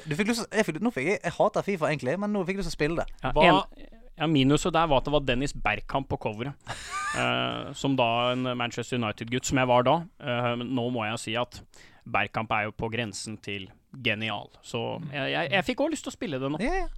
[0.83, 3.05] Nå fikk jeg, jeg hater Fifa egentlig, men nå fikk jeg lyst til å spille
[3.05, 3.07] det.
[3.23, 6.71] Ja, Hva- en, ja, Minuset der var at det var Dennis Bergkamp på coveret.
[7.17, 9.97] uh, som da en Manchester United-gutt, som jeg var da.
[10.21, 11.63] Uh, men nå må jeg si at
[12.11, 13.71] Bergkamp er jo på grensen til
[14.05, 14.51] genial.
[14.63, 16.61] Så jeg, jeg, jeg fikk òg lyst til å spille det nå.
[16.63, 16.91] Ja, ja.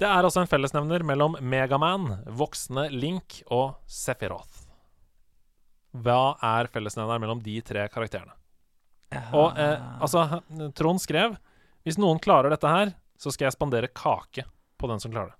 [0.00, 4.62] Det er altså en fellesnevner mellom Megaman, voksne Link og Sephiroth.
[5.92, 8.32] Hva er fellesnevneren mellom de tre karakterene?
[9.34, 10.40] Og eh, altså,
[10.78, 11.32] Trond skrev
[11.82, 14.44] Hvis noen klarer dette her, så skal jeg spandere kake
[14.78, 15.39] på den som klarer det.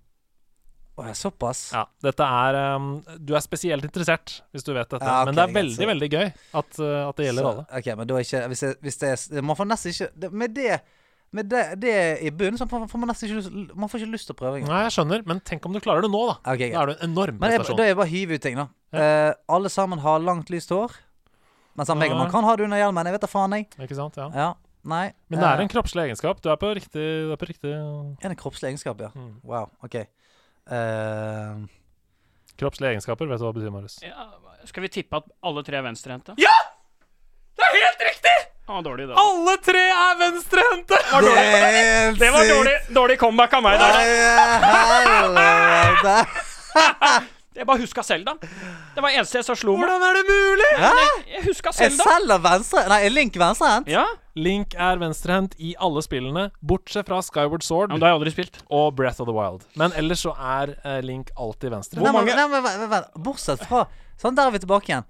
[0.99, 1.61] Å, ja, såpass?
[1.73, 2.89] Ja, dette er um,
[3.25, 5.89] Du er spesielt interessert hvis du vet dette, Ja, okay, men det er veldig, så-
[5.89, 7.67] veldig gøy at, uh, at det gjelder Så, alle.
[7.79, 10.55] Ok, men da ikke Hvis, jeg, hvis det er Man får nesten ikke det, Med
[10.55, 10.81] det
[11.33, 11.95] Med det, det
[12.27, 14.73] i bunnen, så får man nesten ikke Man får ikke lyst til å prøve engang.
[14.75, 16.35] Nei, jeg skjønner, men tenk om du klarer det nå, da.
[16.43, 16.73] Ok, greit.
[16.75, 17.77] Da er du en enorm Men prestasjon.
[17.79, 18.67] da er jeg bare å hive ut ting, da.
[18.91, 20.91] Uh, alle sammen har langt, lyst hår.
[21.79, 22.01] Mens han.
[22.03, 23.07] Megaman kan ha det under hjelmen.
[23.07, 23.69] Jeg vet da faen, jeg.
[23.79, 24.19] Ikke sant?
[24.19, 24.27] Ja.
[24.35, 24.49] Ja.
[24.91, 25.13] Nei.
[25.31, 26.41] Men det er eh, en kroppslig egenskap.
[26.43, 29.11] Du er på riktig, du er på riktig en kroppslig egenskap, ja.
[29.15, 29.37] Mm.
[29.45, 29.71] Wow.
[29.85, 30.01] OK.
[30.69, 31.55] Eh,
[32.61, 33.97] Kroppslige egenskaper, vet du hva det betyr, Marius?
[34.05, 34.27] Ja,
[34.69, 36.35] skal vi tippe at alle tre er venstrehendte?
[36.41, 36.53] Ja!
[37.57, 38.37] Det er helt riktig!
[38.69, 39.15] Ah, dårlig, da.
[39.19, 40.99] Alle tre er venstrehendte!
[41.25, 43.95] det Det var dårlig, dårlig comeback av meg der.
[47.57, 48.37] Jeg bare huska Selda.
[48.95, 49.89] Det var eneste jeg så slo meg.
[49.91, 50.69] Hvordan er det mulig?
[50.79, 50.91] Hæ?
[51.33, 52.05] Jeg huska Er Selda.
[52.07, 53.89] Zelda venstre Nei, er Link venstrehendt?
[53.91, 54.05] Ja,
[54.39, 58.21] Link er venstrehendt i alle spillene, bortsett fra Skyward Sword ja, men det har jeg
[58.21, 58.61] aldri spilt.
[58.71, 59.65] og Breath of the Wild.
[59.75, 61.99] Men ellers så er eh, Link alltid venstre.
[61.99, 63.87] Nei, men- mange- nei, men vent, vent, Bortsett fra
[64.21, 65.05] Sånn, der er vi tilbake igjen.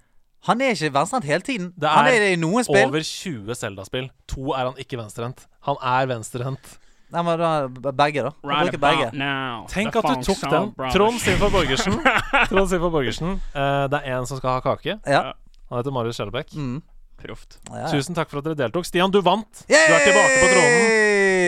[0.48, 1.72] Han er ikke venstrehendt hele tiden.
[1.76, 2.86] Det han er er det i noen spill.
[2.88, 4.06] Over 20 Zelda-spill.
[4.32, 5.44] To er han ikke venstrehendt.
[5.68, 6.78] Han er venstrehendt
[7.10, 8.30] Nei, men da, begge, da.
[8.46, 9.10] Right bruker begge.
[9.18, 9.64] now.
[9.70, 10.68] Tenk at du tok den.
[10.94, 11.96] Trond Sinfor Borgersen.
[12.52, 13.32] Trond Sinfor Borgersen.
[13.54, 14.98] uh, det er én som skal ha kake.
[15.06, 15.22] Ja.
[15.70, 16.54] Han heter Marius Skjellebekk.
[16.54, 16.78] Mm.
[17.20, 17.58] Proft.
[17.68, 17.88] Ja, ja.
[17.92, 18.86] Tusen takk for at dere deltok.
[18.88, 19.64] Stian, du vant.
[19.68, 20.86] Du er tilbake på tronen.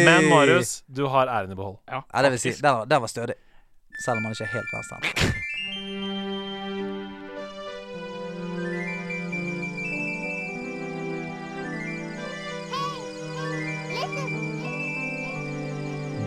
[0.08, 1.78] Men Marius, du har æren i behold.
[1.88, 3.38] Ja, Ja, det vil si, den, var- den var stødig.
[4.04, 5.41] Selv om han ikke er helt venstrehendt.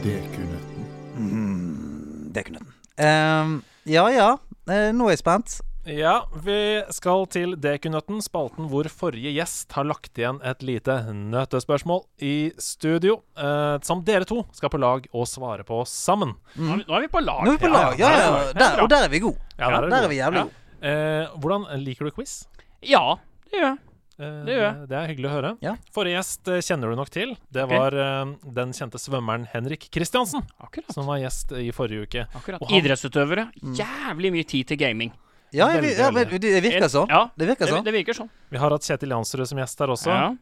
[0.05, 0.83] Dekunøtten.
[1.17, 2.73] Mm, Dekunøtten.
[3.01, 3.55] Ehm,
[3.89, 5.55] ja ja, uh, nå er jeg spent.
[5.89, 6.15] Ja,
[6.45, 6.57] vi
[6.93, 13.19] skal til Dekunøtten, spalten hvor forrige gjest har lagt igjen et lite nøttespørsmål i studio,
[13.37, 16.33] eh, som dere to skal på lag og svare på sammen.
[16.57, 17.43] Nå er vi- Nå er vi på lag.
[17.45, 17.99] Nå er vi på lag.
[17.99, 18.53] Ja, ja, ja.
[18.53, 19.37] Der, og der er vi gode.
[19.59, 20.43] Ja, der er Der er vi jævlig Ja.
[20.43, 20.53] gode.
[20.81, 22.47] Eh, hvordan liker du quiz?
[22.81, 23.15] Ja,
[23.51, 23.77] det gjør jeg.
[24.17, 24.75] Eh, Det gjør jeg.
[24.79, 25.49] Det, det er hyggelig å høre.
[25.65, 25.73] Ja.
[25.91, 27.35] Forrige gjest eh, kjenner du nok til.
[27.51, 27.73] Det Ok.
[27.75, 28.25] var eh,
[28.59, 30.93] den kjente svømmeren Henrik Kristiansen, Akkurat.
[30.95, 32.27] som var gjest i forrige uke.
[32.35, 32.61] Akkurat.
[32.61, 33.49] Og han- Idrettsutøvere.
[33.75, 35.11] Jævlig mye tid til gaming.
[35.53, 36.39] Ja, jeg, Veldig, ja men veldig.
[36.41, 37.07] det virker sånn.
[37.09, 37.83] Ja, Det virker det, sånn.
[37.85, 38.29] det virker sånn.
[38.51, 40.37] Vi har hatt Kjetil Jansrud som gjest der også.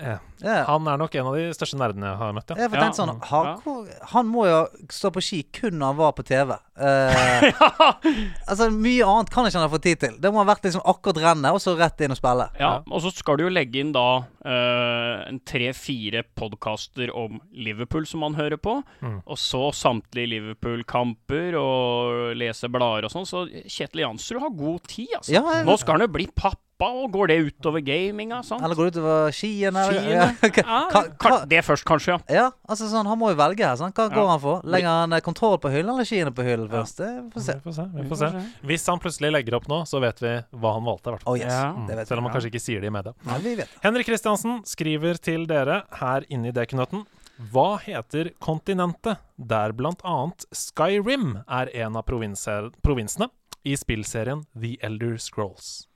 [0.00, 0.18] Ja.
[0.44, 2.50] Eh, Han er nok en av de største nerdene jeg har møtt.
[2.50, 2.56] Ja.
[2.68, 2.90] Jeg Ja.
[2.92, 6.52] sånn hardcore, Han må jo stå på ski kun når han var på TV.
[6.76, 7.52] Eh,
[8.50, 10.16] altså Mye annet kan ikke han ha fått tid til.
[10.20, 12.48] Det må ha vært liksom akkurat rennet, og så rett inn og spille.
[12.60, 14.06] Ja, og så skal du jo legge inn da
[14.44, 18.82] uh, en tre-fire podkaster om Liverpool som han hører på.
[19.00, 19.20] Mm.
[19.26, 23.28] Og så samtlige Liverpool-kamper og lese blader og sånn.
[23.28, 25.32] Så Kjetil Jansrud har god tid, altså.
[25.32, 28.40] Ja, jeg- Nå skal han jo bli pappa, og går det utover gaminga?
[28.44, 28.62] Sant?
[28.64, 29.84] Eller går det utover skiene?
[29.88, 30.24] Skiene.
[30.58, 32.18] Ja, Ja, det først, kanskje, ja.
[32.34, 33.76] ja, altså sånn, Han må jo velge her.
[33.78, 34.08] Hva Ja.
[34.14, 34.60] går han for?
[34.66, 36.98] Legger han eh, kontroll på hyllen eller skiene på hyllen først?
[36.98, 37.54] Det får vi se.
[37.54, 37.86] Vi får se.
[37.94, 38.42] Vi får se.
[38.72, 41.14] Hvis han plutselig legger opp nå, så vet vi hva han valgte.
[41.14, 41.32] hvert fall.
[41.34, 41.72] Oh yes, Ja.
[41.86, 43.14] det vet Selv om han kanskje ikke sier det i media.
[43.24, 43.68] Nei, vi vet.
[43.82, 47.06] Henrik Kristiansen skriver til dere her inne i Dekunøtten.
[47.50, 53.28] Hva heter kontinentet der annet Skyrim er en av provinser, provinsene
[53.64, 55.86] i spillserien The Elder Scrolls?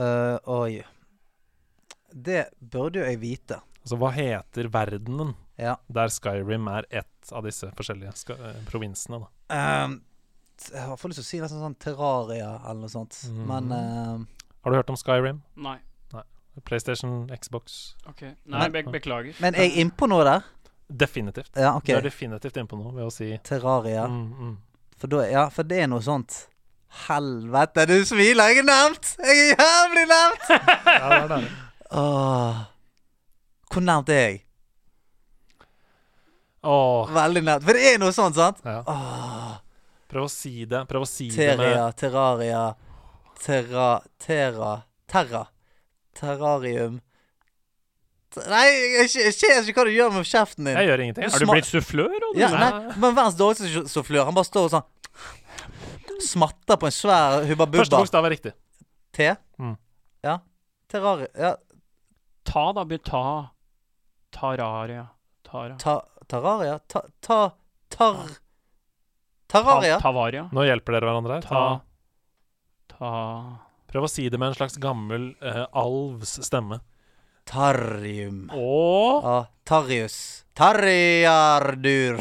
[0.00, 0.80] Eh, oi.
[2.10, 3.60] Det burde jo jeg vite.
[3.84, 5.76] Altså hva heter verdenen Ja.
[5.88, 9.20] der Skyrim er ett av disse forskjellige ska eh, provinsene?
[9.20, 9.84] da?
[9.84, 10.00] Um,
[10.72, 13.16] jeg har fått lyst til å si nesten sånn Terraria eller noe sånt.
[13.28, 13.44] mm.
[13.48, 15.42] Men uh, Har du hørt om Skyrim?
[15.56, 15.78] Nei.
[16.66, 17.94] PlayStation, Xbox?
[18.10, 19.36] ok Nei, be beklager.
[19.40, 20.42] Men er jeg innpå noe der?
[20.90, 21.52] Definitivt.
[21.56, 21.94] Ja, okay.
[21.94, 24.04] Du er definitivt innpå noe ved å si Terraria.
[24.10, 24.56] mm, mm.
[25.00, 26.49] For, da, ja, for det er noe sånt
[27.06, 28.50] Helvete, du smiler!
[28.50, 29.12] Jeg er nevnt!
[29.22, 30.46] Jeg er jævlig nevnt!
[30.90, 31.40] Ja, det er det.
[31.90, 32.60] Åh.
[33.70, 34.40] Hvor nevnt er jeg?
[36.62, 37.64] Åh, Veldig nevnt.
[37.64, 38.58] For det er noe sånt, sant?
[38.66, 38.80] ja.
[38.84, 39.52] Åh.
[40.10, 40.80] Prøv å si det.
[40.90, 42.64] Prøv å si det med terraria
[43.38, 44.72] Terra Terra
[45.06, 45.44] Terra
[46.18, 46.96] Terrarium
[48.34, 48.64] T- Nei,
[49.06, 50.74] jeg ser ikke hva du gjør med kjeften din.
[50.78, 51.24] Jeg gjør ingenting.
[51.30, 52.12] Er du blitt sufflør?
[52.38, 54.26] Ja, nei, men verdens dårligste sufflør.
[54.28, 54.84] Han bare står og sånn
[56.24, 58.52] Smatter på en svær hubba Første bokstav er riktig.
[59.16, 59.32] T?
[59.60, 59.76] Mm.
[60.26, 60.38] Ja.
[60.90, 61.26] Terrari...
[61.38, 61.56] Ja.
[62.46, 62.84] Ta, da.
[62.84, 63.24] By ta.
[64.34, 65.08] Tararia.
[65.46, 65.76] Tara.
[65.80, 65.96] Ta,
[66.30, 66.78] tararia?
[66.86, 67.02] Ta...
[67.20, 67.40] ta
[67.90, 68.16] tar...
[69.50, 69.96] Tararia?
[69.98, 70.46] Ta, tavaria.
[70.54, 71.48] Nå hjelper dere hverandre her.
[71.48, 71.80] Ta
[72.94, 73.10] Ta
[73.90, 76.78] Prøv å si det med en slags gammel eh, alvs stemme.
[77.50, 78.44] Tarrium.
[78.54, 80.44] Åh Ja, Tarjardur.
[80.54, 82.20] Tarriardur.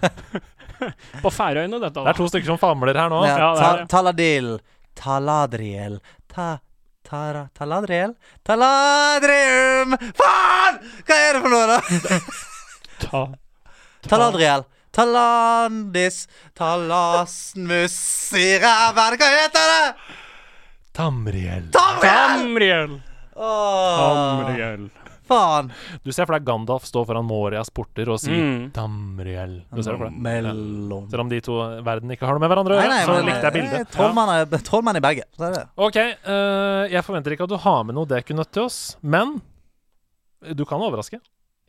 [1.24, 2.00] På Færøyene, dette.
[2.00, 3.20] Det er to stykker som famler her nå.
[3.26, 4.50] Ja, Ja, det er ta, taladil.
[5.00, 6.00] Taladriel.
[6.32, 6.50] Ta...
[7.10, 8.12] Tara, taladriel?
[8.46, 9.96] Taladrium!
[10.14, 10.76] Faen!
[11.08, 12.18] Hva er det for noe, da?
[13.02, 13.22] Ta.
[14.06, 14.62] Taladriel.
[14.94, 16.20] Talandis.
[16.54, 17.96] Talasmus
[18.38, 19.16] i ræven.
[19.18, 20.14] Hva heter det?
[20.94, 21.66] Tamriel.
[21.74, 22.04] Tamriel!
[22.04, 22.94] Tamriel.
[23.34, 24.44] Oh.
[24.44, 24.86] Tamriel.
[25.30, 25.70] Faen.
[26.04, 28.70] Du ser for deg Gandalf stå foran Morias porter og sier Mm.
[28.74, 29.56] Damriel.
[29.70, 30.18] Du ser det for deg?
[30.24, 33.28] Mellom Selv om de to verden ikke har noe med hverandre å gjøre, så men,
[33.28, 33.94] likte jeg eh, bildet.
[33.94, 35.26] Trollmann er, i begge.
[35.36, 35.64] Så er det.
[35.76, 39.38] Ok, uh, jeg forventer ikke at du har med noe dekunøtt til oss, men
[40.56, 41.20] du kan overraske.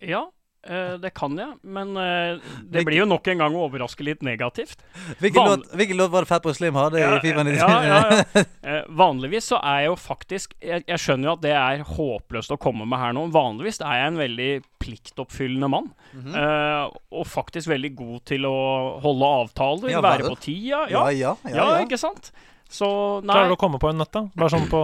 [0.01, 0.25] Ja,
[0.63, 1.55] eh, det kan jeg.
[1.63, 2.39] Men uh,
[2.71, 4.81] det blir jo nok en gang å overraske litt negativt.
[5.19, 7.57] Hvilken Van- låt, hvilken låt var det Fatboy Slim hadde i Fifa 99?
[7.57, 8.01] ja, ja,
[8.35, 8.43] ja.
[8.61, 12.53] Eh, vanligvis så er jeg jo faktisk jeg, jeg skjønner jo at det er håpløst
[12.53, 13.25] å komme med her nå.
[13.33, 14.49] Vanligvis er jeg en veldig
[14.81, 15.89] pliktoppfyllende mann.
[16.13, 16.35] Mhm.
[16.35, 16.85] eh,
[17.21, 18.55] og faktisk veldig god til å
[19.03, 20.85] holde avtaler, Ja, være på tida.
[20.89, 21.55] Ja, Ja, ja, ja.
[21.55, 21.81] ja, ja.
[21.85, 22.31] ikke sant?
[22.71, 22.87] Så
[23.25, 24.25] nei, Klarer du å komme på en nøtt, da?
[24.35, 24.83] Bare sånn på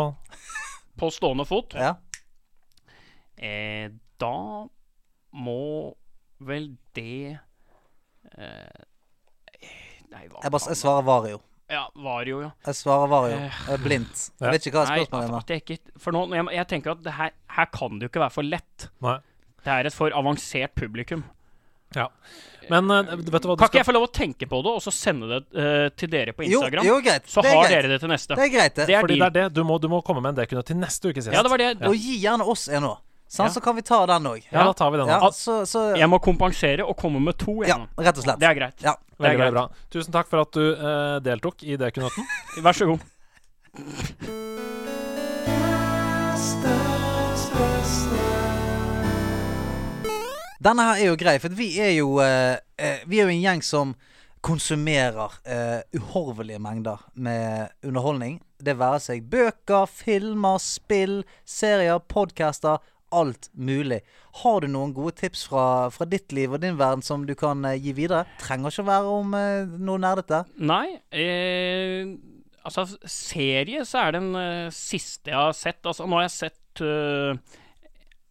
[0.98, 1.92] på stående fot ja.
[3.38, 4.32] eh, Da
[5.38, 5.94] må
[6.48, 7.38] vel det
[8.38, 8.82] eh,
[10.08, 11.40] Nei, hva Jeg, bare, jeg svarer Vario.
[11.68, 12.52] Ja, Vario, ja.
[12.64, 13.40] Jeg svarer Vario.
[13.44, 14.28] Eh, Jeg er blindt.
[14.40, 15.64] Jeg vet ikke hva Nei, spørsmålet er.
[15.64, 18.36] ikke, for nå, jeg, jeg tenker at det her, her kan det jo ikke være
[18.38, 18.88] for lett.
[19.04, 19.18] Nei.
[19.66, 21.26] Det er et for avansert publikum.
[21.96, 22.08] Ja.
[22.72, 24.60] Men uh, vet du hva du Kan ikke skal jeg få lov å tenke på
[24.64, 26.88] det, og så sende det uh, til dere på Instagram?
[26.88, 27.28] jo, greit.
[27.32, 27.76] Så er har greit.
[27.76, 28.36] dere det til neste.
[28.36, 28.88] Det er greit, det.
[28.88, 29.46] Det er Fordi det er det.
[29.56, 31.36] Du må, du må komme med en dekunøtt til neste ukes gjest.
[31.36, 31.74] Ja, det var det.
[31.88, 32.94] Og gi gjerne oss en nå.
[33.28, 33.50] Sant?
[33.50, 33.54] Ja.
[33.54, 34.46] Så kan vi ta den òg.
[34.50, 35.10] Ja, da tar vi den.
[35.12, 37.60] Ja, så, så Jeg må kompensere og komme med to.
[37.68, 38.40] Ja, rett og slett.
[38.40, 38.80] Det er greit.
[38.84, 38.96] Ja.
[39.20, 39.52] det er greit.
[39.56, 39.68] bra.
[39.92, 42.24] Tusen takk for at du uh, deltok i dekunøtten.
[42.64, 43.04] Vær så god.
[50.64, 52.58] Denne her er jo grei, for vi er jo eh,
[53.06, 53.96] Vi er jo en gjeng som
[54.48, 58.38] konsumerer uh, uhorvelige mengder med underholdning.
[58.64, 62.80] Det være seg bøker, filmer, spill, serier, podcaster.
[63.16, 64.02] Alt mulig.
[64.42, 67.64] Har du noen gode tips fra, fra ditt liv og din verden som du kan
[67.70, 68.26] eh, gi videre?
[68.42, 70.42] Trenger ikke å være om eh, noe nerdete.
[70.60, 72.12] Nei, eh,
[72.68, 75.80] altså serie så er den eh, siste jeg har sett.
[75.88, 77.32] Altså nå har jeg sett uh,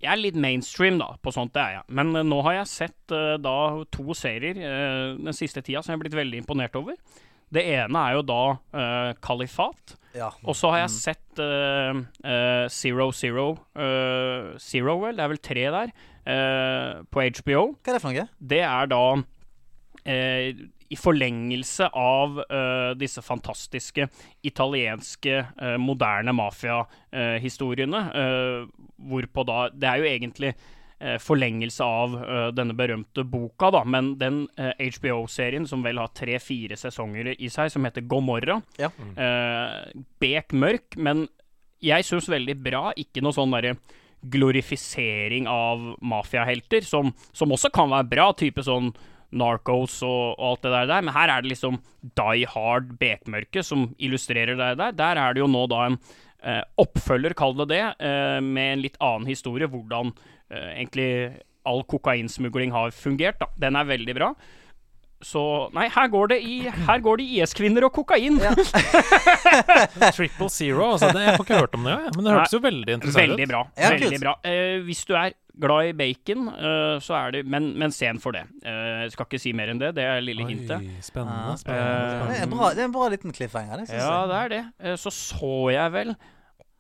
[0.02, 1.86] Jeg er litt mainstream da, på sånt det er jeg.
[1.96, 3.56] Men uh, nå har jeg sett uh, da
[3.96, 7.00] to serier den siste tida som jeg har blitt veldig imponert over.
[7.48, 8.42] Det ene er jo da
[9.22, 9.94] Kalifat.
[10.16, 10.30] Ja.
[10.48, 15.16] Og så har jeg sett uh, uh, Zero Zero uh, Zero, vel?
[15.16, 15.96] Det er vel tre der.
[16.26, 17.60] på HBO.
[17.78, 18.24] Hva er det for noe?
[18.42, 19.02] Det er da
[20.86, 22.40] i forlengelse av
[22.98, 24.08] disse fantastiske
[24.46, 25.38] italienske
[25.82, 28.02] moderne mafiahistoriene.
[28.10, 30.52] Uh, hvorpå da Det er jo egentlig
[31.20, 33.82] forlengelse av eh, denne berømte boka, da.
[33.84, 38.60] Men den eh, HBO-serien som vel har tre-fire sesonger i seg, som heter Gomorra.
[38.80, 38.90] Ja.
[39.16, 41.26] Eh, bek mørk, men
[41.84, 42.88] jeg syns veldig bra.
[42.96, 43.76] Ikke noe sånn derre
[44.26, 48.90] glorifisering av mafiahelter, som, som også kan være bra, type sånn
[49.36, 51.04] Narcos og, alt det der, der.
[51.04, 51.80] Men her er det liksom
[52.16, 54.94] Die Hard bekmørke som illustrerer det der.
[54.96, 55.98] Der er det jo nå da en
[56.46, 59.68] eh, oppfølger, kall det det, eh, med en litt annen historie.
[59.70, 61.08] Hvordan eh, egentlig
[61.66, 63.40] all kokainsmugling har fungert.
[63.40, 63.46] da.
[63.58, 64.34] Den er veldig bra.
[65.24, 65.40] Så
[65.72, 68.36] Nei, her går det i Her går det IS-kvinner og kokain.
[68.38, 68.50] Ja.
[70.16, 71.08] Triple Zero, altså.
[71.14, 72.12] Det, jeg får ikke hørt om det, ja.
[72.16, 73.32] men det hørtes jo veldig interessant ut.
[73.32, 73.62] Veldig bra.
[73.80, 74.34] Ja, veldig bra.
[74.46, 78.20] Eh, hvis du er glad i bacon, eh, så er det Men, men se en
[78.22, 78.44] for det.
[78.68, 79.94] Eh, skal ikke si mer enn det.
[79.96, 80.84] Det er lille hintet.
[81.08, 81.58] Spennende, spennende.
[81.64, 83.82] Spennende, Eh, Det er bra, det er en bra liten cliffhanger.
[83.82, 84.28] Det synes Ja, jeg.
[84.28, 84.62] det er det.
[84.92, 86.16] Eh, så så jeg vel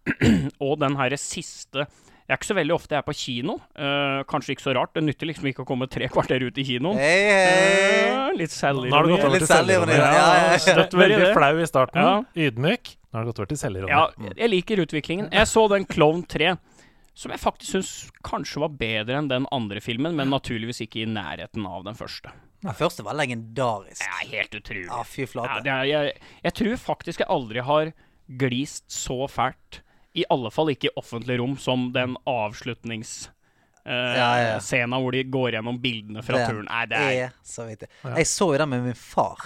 [0.68, 1.88] Og den herre siste
[2.26, 3.54] Jeg er ikke så veldig ofte jeg er på kino.
[3.78, 4.90] Uh, kanskje ikke så rart.
[4.96, 6.98] Det nytter liksom ikke å komme tre kvarter ut i kinoen.
[6.98, 8.08] Hey, hey.
[8.10, 9.14] Uh, litt selvironi.
[9.14, 9.94] Litt til selvironi.
[9.94, 10.56] ja, ja, ja.
[10.64, 11.28] Støtt veldig det.
[11.36, 12.02] flau i starten.
[12.02, 12.48] Ja.
[12.48, 12.96] Ydmyk.
[12.98, 13.94] Nå har du gått over til selvironi.
[13.94, 15.30] Ja, jeg liker utviklingen.
[15.30, 16.56] Jeg så den Klovn 3,
[17.16, 17.92] som jeg faktisk syns
[18.26, 22.34] kanskje var bedre enn den andre filmen, men naturligvis ikke i nærheten av den første.
[22.66, 24.02] Den første var legendarisk.
[24.02, 24.88] Det er helt utrolig.
[24.90, 25.62] Ja, fy flate.
[25.62, 27.94] det er, jeg, jeg tror faktisk jeg aldri har
[28.26, 29.84] glist så fælt,
[30.16, 33.28] i alle fall ikke i offentlig rom, som den avslutnings...
[33.86, 34.54] Uh, Ja, ja.
[34.60, 36.64] Scena hvor de går gjennom bildene fra Den turen.
[36.66, 37.84] Nei, det er så vidt.
[38.02, 39.44] Jeg så jo den med min far.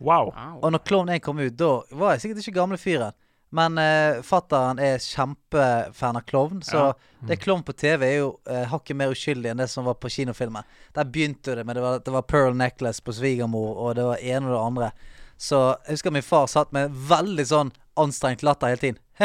[0.00, 0.30] Wow.
[0.62, 3.12] Og når Klovn 1 kom ut, da var jeg sikkert ikke gamle fyren.
[3.54, 6.94] Men uh, fattern er kjempefan av klovn, så Ja.
[7.28, 10.10] det Klovn på TV er jo uh, hakket mer uskyldig enn det som var på
[10.10, 10.64] kinofilmen.
[10.96, 14.18] Der begynte det med det var, det var Pearl Necklace på svigermor, og det var
[14.24, 14.90] ene og det andre.
[15.40, 19.00] Så jeg husker min far satt med veldig sånn anstrengt latter hele tiden.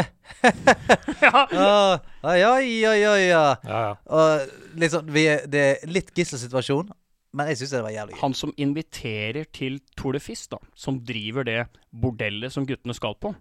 [1.26, 1.46] ja.
[1.52, 2.00] ja,
[2.38, 3.18] ja, ja, ja.
[3.18, 3.94] Ja, ja.
[4.06, 6.92] Og sånn, vi Det er litt gisselsituasjon,
[7.34, 8.22] men jeg syns det var jævlig gøy.
[8.22, 13.18] Han som inviterer til Tour de Fist, da, som driver det bordellet som guttene skal
[13.22, 13.34] på,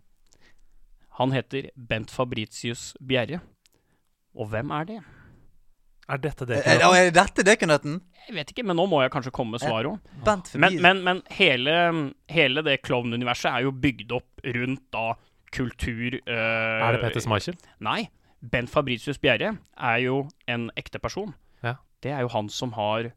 [1.19, 3.41] han heter Bent Fabritius Bjerre.
[4.39, 4.99] Og hvem er det?
[6.09, 6.63] Er dette det?
[6.65, 7.99] Eh, eh, Er dette dekunøtten?
[8.29, 10.55] Jeg vet ikke, men nå må jeg kanskje komme med svaret òg.
[10.61, 11.75] Men, men, men hele,
[12.33, 15.11] hele det klovnuniverset er jo bygd opp rundt da
[15.53, 17.57] kultur uh, Er det Petter Schmeichel?
[17.85, 18.11] Nei.
[18.41, 21.33] Bent Fabricius Bjerre er jo en ekte person.
[21.65, 21.77] Ja.
[22.05, 23.11] Det er jo han som har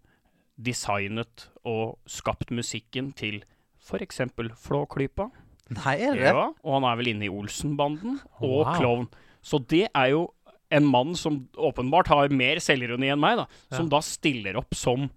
[0.62, 3.42] designet og skapt musikken til
[3.82, 4.22] f.eks.
[4.64, 5.30] Flåklypa.
[5.72, 6.32] Nei, er det?
[6.32, 8.74] Ja, og han er vel inne i Olsenbanden og Wow.
[8.76, 9.08] Klovn.
[9.42, 10.26] Så det er jo
[10.72, 13.46] en mann som åpenbart har mer selvironi enn meg, da,
[13.76, 15.10] som da stiller opp som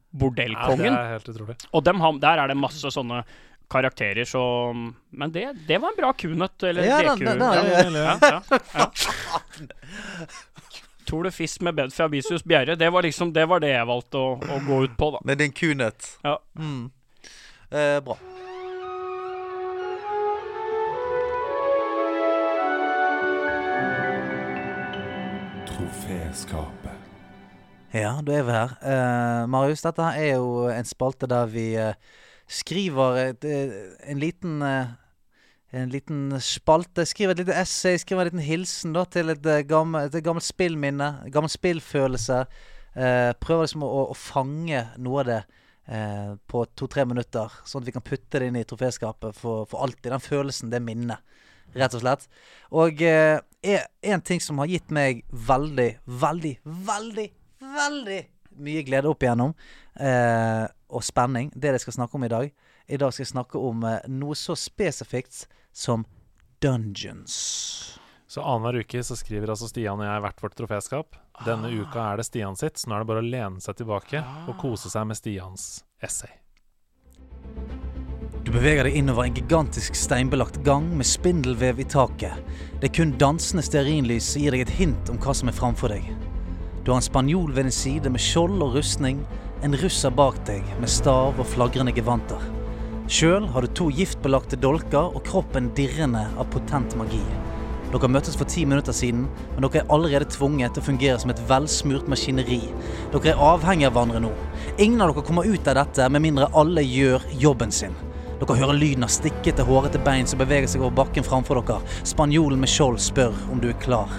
[0.55, 1.56] Ja, det er helt utrolig.
[1.72, 3.22] Og dem, der er det masse sånne
[3.70, 6.62] karakterer, som Men det, det var en bra kunøtt.
[6.68, 9.66] Eller Ja, deku- den- den- ja, ja, ja, ja.
[11.06, 14.16] Tour de Fist med Bed Fabricius Bjerre, det var liksom Det var det jeg valgte
[14.20, 15.18] å, å gå ut på, da.
[15.24, 16.16] Med din kunøtt.
[16.24, 16.39] Ja.
[16.59, 16.90] Mm.
[17.70, 18.16] Eh, bra.
[25.94, 26.90] Troféskapet.
[27.94, 28.72] Ja, da er vi her.
[28.82, 31.94] Uh, Marius, dette er jo en spalte der vi uh,
[32.50, 33.76] skriver et, eh,
[34.10, 34.90] en liten uh,
[35.74, 37.02] En liten spalte.
[37.06, 41.08] Skriver et lite essay, skriver en liten hilsen da til et, gammel, et gammelt spillminne.
[41.34, 42.44] Gammel spillfølelse.
[42.94, 45.40] Eh, prøver liksom å, å fange noe av det
[45.90, 49.82] eh, på to-tre minutter, sånn at vi kan putte det inn i troféskapet for, for
[49.82, 50.12] alltid.
[50.12, 51.42] Den følelsen, det minnet,
[51.74, 52.28] rett og slett.
[52.70, 57.27] Og eh, er- en ting som har gitt meg veldig, veldig, veldig,
[57.65, 58.20] veldig
[58.65, 59.55] mye glede opp igjennom,
[59.99, 62.53] eh, og spenning, det jeg skal snakke om i dag.
[62.86, 66.05] I dag skal jeg snakke om eh, noe så spesifikt som
[66.61, 67.99] dungeons.
[68.28, 71.19] Så annenhver uke så skriver altså Stian og jeg hvert vårt troféskap.
[71.47, 74.23] Denne uka er det Stian sitt, så nå er det bare å lene seg tilbake
[74.49, 75.69] og kose seg med Stians
[76.03, 76.31] essay.
[78.55, 82.36] Beveger deg innover en gigantisk steinbelagt gang med spindelvev i taket.
[82.78, 85.90] Det er kun dansende stearinlys som gir deg et hint om hva som er framfor
[85.90, 86.06] deg.
[86.86, 89.24] Du har en spanjol ved din side med skjold og rustning,
[89.66, 92.47] en russer bak deg med stav og flagrende gevanter.
[93.10, 97.24] Sjøl har du to giftbelagte dolker og kroppen dirrende av potent magi.
[97.90, 99.26] Dere møttes for ti minutter siden,
[99.56, 102.62] men dere er allerede tvunget til å fungere som et velsmurt maskineri.
[103.10, 104.35] Dere er avhengige av hverandre nå.
[104.78, 107.98] Ingen av dere kommer ut av dette med mindre alle gjør jobben sin.
[108.40, 111.82] Dere hører lyden av stikkete, hårete bein som beveger seg over bakken framfor dere.
[112.06, 114.11] Spanjolen med skjold spør om du er klar.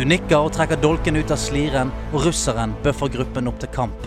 [0.00, 4.06] Du nikker og trekker dolken ut av sliren, og russeren bøffer gruppen opp til kamp.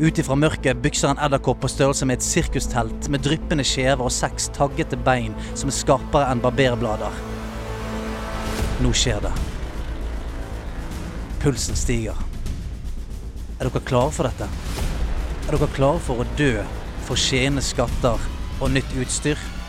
[0.00, 4.14] Ut ifra mørket bykser en edderkopp på størrelse med et sirkustelt med dryppende skjever og
[4.16, 7.20] seks taggete bein som er skarpere enn barberblader.
[8.80, 9.32] Nå skjer det.
[11.44, 12.18] Pulsen stiger.
[13.60, 14.50] Er dere klare for dette?
[15.46, 16.54] Er dere klare for å dø
[17.04, 18.18] for skjene skatter
[18.60, 19.59] og nytt utstyr?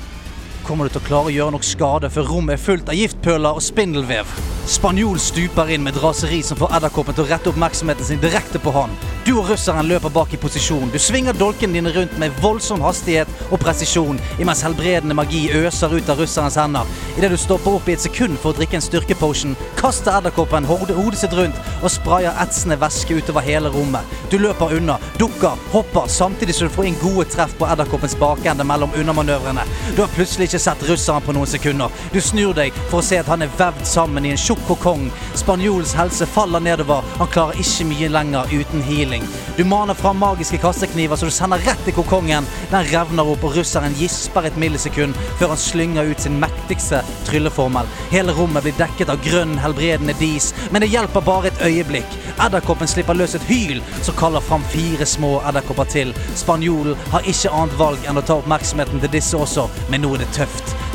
[0.67, 3.57] Kommer du til å klare å gjøre nok skade før rommet er fullt av giftpøler
[3.57, 4.29] og spindelvev?
[4.69, 8.59] Spanjol stuper inn med et raseri som får edderkoppen til å rette oppmerksomheten sin direkte
[8.61, 8.93] på han.
[9.25, 10.91] Du og russeren løper bak i posisjon.
[10.93, 16.11] Du svinger dolkene dine rundt med voldsom hastighet og presisjon, imens helbredende magi øser ut
[16.13, 16.85] av russerens hender.
[17.17, 20.93] Idet du stopper opp i et sekund for å drikke en styrkepotion, kaster edderkoppen hodet
[21.17, 24.15] sitt rundt og sprayer etsende væske utover hele rommet.
[24.29, 28.65] Du løper unna, dukker, hopper, samtidig som du får inn gode treff på edderkoppens bakende
[28.67, 29.65] mellom unnamanøvrene.
[29.97, 31.91] Du har plutselig ikke sett russeren på noen sekunder.
[32.11, 35.05] Du snur deg for å se at han er vevd sammen i en tjukk kokong.
[35.39, 37.05] Spanjolens helse faller nedover.
[37.21, 39.23] Han klarer ikke mye lenger uten healing.
[39.55, 42.47] Du maner fram magiske kastekniver så du sender rett i kokongen.
[42.71, 46.99] Den revner opp, og russeren gisper et millisekund før han slynger ut sin mektigste
[47.29, 47.87] trylleformel.
[48.11, 52.17] Hele rommet blir dekket av grønn, helbredende dis, men det hjelper bare et øyeblikk.
[52.41, 56.15] Edderkoppen slipper løs et hyl som kaller fram fire små edderkopper til.
[56.35, 60.25] Spanjolen har ikke annet valg enn å ta oppmerksomheten til disse også, men nå er
[60.25, 60.40] det tøft.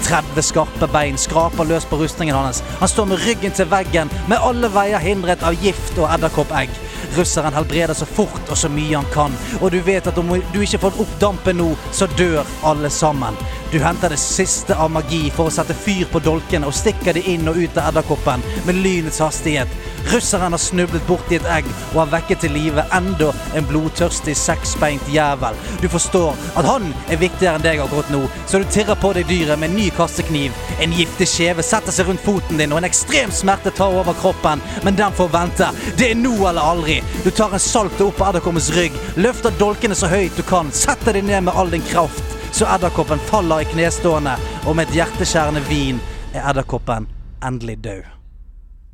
[0.07, 2.63] 30 skarpe bein skraper løs på rustningen hans.
[2.81, 6.71] Han står med ryggen til veggen, med alle veier hindret av gift og edderkoppegg.
[7.17, 10.61] Russeren helbreder så fort og så mye han kan, og du vet at om du
[10.63, 13.39] ikke får opp dampen nå, så dør alle sammen.
[13.73, 17.25] Du henter det siste av magi for å sette fyr på dolkene og stikker de
[17.33, 19.73] inn og ut av edderkoppen med lynets hastighet.
[20.13, 25.09] Russeren har snublet borti et egg og har vekket til live enda en blodtørstig seksbeint
[25.11, 25.59] jævel.
[25.83, 29.27] Du forstår at han er viktigere enn deg akkurat nå, så du tirrer på deg
[29.27, 30.55] dyret med en ny kastekniv.
[30.79, 34.63] En giftig kjeve setter seg rundt foten din, og en ekstrem smerte tar over kroppen,
[34.87, 35.73] men den får vente.
[35.99, 37.01] Det er nå eller aldri.
[37.27, 41.19] Du tar en salte opp på edderkoppens rygg, løfter dolkene så høyt du kan, setter
[41.19, 44.33] deg ned med all din kraft, så edderkoppen faller i knestående,
[44.69, 45.99] og med et hjerteskjærende vin
[46.33, 47.05] er edderkoppen
[47.45, 48.07] endelig død.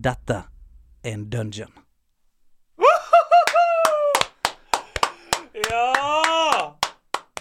[0.03, 0.41] Dette
[1.05, 1.71] er en dungeon.
[5.71, 5.85] Ja!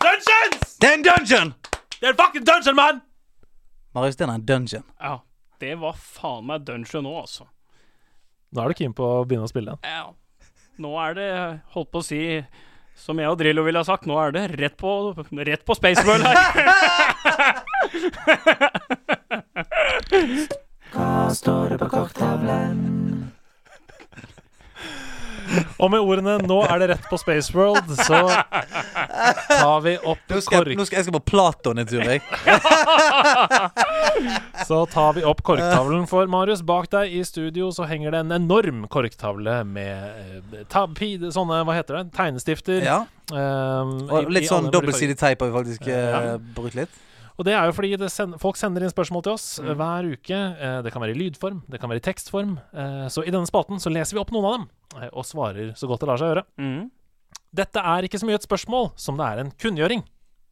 [0.03, 0.77] Dungeons!
[0.77, 1.53] Det er en dungeon!
[1.97, 3.01] Det er en fucking dungeon, mann!
[3.97, 4.85] Marius, det er en dungeon.
[5.01, 5.15] Ja,
[5.57, 7.49] det var faen meg dungeon nå, altså.
[8.53, 9.89] Nå er du keen på å begynne å spille igjen.
[9.89, 10.51] Ja.
[10.85, 11.31] Nå er det,
[11.73, 12.21] holdt på å si
[13.01, 14.91] som jeg og Drillo ville ha sagt, nå er det rett på,
[15.41, 16.37] rett på Spaceball her.
[25.79, 28.19] Og med ordene 'nå er det rett på Spaceworld', så
[29.49, 30.77] tar vi opp Nå skal, jeg, kork...
[30.77, 32.21] nå skal jeg skal på Platon en tur, jeg.
[34.67, 36.61] Så tar vi opp korktavlen for Marius.
[36.65, 41.97] Bak deg i studio så henger det en enorm korktavle med eh, sånne, hva heter
[42.01, 42.83] det, tegnestifter.
[42.85, 42.99] Ja.
[43.31, 46.33] Um, Og i- litt i sånn dobbeltsidig teip har vi faktisk Ja.
[46.35, 46.89] eh, brukt litt.
[47.39, 49.69] Og det er jo fordi send, folk sender inn spørsmål til oss Mm.
[49.71, 50.83] eh, hver uke.
[50.83, 52.59] Det kan være i lydform, det kan være i tekstform.
[53.09, 54.69] Så i denne spalten så leser vi opp noen av dem,
[55.11, 56.47] og svarer så godt det lar seg gjøre.
[56.61, 56.89] Mm.
[57.51, 60.03] Dette er ikke så mye et spørsmål som det er en kunngjøring.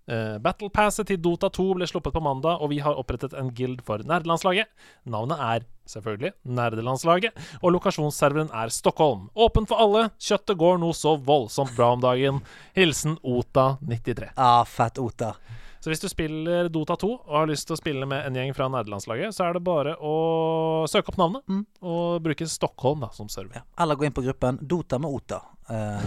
[0.09, 3.83] Uh, Battlepasset til Dota 2 ble sluppet på mandag, og vi har opprettet en guild
[3.85, 4.71] for nerdelandslaget.
[5.05, 9.27] Navnet er selvfølgelig Nerdelandslaget, og lokasjonsserveren er Stockholm.
[9.37, 10.07] Åpen for alle.
[10.17, 12.41] Kjøttet går noe så voldsomt bra om dagen.
[12.77, 14.33] Hilsen Ota93.
[14.35, 15.35] Ah, fett Ota.
[15.79, 18.51] Så hvis du spiller Dota 2 og har lyst til å spille med en gjeng
[18.55, 21.61] fra nerdelandslaget, så er det bare å søke opp navnet Mm.
[21.81, 23.61] og bruke Stockholm da, som server.
[23.61, 23.63] Ja.
[23.83, 25.39] Eller gå inn på gruppen Dota med Ota.
[25.69, 26.01] Eh,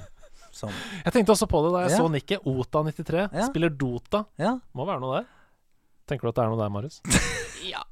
[0.56, 0.70] som
[1.04, 1.98] Jeg tenkte også på det da jeg Ja.
[2.00, 2.44] så nikket.
[2.48, 3.46] Ota93 Ja.
[3.48, 4.24] spiller Dota.
[4.38, 4.58] Ja.
[4.74, 5.26] Må være noe der.
[6.08, 7.00] Tenker du at det er noe der, Marius?
[7.70, 7.82] Ja.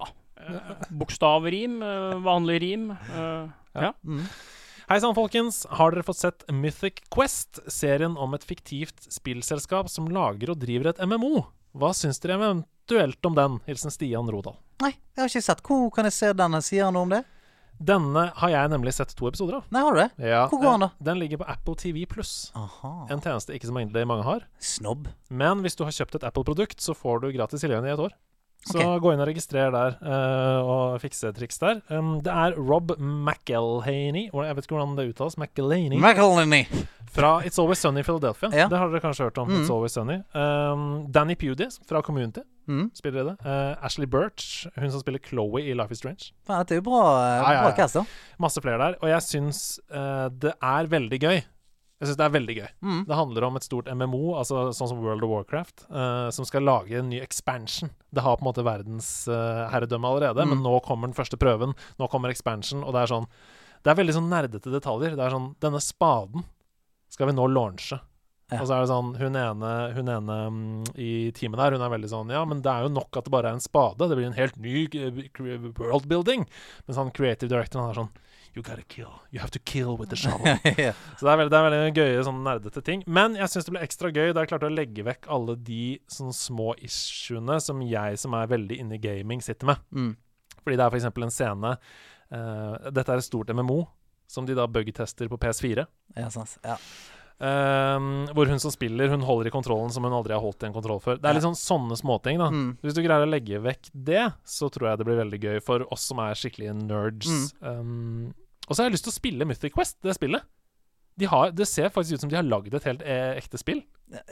[0.41, 2.91] Eh, Bokstavrim, eh, vanlig rim.
[2.91, 3.93] eh, ja.
[4.03, 4.25] mm.
[4.89, 5.67] Hei sann, folkens.
[5.77, 10.89] Har dere fått sett Mythic Quest, serien om et fiktivt spillselskap som lager og driver
[10.95, 11.43] et MMO?
[11.77, 13.59] Hva syns dere eventuelt om den?
[13.67, 14.57] Hilsen Stian Rodal.
[14.81, 15.61] Nei, jeg har ikke sett.
[15.67, 16.63] Hvor kan jeg se denne?
[16.65, 17.21] Sier han noe om det?
[17.79, 19.67] Denne har jeg nemlig sett to episoder av.
[19.71, 20.09] Nei, har du det?
[20.33, 20.89] Ja, Hvor går den da?
[20.97, 22.33] eh, Den ligger på Apple TV pluss.
[22.57, 24.49] En tjeneste ikke så mange mange har.
[24.59, 25.13] Snobb.
[25.29, 28.17] Men hvis du har kjøpt et Apple-produkt, så får du gratis tilgang i et år.
[28.67, 28.99] Så okay.
[29.01, 31.81] gå inn og registrer der, uh, og fikse triks der.
[31.95, 36.67] Um, det er Rob McElhaney, jeg vet ikke hvordan det uttales, McElhaney, McElhaney.
[37.09, 38.51] fra It's Always Sunny i Philadelphia.
[38.53, 38.69] Ja.
[38.69, 39.49] Det har dere kanskje hørt om.
[39.49, 39.63] Mm.
[39.63, 40.21] It's Always Sunny.
[40.35, 42.91] Um, Danny Pewdie fra Community Mm.
[42.95, 43.37] spiller i det.
[43.49, 46.33] Uh, Ashley Birch, hun som spiller Chloé i Life Is Strange.
[46.47, 48.05] Det er jo bra, eh, bra ja.
[48.39, 48.99] Masse flere der.
[49.01, 51.41] Og jeg syns uh, det er veldig gøy.
[51.99, 52.69] Jeg syns det er veldig gøy.
[52.87, 52.99] Mm.
[53.09, 56.63] Det handler om et stort MMO, altså sånn som World of Warcraft, uh, som skal
[56.63, 57.91] lage en ny expansion.
[58.15, 60.49] Det har på en måte verdensherredømme allerede, Mm.
[60.51, 61.75] men nå kommer den første prøven.
[61.99, 63.27] Nå kommer expansion, og det er sånn
[63.85, 65.15] Det er veldig sånn nerdete detaljer.
[65.17, 66.45] Det er sånn Denne spaden
[67.09, 68.01] skal vi nå launche.
[68.51, 68.61] Ja.
[68.61, 71.91] Og så er det sånn Hun ene, hun ene um, i teamet der, hun er
[71.99, 73.99] veldig sånn Ja, men det er jo nok at det bare er en spade.
[74.09, 75.31] Det blir en helt ny worldbuilding.
[75.33, 76.47] cre- world building.
[76.89, 78.11] Mens han creative directoren er sånn
[78.57, 79.13] You gotta kill.
[79.31, 80.47] You have to kill with the shovel.
[80.79, 80.93] ja.
[81.19, 83.05] Så det er veldig, det er veldig gøye sånn nerdete ting.
[83.07, 85.83] Men jeg syns det ble ekstra gøy da jeg klarte å legge vekk alle de
[86.11, 89.85] sånn små issuene som jeg som er veldig inne i gaming, sitter med.
[89.93, 90.15] Mm.
[90.63, 91.07] Fordi det er f.eks.
[91.09, 93.83] en scene uh, Dette er et stort MMO
[94.29, 95.87] som de da bugtester på PS4.
[96.19, 96.59] ja, sans.
[96.65, 96.77] Ja.
[97.39, 100.69] Ehm, hvor hun som spiller, hun holder i kontrollen som hun aldri har holdt i
[100.69, 101.21] en kontroll før.
[101.23, 102.49] Det er litt sånn sånne småting, da.
[102.51, 102.73] Mm.
[102.83, 105.87] Hvis du greier å legge vekk det, så tror jeg det blir veldig gøy for
[105.95, 107.53] oss som er skikkelige nerds.
[107.63, 108.33] Um,
[108.67, 110.43] og så har jeg lyst til å spille Mythic Quest, det spillet.
[111.19, 113.81] De har, det ser faktisk ut som de har lagd et helt eh, ekte spill.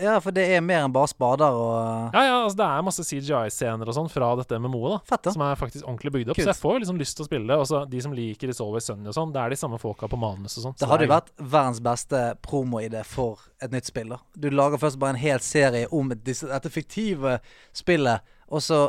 [0.00, 3.04] Ja, for det er mer enn bare spader og Ja, ja, altså Det er masse
[3.04, 5.00] CGI-scener og sånn fra dette MMO-et, da.
[5.10, 5.34] Fett, da.
[5.34, 6.38] Som er faktisk ordentlig bygd opp.
[6.38, 6.46] Kult.
[6.46, 7.58] Så jeg får liksom lyst til å spille det.
[7.60, 10.08] Og så de som liker It's Always Sunny og sånn, det er de samme folka
[10.08, 10.76] på manus og sånn.
[10.78, 14.14] Det så hadde jo vært verdens beste promoidé for et nytt spill.
[14.16, 17.38] da Du lager først bare en hel serie om disse, dette fiktive
[17.76, 18.86] spillet, og så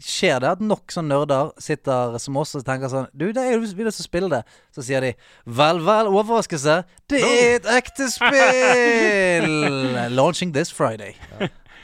[0.00, 3.56] skjer det at nok sånne nerder sitter som oss og tenker sånn Du, det er
[3.56, 4.42] jo vi som spiller det.
[4.74, 5.12] Så sier de
[5.44, 6.78] Vel, vel, overraskelse.
[7.10, 9.50] Det er et ekte spill!
[10.18, 11.14] Launching this Friday.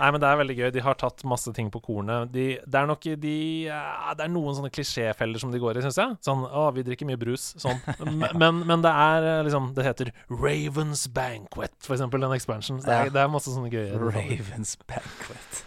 [0.01, 0.69] Nei, men det er veldig gøy.
[0.73, 2.31] De har tatt masse ting på kornet.
[2.33, 3.35] De, det er nok de
[3.67, 6.17] ja, Det er noen sånne klisjéfeller som de går i, syns jeg.
[6.25, 7.51] Sånn Å, vi drikker mye brus.
[7.61, 7.77] Sånn.
[8.41, 12.81] Men, men det er eh, liksom Det heter Ravens Banquet, for eksempel, den expansion.
[12.81, 13.17] Så det, er, Ja.
[13.19, 13.99] det er masse sånne gøye.
[14.01, 15.67] Ravens Banquet.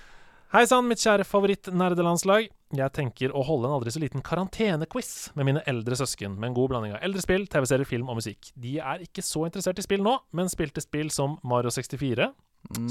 [0.54, 2.44] Hei sann, mitt kjære favoritt-nerdelandslag.
[2.78, 6.58] Jeg tenker å holde en aldri så liten karantenequiz med mine eldre søsken, med en
[6.60, 8.52] god blanding av eldre spill, TV-serier, film og musikk.
[8.54, 12.28] De er ikke så interessert i spill nå, men spilte spill som Mario 64,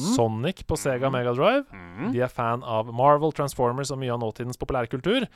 [0.08, 1.62] Sonic på Sega Megadrive.
[2.10, 5.30] De er fan av Marvel, Transformers og mye av nåtidens populærkultur.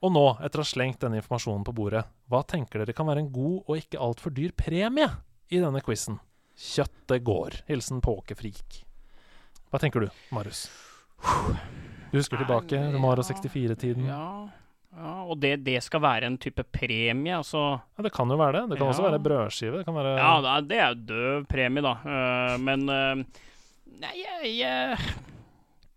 [0.00, 3.26] Og nå, etter å ha slengt denne informasjonen på bordet, hva tenker dere kan være
[3.26, 5.12] en god og ikke altfor dyr premie
[5.52, 6.22] i denne quizen?
[6.56, 7.60] Kjøttet går.
[7.68, 8.80] Hilsen Påkefrik.
[9.68, 10.70] Hva tenker du, Marius?
[12.12, 14.06] Du husker tilbake til Mario 64-tiden?
[14.08, 14.22] Ja.
[14.96, 18.62] Ja, ja, og det, det skal være en type premie, altså Det kan jo være
[18.62, 18.70] det.
[18.70, 19.82] Det kan også være brødskive.
[19.82, 21.92] Det kan være Ja, det er, jo død premie, da.
[22.00, 23.42] Uh, men uh,
[24.00, 24.96] Nei, jeg, jeg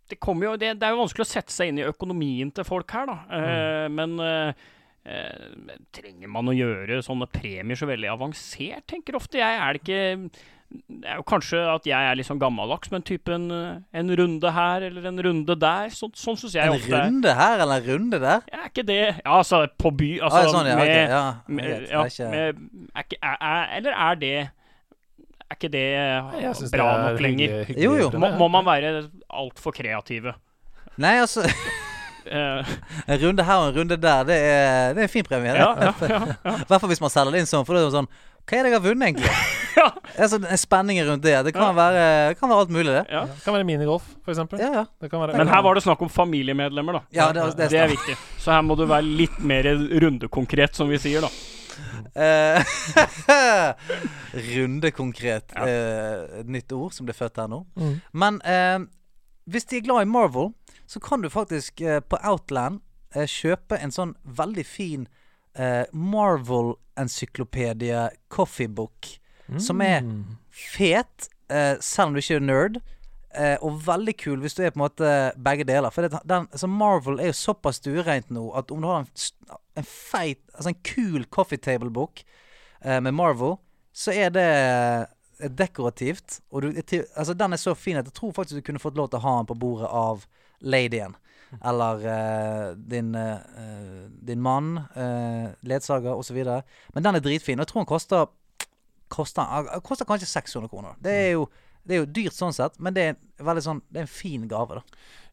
[0.10, 2.68] Det kommer jo det, det er jo vanskelig å sette seg inn i økonomien til
[2.68, 3.18] folk her, da.
[3.38, 4.64] Eh, Men eh,
[5.06, 9.60] eh, trenger man å gjøre sånne premier så veldig avansert, tenker ofte jeg.
[9.60, 13.32] Er det ikke det er jo kanskje at jeg er litt sånn gammeldags, men type
[13.34, 13.48] en,
[13.90, 15.88] en runde her eller en runde der.
[15.90, 18.44] Så, sånn syns jeg En ofte En runde her eller en runde der?
[18.54, 21.24] Ja, Er ikke det Ja, altså på by Altså ah, sånn, ja, med, okay, ja,
[21.48, 22.62] med, ja, ikke- med
[22.94, 24.34] er ikke, er, er, Eller er det
[25.50, 25.88] Er ikke det
[26.76, 27.50] bra det nok lenger?
[27.50, 28.10] hyggelig- hyggelig Jo, jo.
[28.22, 28.94] Må, må man være
[29.30, 30.36] altfor kreative?
[31.02, 31.48] Nei, altså
[32.30, 32.68] Eh,
[33.10, 35.50] En runde her og en runde der, det er, det er en fin premie.
[35.56, 35.64] det.
[35.64, 36.20] ja, ja, ja,
[36.62, 37.66] I hvert fall hvis man selger det inn sånn.
[37.66, 38.10] For det er sånn
[38.46, 39.32] Hva er det jeg har vunnet, egentlig?
[39.80, 39.86] Ja.
[40.20, 40.44] Er sånn
[41.08, 41.38] rundt det.
[41.48, 41.74] Det kan, Ja.
[41.78, 42.02] være,
[42.34, 43.06] det kan være alt mulig, det.
[43.14, 43.22] ja.
[43.32, 44.60] Det kan være minigolf, eksempel.
[44.60, 44.86] Ja, ja.
[45.00, 47.04] Det kan være, Men her var det snakk om familiemedlemmer, da.
[47.16, 48.16] Ja, det, det, Det er viktig.
[48.42, 49.64] Så her må du være litt mer
[50.04, 51.32] rundekonkret, som vi sier, da.
[52.20, 52.60] Eh,
[54.34, 55.54] rundekonkret.
[55.56, 55.64] Ja.
[55.70, 57.62] eh, nytt ord som ble født her nå.
[57.80, 57.96] Mm.
[58.12, 58.80] Men eh,
[59.50, 60.52] hvis de er glad i Marvel,
[60.90, 62.80] så kan du faktisk eh, på Outland
[63.16, 65.08] eh, kjøpe en sånn veldig fin
[65.56, 68.10] eh, Marvel-encyklopedie
[69.50, 69.66] coffeebook.
[69.66, 70.38] Som er Mm.
[70.52, 72.82] fet, eh, selv om du ikke er nerd.
[73.36, 75.92] Eh, og veldig kul hvis du er på en måte begge deler.
[75.92, 79.08] For det, den, altså Marvel er jo såpass stuereint nå at om du har en,
[79.78, 82.24] en feit Altså en kul coffee table-bok
[82.84, 83.58] eh, med Marvel,
[83.94, 84.48] så er det
[85.40, 86.40] er dekorativt.
[86.52, 86.74] Og du,
[87.16, 89.26] altså, den er så fin at jeg tror faktisk du kunne fått lov til å
[89.26, 90.26] ha den på bordet av
[90.60, 91.16] ladyen.
[91.66, 96.38] Eller uh, din, uh, eh, din mann, uh, ledsager osv.
[96.94, 97.58] Men den er dritfin.
[97.58, 98.28] Og jeg tror den koster
[99.10, 99.44] Koster,
[99.82, 100.96] koster kanskje 600 kroner.
[101.02, 101.50] Det er jo
[101.90, 104.76] det er jo dyrt sånn sett, men det er sånn Det er en fin gave,
[104.78, 104.82] da.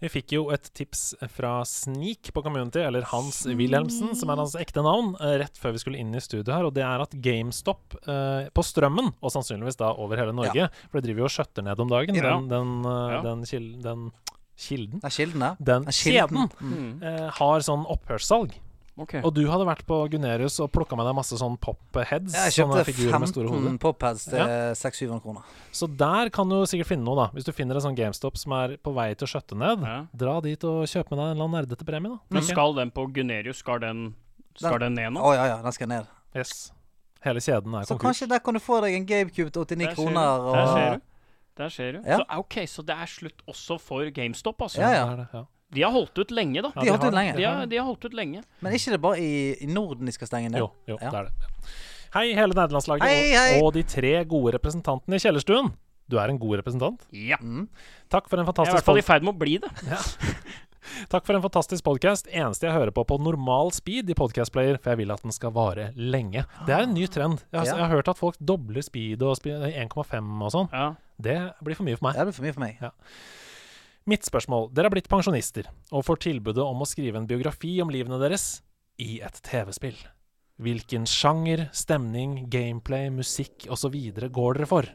[0.00, 1.02] Vi fikk jo et tips
[1.34, 5.72] fra Sneak på Community, eller Hans Wilhelmsen, som er hans ekte navn, eh, rett før
[5.74, 9.34] vi skulle inn i studio her, og det er at GameStop eh, på Strømmen, og
[9.34, 12.22] sannsynligvis da over hele Norge, for det driver jo og skjøtter ned om dagen, Ja.
[12.38, 13.20] den, den, eh, Ja.
[13.26, 14.12] den, kil den
[14.56, 15.56] kilden, er kilden ja.
[15.60, 16.48] den kilden.
[16.48, 17.02] kjeden, Mm.
[17.02, 18.54] eh, har sånn opphørssalg.
[18.98, 19.12] Ok.
[19.20, 22.32] Og du hadde vært på Gunerius og plukka med deg masse sånn pop-heads.
[22.32, 24.70] Jeg kjøpte figurer med store 15 pop-heads til Ja.
[24.72, 25.42] 600-700 kroner.
[25.70, 27.26] Så der kan du sikkert finne noe, da.
[27.36, 30.06] Hvis du finner en sånn GameStop som er på vei til å skjøtte ned, Ja.
[30.16, 32.18] dra dit og kjøp med deg en eller annen nerdete premie, da.
[32.30, 34.14] Men skal den på Gunerius, skal den,
[34.56, 35.34] skal den ned Å nå?
[35.34, 36.06] ja, ja, den skal ned.
[36.34, 36.72] Yes.
[37.22, 40.40] Hele kjeden er Så kanskje der kan du få deg en GameCube til 89 kroner.
[40.40, 40.54] Og...
[40.54, 41.00] Der ser du.
[41.56, 42.00] Der ser du.
[42.06, 42.16] Ja.
[42.16, 44.80] Så, ok, så det er slutt også for GameStop, altså.
[44.80, 45.04] Ja,
[45.34, 45.44] ja.
[45.70, 45.74] Ja.
[45.74, 46.70] De har holdt ut lenge, da.
[46.76, 47.36] Ja, De har holdt ut lenge.
[47.36, 48.42] De har, de har holdt ut lenge.
[48.62, 50.60] men ikke det bare i, i Norden de skal stenge ned?
[50.60, 51.10] Jo, jo Ja.
[51.10, 51.32] det er det.
[52.14, 53.58] Hei, hele nederlandslaget Hei, hei.
[53.60, 55.72] og, og de tre gode representantene i kjellerstuen.
[56.08, 57.02] Du er en god representant.
[57.12, 57.36] Ja.
[57.42, 57.66] Mm.
[58.08, 59.70] Takk for en fantastisk Jeg er i hvert fall i ferd med å bli det.
[61.10, 62.28] Takk for en fantastisk podcast.
[62.30, 65.50] Eneste jeg hører på på normal speed i podcastplayer, for jeg vil at den skal
[65.56, 66.44] vare lenge.
[66.64, 67.42] Det er en ny trend.
[67.50, 67.74] Jeg har, Ja.
[67.74, 70.70] jeg har hørt at folk dobler speed og spe- 1,5 og sånn.
[70.72, 70.94] Ja.
[71.20, 72.14] Det blir for mye for meg.
[72.14, 72.78] Det blir for mye for meg.
[74.06, 74.68] Mitt spørsmål.
[74.70, 78.60] Dere har blitt pensjonister og får tilbudet om å skrive en biografi om livene deres
[79.02, 79.96] i et TV-spill.
[80.62, 83.96] Hvilken sjanger, stemning, gameplay, musikk osv.
[84.30, 84.86] går dere for?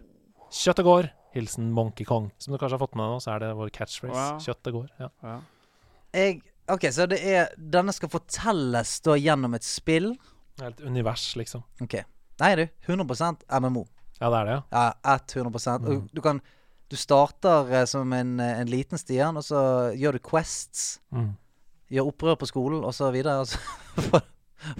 [0.51, 1.09] Kjøttet går.
[1.35, 2.29] Hilsen Monkey Kong.
[2.39, 4.15] Som du kanskje har fått med deg nå, så er det vår catchphrase.
[4.15, 4.39] Wow.
[4.43, 4.87] Kjøttet går.
[4.99, 5.09] Ja.
[5.27, 5.35] Ja.
[6.15, 10.13] Jeg, ok, så det er Denne skal fortelles da gjennom et spill?
[10.59, 11.63] Det er et univers, liksom.
[11.83, 11.99] Ok.
[12.41, 12.65] Nei, du.
[12.87, 13.85] 100% MMO.
[14.21, 14.63] Ja, det er det, ja.
[14.71, 16.09] Ja, 100 Mm.
[16.15, 16.41] Du kan
[16.91, 19.61] Du starter eh, som en, eh, en liten Stian, og så
[19.95, 20.97] gjør du quests.
[21.15, 21.29] Mm.
[21.91, 23.37] Gjør opprør på skolen, og så videre.
[23.43, 23.59] Og så
[24.09, 24.25] får,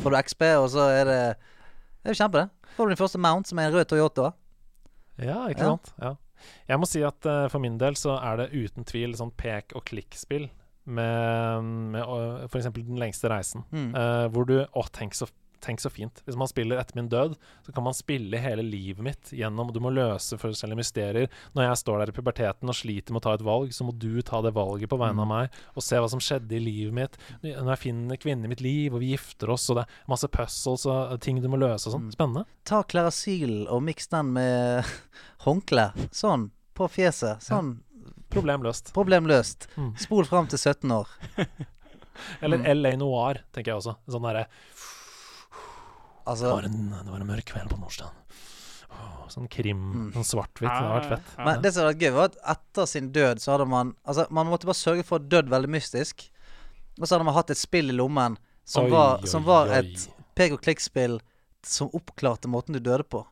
[0.03, 1.21] får du XP, og så er det
[2.01, 2.71] Det er jo kjempe, det.
[2.75, 4.31] Får du din første mount, som er en rød Toyota.
[5.21, 5.71] Ja, ikke Ja.
[5.75, 5.93] sant?
[6.01, 6.15] Ja.
[6.71, 9.75] Jeg må si at uh, for min del så er det uten tvil sånn pek
[9.77, 10.47] og klikk-spill
[10.89, 12.71] med, med f.eks.
[12.73, 13.61] Den lengste reisen.
[13.69, 13.91] Mm.
[13.93, 15.27] uh, hvor du Å, tenk så,
[15.61, 16.21] tenk så fint.
[16.25, 17.35] Hvis man spiller etter min død,
[17.65, 21.29] så kan man spille hele livet mitt gjennom Du må løse forskjellige mysterier.
[21.55, 23.93] Når jeg står der i puberteten og sliter med å ta et valg, så må
[23.97, 25.33] du ta det valget på vegne av Mm.
[25.35, 27.17] meg, og se hva som skjedde i livet mitt.
[27.43, 30.27] Når jeg finner kvinnen i mitt liv, og vi gifter oss, og det er masse
[30.27, 32.09] puzzles og ting du må løse og sånn.
[32.09, 32.11] Mm.
[32.17, 32.45] Spennende.
[32.65, 34.83] Ta Klerasyl og miks den med
[35.45, 35.91] håndkle.
[36.11, 36.49] Sånn.
[36.73, 37.41] På fjeset.
[37.45, 37.79] Sånn.
[38.31, 38.93] Problem løst.
[38.95, 39.67] Problem løst.
[39.77, 39.93] Mm.
[39.99, 41.07] Spol fram til 17 år.
[42.41, 42.61] Eller.
[42.75, 43.95] LA Noir, tenker jeg også.
[44.11, 44.45] Sånn derre
[46.21, 48.11] det, Altså var en- det var en mørk kveld på Nordstrand.
[48.91, 50.11] Åh, Sånn krim, Mm.
[50.13, 50.67] sånn svart-hvitt.
[50.67, 51.37] Det har vært fett.
[51.45, 54.27] Men det som hadde vært gøy, var at etter sin død så hadde man Altså,
[54.29, 56.29] man måtte bare sørge for å dødd veldig mystisk.
[56.99, 59.67] Og så hadde man hatt et spill i lommen som Oi, var, oi, som var
[59.69, 61.19] et pek og klikk-spill
[61.63, 63.25] som oppklarte måten du døde på.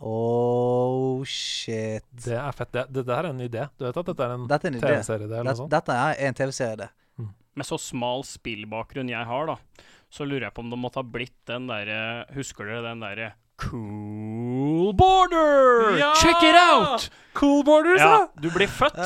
[0.00, 2.02] Oh shit.
[2.12, 2.72] Det er fett.
[2.74, 3.68] Det, det det er en idé.
[3.78, 4.80] Du vet at dette er en Dette er en.
[4.82, 5.28] TV-serie?
[5.30, 6.88] det, Dette, dette er en TV-serie, det.
[7.54, 9.56] Med så smal spillbakgrunn jeg har, da,
[10.12, 13.32] så lurer jeg på om det måtte ha blitt den derre Husker dere den derre
[13.62, 15.96] Cool border!
[16.00, 16.12] Ja!
[16.20, 17.08] Check it out!
[17.38, 18.98] Cool Borders, Ja, du blir født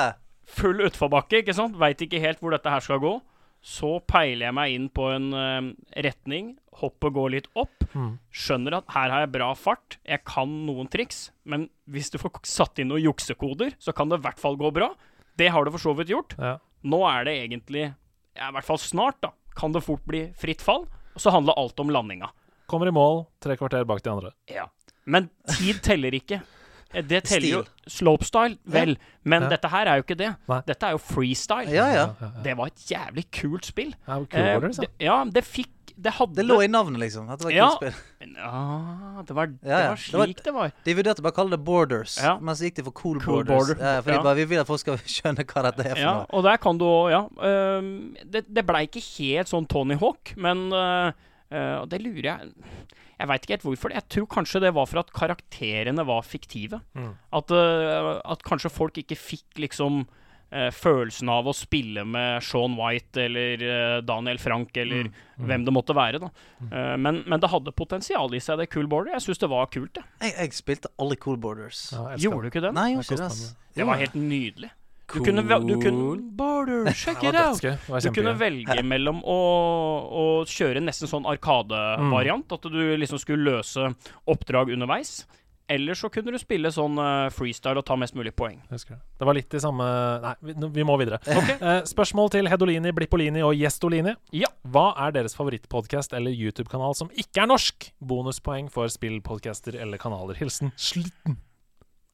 [0.60, 1.78] full utforbakke, ikke sant?
[1.80, 3.12] Veit ikke helt hvor dette her skal gå.
[3.60, 5.70] Så peiler jeg meg inn på en uh,
[6.06, 6.54] retning.
[6.80, 7.84] Hoppet går litt opp.
[7.92, 8.14] Mm.
[8.32, 9.98] Skjønner at her har jeg bra fart.
[10.02, 11.28] Jeg kan noen triks.
[11.44, 14.72] Men hvis du får satt inn noen juksekoder, så kan det i hvert fall gå
[14.74, 14.90] bra.
[15.38, 16.34] Det har du for så vidt gjort.
[16.40, 16.56] Ja.
[16.88, 19.34] Nå er det egentlig ja, I hvert fall snart, da.
[19.60, 20.86] Kan det fort bli fritt fall.
[21.14, 22.30] Og så handler alt om landinga.
[22.70, 24.30] Kommer i mål, tre kvarter bak de andre.
[24.48, 24.64] Ja.
[25.04, 25.28] Men
[25.58, 26.40] tid teller ikke.
[26.94, 27.72] Eh, Det teller jo Stil.
[28.00, 28.96] Slopestyle, vel.
[29.24, 29.48] Men Ja.
[29.50, 30.36] dette her er jo ikke det.
[30.48, 30.60] Nei.
[30.66, 31.68] Dette er jo freestyle.
[31.70, 32.06] Ja, ja.
[32.42, 33.94] Det var et jævlig kult spill.
[34.08, 34.58] Ja, cool Eh, ja.
[34.60, 35.68] det, ja, det fikk
[36.00, 37.28] Det hadde Det lå i navnet, liksom.
[37.28, 37.68] At det var et Ja.
[37.68, 37.94] kult spill.
[38.20, 39.88] Men, ah, det, var, det Ja, ja.
[39.90, 40.72] var Det var- slik det var.
[40.84, 42.38] De vurderte bare å kalle det Borders, Ja.
[42.40, 43.68] men så gikk de for Cool, Cool Borders.
[43.74, 43.84] Border.
[43.96, 44.22] Ja, fordi Ja.
[44.22, 46.26] bare, vi vil at folk skal skjønne hva dette er for Ja, noe.
[46.30, 47.78] og der kan du òg Ja.
[47.78, 51.12] Um, det det blei ikke helt sånn Tony Hawk, men uh,
[51.52, 52.52] uh, det lurer jeg
[53.20, 53.92] Jeg veit ikke helt hvorfor.
[53.94, 56.80] Jeg tror kanskje det var for at karakterene var fiktive.
[56.96, 57.12] Mm.
[57.36, 62.74] At, uh, at kanskje folk ikke fikk liksom uh, følelsen av å spille med Sean
[62.80, 65.10] White eller uh, Daniel Frank eller
[65.40, 65.46] Mm.
[65.48, 66.18] hvem det måtte være.
[66.20, 66.28] da
[66.60, 69.14] Eh, men, men det hadde potensial i seg, det Cool Border.
[69.14, 69.94] Jeg syns det var kult.
[69.94, 71.86] det Jeg, jeg spilte alle Cool Borders.
[71.96, 72.72] Ja, Gjorde du ikke det?
[72.76, 73.56] Nei, jeg gjorde ikke det.
[73.78, 74.70] Det var helt nydelig.
[75.10, 77.60] Du kunne, du kunne Border, check it out!
[78.02, 79.38] Du kunne velge mellom å,
[80.06, 83.90] å kjøre nesten sånn arkadevariant, at du liksom skulle løse
[84.30, 85.24] oppdrag underveis,
[85.70, 88.56] eller så kunne du spille sånn eh, freestyle og ta mest mulig poeng.
[88.72, 89.26] Husker det.
[89.26, 89.86] Var litt i samme
[90.24, 91.20] Nei, vi, vi må videre.
[91.60, 94.14] Eh, spørsmål til Hedolini, Blippolini og Gjestolini.
[94.34, 94.48] Ja.
[94.72, 97.90] Hva er deres favorittpodkast eller YouTube-kanal som ikke er norsk?
[98.02, 100.38] Bonuspoeng for spillpodcaster eller kanaler.
[100.40, 101.36] Hilsen Slitten.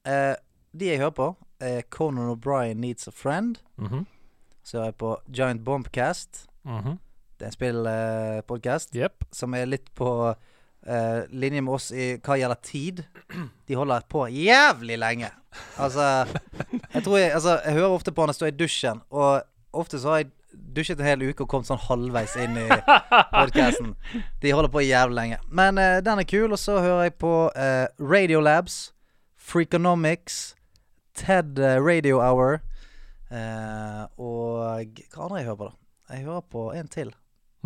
[0.06, 0.34] Uh,
[0.76, 1.30] de jeg hører på,
[1.60, 3.56] er Conan O'Brien Needs a Friend.
[3.78, 4.06] Mhm,
[4.66, 6.46] Så er jeg på Giant Bombcast.
[6.64, 6.98] mhm.
[7.38, 9.24] Det er en spillpodkast Jepp.
[9.32, 10.34] som er litt på
[10.86, 13.04] eh, linje med oss i hva gjelder tid.
[13.68, 15.28] De holder på jævlig lenge.
[15.78, 16.26] Altså
[16.94, 19.42] Jeg tror jeg Altså, jeg hører ofte på når jeg står i dusjen, og
[19.72, 20.30] ofte så har jeg
[20.76, 22.68] dusjet en hel uke og kommet sånn halvveis inn i
[23.34, 23.94] podkasten.
[24.42, 25.38] De holder på jævlig lenge.
[25.50, 28.94] Men uh, den er kul, og så hører jeg på uh, Radiolabs,
[29.36, 30.55] Freakonomics,
[31.16, 32.58] TED eh, Radio Hour
[33.30, 36.14] eh, og hva andre jeg hører på, da?
[36.14, 37.10] Jeg hører på en til.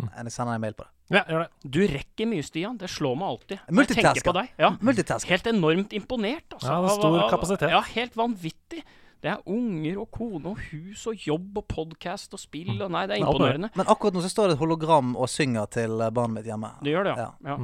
[0.01, 0.91] Enn Jeg sender en mail på det.
[1.11, 1.71] Ja, gjør det.
[1.75, 2.77] Du rekker mye, Stian.
[2.79, 3.63] Det slår meg alltid.
[3.75, 4.39] Multitasker.
[4.61, 4.71] Ja.
[4.79, 5.27] Multitask.
[5.29, 6.71] Helt enormt imponert, altså.
[6.71, 7.73] Ja, stor kapasitet.
[7.73, 8.81] Ja, helt vanvittig.
[9.21, 13.03] Det er unger og kone og hus og jobb og podkast og spill og Nei,
[13.05, 13.69] det er imponerende.
[13.77, 16.71] Men akkurat nå så står det et hologram og synger til barnet mitt hjemme.
[16.81, 17.27] Det gjør det, ja.
[17.45, 17.57] Ja.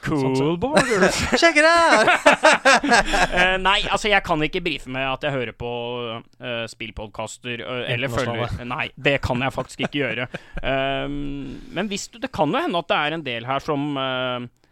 [0.00, 0.36] Mm.
[0.36, 1.18] Cool borders.
[1.36, 2.08] Sjekk det out!
[3.30, 5.70] Eh, nei, altså jeg kan ikke brife med at jeg hører på
[6.10, 10.26] uh, spillpodkaster uh, eller følger Nei, det kan jeg faktisk ikke gjøre.
[10.62, 13.86] Um, men hvis du, det kan jo hende at det er en del her som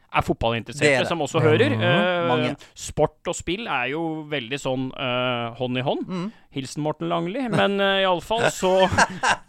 [0.08, 1.08] er Det fotballinteresserte, er det.
[1.10, 1.74] som også hører.
[1.76, 2.46] Mhm.
[2.48, 6.06] Uh, Sport og spill er jo veldig sånn uh, hånd i hånd.
[6.08, 6.28] Mm.
[6.56, 7.44] Hilsen Morten Langli.
[7.52, 8.72] Men uh, iallfall så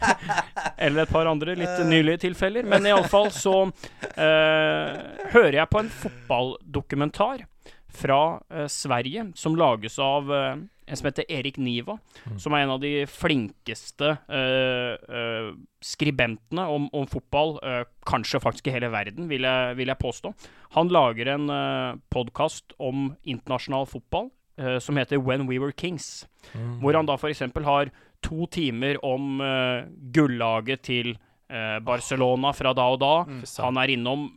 [0.77, 2.67] Eller et par andre litt nylige tilfeller.
[2.67, 4.89] Men iallfall så uh,
[5.31, 7.47] hører jeg på en fotballdokumentar
[7.89, 10.55] fra eh, Sverige som lages av eh,
[10.89, 11.97] en som heter Erik Niva,
[12.41, 15.51] som er en av de flinkeste uh, uh,
[15.85, 20.33] skribentene om, om fotball, uh, kanskje faktisk i hele verden, vil jeg, vil jeg påstå.
[20.77, 24.31] Han lager en uh, podkast om internasjonal fotball
[24.83, 26.25] som heter When We Were Kings.
[26.81, 27.45] Hvor han da f.eks.
[27.63, 31.13] har to timer om uh, gullaget til
[31.81, 33.13] Barcelona fra da og da.
[33.63, 34.27] Han er innom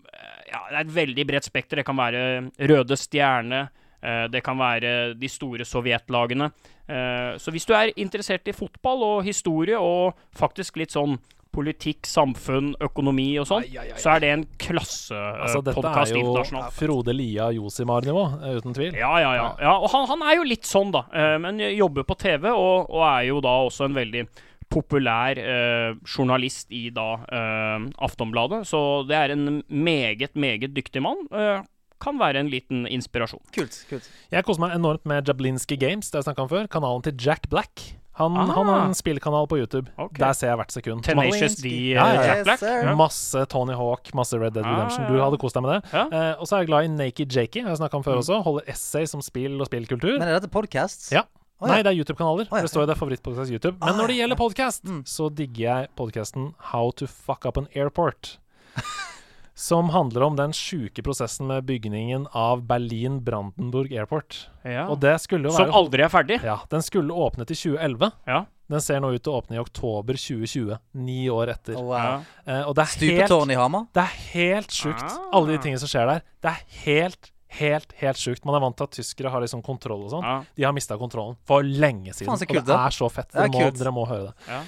[0.46, 1.80] ja, Det er et veldig bredt spekter.
[1.80, 2.22] Det kan være
[2.70, 3.66] Røde Stjerne.
[4.02, 6.50] Eh, det kan være de store sovjetlagene.
[6.86, 11.18] Eh, så hvis du er interessert i fotball og historie og faktisk litt sånn
[11.52, 13.66] politikk, samfunn, økonomi og sånn,
[14.00, 16.62] så er det en Altså, dette er jo.
[16.72, 18.96] Frode Lia Josimar-nivå, eh, uten tvil.
[18.96, 19.50] Ja, ja, ja.
[19.60, 21.04] ja og han, han er jo litt sånn, da.
[21.12, 24.24] eh, men jobber på TV, og, og er jo da også en veldig
[24.72, 28.62] populær eh, journalist i da eh, Aftonbladet.
[28.68, 31.26] Så det er en meget, meget dyktig mann.
[31.28, 31.60] Eh,
[32.02, 33.40] kan være en liten inspirasjon.
[33.54, 33.78] Kult.
[33.88, 36.66] kult Jeg koser meg enormt med Jablinski Games, det jeg snakka om før.
[36.68, 37.92] Kanalen til Jack Black.
[38.20, 38.44] Han, Ah.
[38.52, 39.88] han har en spillkanal på YouTube.
[39.96, 40.18] Okay.
[40.20, 41.02] Der ser jeg hvert sekund.
[41.02, 42.26] Tenacious D, eh, Ja, ja, ja.
[42.34, 42.60] Jack Black.
[42.62, 42.84] Yes.
[42.84, 42.94] Ja.
[42.94, 45.06] Masse Tony Hawk, masse Red Dead Ah, Redemption.
[45.06, 45.08] ja.
[45.08, 45.92] Du hadde kost deg med det.
[45.94, 46.02] Ja.
[46.12, 48.42] Eh, og så er jeg glad i Naked Jakey, har jeg snakka om før også.
[48.44, 50.18] Holder essay som spill og spillkultur.
[50.18, 51.08] Men er dette podcasts?
[51.10, 51.22] Ja.
[51.62, 51.74] Oh, ja.
[51.76, 52.48] Nei, det er YouTube-kanaler.
[52.52, 52.62] Oh, ja.
[52.66, 53.76] Det står jo det er favorittpodkast YouTube.
[53.80, 55.02] Men Ah, når det gjelder podkast, Mm.
[55.06, 58.36] så digger jeg podkasten How to fuck up an airport.
[59.54, 64.48] Som handler om den sjuke prosessen med bygningen av Berlin-Brandenburg Airport.
[64.64, 64.86] Ja.
[64.88, 66.38] Og det skulle jo Som aldri er ferdig.
[66.44, 68.10] Ja, den skulle åpnet i 2011.
[68.26, 68.44] Ja.
[68.72, 70.78] Den ser nå ut til å åpne i oktober 2020.
[71.04, 71.76] Ni år etter.
[71.76, 72.22] Oh, wow.
[72.46, 72.96] Eh, og det er helt
[73.28, 73.84] Stupetårn i Hamar?
[73.92, 75.28] det er helt sjukt, Ah.
[75.36, 76.22] alle de tingene som skjer der.
[76.40, 78.46] Det er helt, helt, helt sjukt.
[78.48, 80.24] Man er vant til at tyskere har liksom kontroll og sånn.
[80.24, 80.38] Ja.
[80.56, 82.32] De har mista kontrollen for lenge siden.
[82.32, 83.28] Faen, så og det er så fett.
[83.28, 84.48] Det er Dere må, dere må høre det.
[84.48, 84.62] Ja.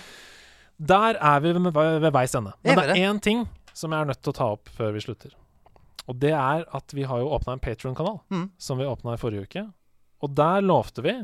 [0.93, 2.53] Der er vi ved, ved veis ende.
[2.63, 2.99] Men det det?
[2.99, 5.35] er én ting som jeg er nødt til å ta opp før vi slutter.
[6.09, 8.51] Og det er at vi har jo åpna en Patron-kanal, Mm.
[8.59, 9.73] som vi åpna i forrige uke.
[10.23, 11.15] Og der lovte vi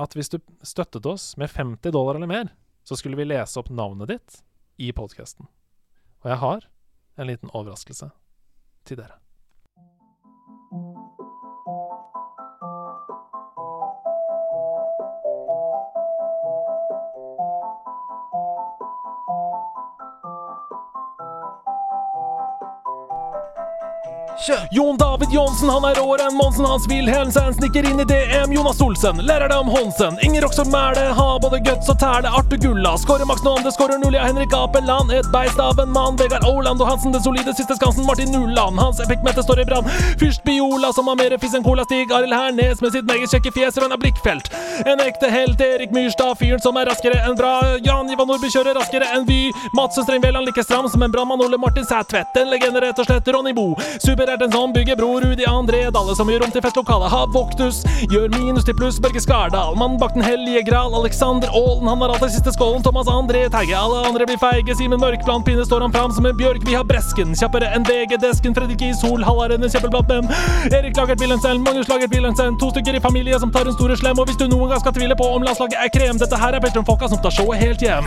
[0.00, 2.48] at hvis du støttet oss med 50 dollar eller mer,
[2.84, 4.42] så skulle vi lese opp navnet ditt
[4.78, 5.46] i podkasten.
[6.24, 6.64] Og jeg har
[7.18, 8.10] en liten overraskelse
[8.88, 9.18] til dere.
[24.70, 26.64] Jon David Johnsen, han er råere enn Monsen.
[26.64, 28.52] Hans Wilhelmsen snikker inn i DM.
[28.54, 30.16] Jonas Olsen lærer deg om Honsen.
[30.24, 32.30] Inger Roksvold Mæle har både guts og tæle.
[32.38, 34.24] Arthur Gulla skårer Max Nån, det skårer Nulia.
[34.24, 36.16] Henrik Apeland, et beist av en mann.
[36.16, 38.06] Vegard Auland og Hansen, det solide siste skansen.
[38.08, 39.90] Martin Nuland, hans epic-mette står i brann.
[40.20, 42.12] Fyrst Biola, som har mer fiss enn Cola Stig.
[42.12, 43.76] Arild Hernes med sitt meget kjekke fjes.
[43.76, 44.48] Rønna Blikkfelt.
[44.86, 45.60] En ekte helt.
[45.60, 47.52] Erik Myrstad, fyren som er raskere enn bra.
[47.84, 49.52] Jan Ivan Nordby kjører raskere enn Vy.
[49.76, 51.44] Mats Streng Veland like stram som en brannmann.
[51.44, 53.28] Ole Martin Sætvedt, en legende rett og slett.
[53.28, 53.68] Ronny Bo.
[54.30, 55.20] Er den som bygger bro.
[55.20, 57.10] Rudi André Dalle som gjør om til festlokalet.
[57.10, 57.80] Hav Voktus
[58.12, 59.00] gjør minus til pluss.
[59.02, 60.94] Børge Skardal, mann bak den hellige gral.
[60.94, 62.82] Alexander Aalen, han har alltid siste skålen.
[62.86, 64.76] Thomas André Terje, alle andre blir feige.
[64.78, 66.62] Simen Mørkplant Pinne står han fram som en bjørk.
[66.68, 68.54] Vi har Bresken, kjappere enn VG-desken.
[68.54, 70.30] Fredrik Ishol, Hallaren, en kjempeblant menn.
[70.70, 72.54] Erik Lagert Wilhelmsen, Magnus Lagert Wilhelmsen.
[72.62, 74.14] To stykker i familie som tar en store slem.
[74.14, 76.62] Og hvis du noen gang skal tvile på om landslaget er krem, dette her er
[76.62, 78.06] Petron-folka som tar showet helt hjem.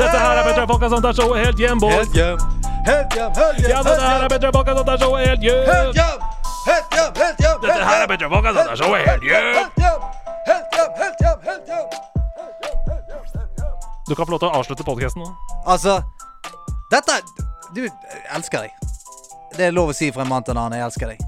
[0.00, 2.00] Dette her er Petron-folka som tar showet helt hjem, boys.
[2.00, 2.71] Helt hjem.
[2.86, 5.58] Helt hjem, helt hjem, Ja, dette her er Petron-folka som er showet helt hjem.
[5.66, 7.58] Helt hjem, helt hjem.
[7.62, 9.46] Dette her er Petron-folka som er showet helt hjem.
[9.58, 10.00] Helt hjem,
[10.48, 11.86] helt hjem, helt hjem, helt hjem.
[14.08, 15.28] Du kan få lov til å avslutte podcasten nå.
[15.66, 16.00] Altså,
[16.92, 17.20] dette
[17.72, 17.92] Du, jeg
[18.36, 18.72] elsker deg.
[19.56, 20.76] Det er lov å si fra en mann til en annen.
[20.80, 21.22] Jeg elsker deg.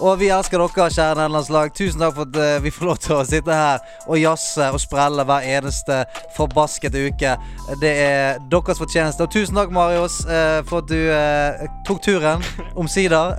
[0.00, 1.72] Og vi elsker dere, kjære nederlandslag.
[1.76, 4.80] Tusen takk for at eh, vi får lov til å sitte her og jazze og
[4.80, 5.98] sprelle hver eneste
[6.36, 7.34] forbaskede uke.
[7.82, 9.26] Det er deres fortjeneste.
[9.26, 12.44] Og tusen takk, Marius, eh, for at du eh, tok turen.
[12.80, 13.36] Omsider.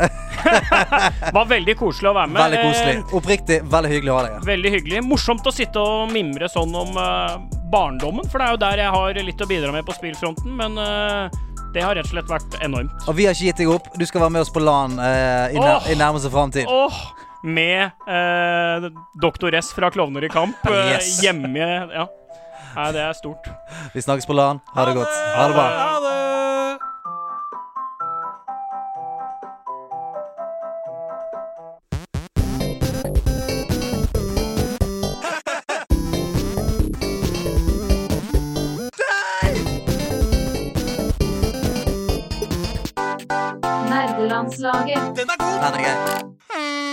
[1.38, 2.43] Var veldig koselig å være med.
[2.43, 2.99] veldig koselig.
[3.17, 4.45] Oppriktig veldig hyggelig å ha deg her.
[4.51, 5.01] Veldig hyggelig.
[5.07, 7.01] Morsomt å sitte og mimre sånn om
[7.71, 10.53] barndommen, for det er jo der jeg har litt å bidra med på spillfronten.
[10.59, 11.41] Men eh,
[11.73, 13.06] det har rett og slett vært enormt.
[13.07, 13.88] Og vi har ikke gitt deg opp.
[13.98, 16.68] Du skal være med oss på LAN eh, i, nær i nærmeste framtid.
[16.68, 16.98] Åh,
[17.43, 18.89] med eh,
[19.22, 21.15] Doktor S fra Klovner i kamp eh, Yes.
[21.23, 22.07] hjemme Ja.
[22.76, 23.48] Nei, det er stort.
[23.95, 24.61] Vi snakkes på LAN.
[24.76, 25.18] Ha det godt.
[25.35, 25.65] Ha det bra.
[25.80, 26.40] Ha det!
[44.41, 45.18] landslaget.
[45.18, 45.57] Den er god!
[45.65, 46.90] Den er gøy.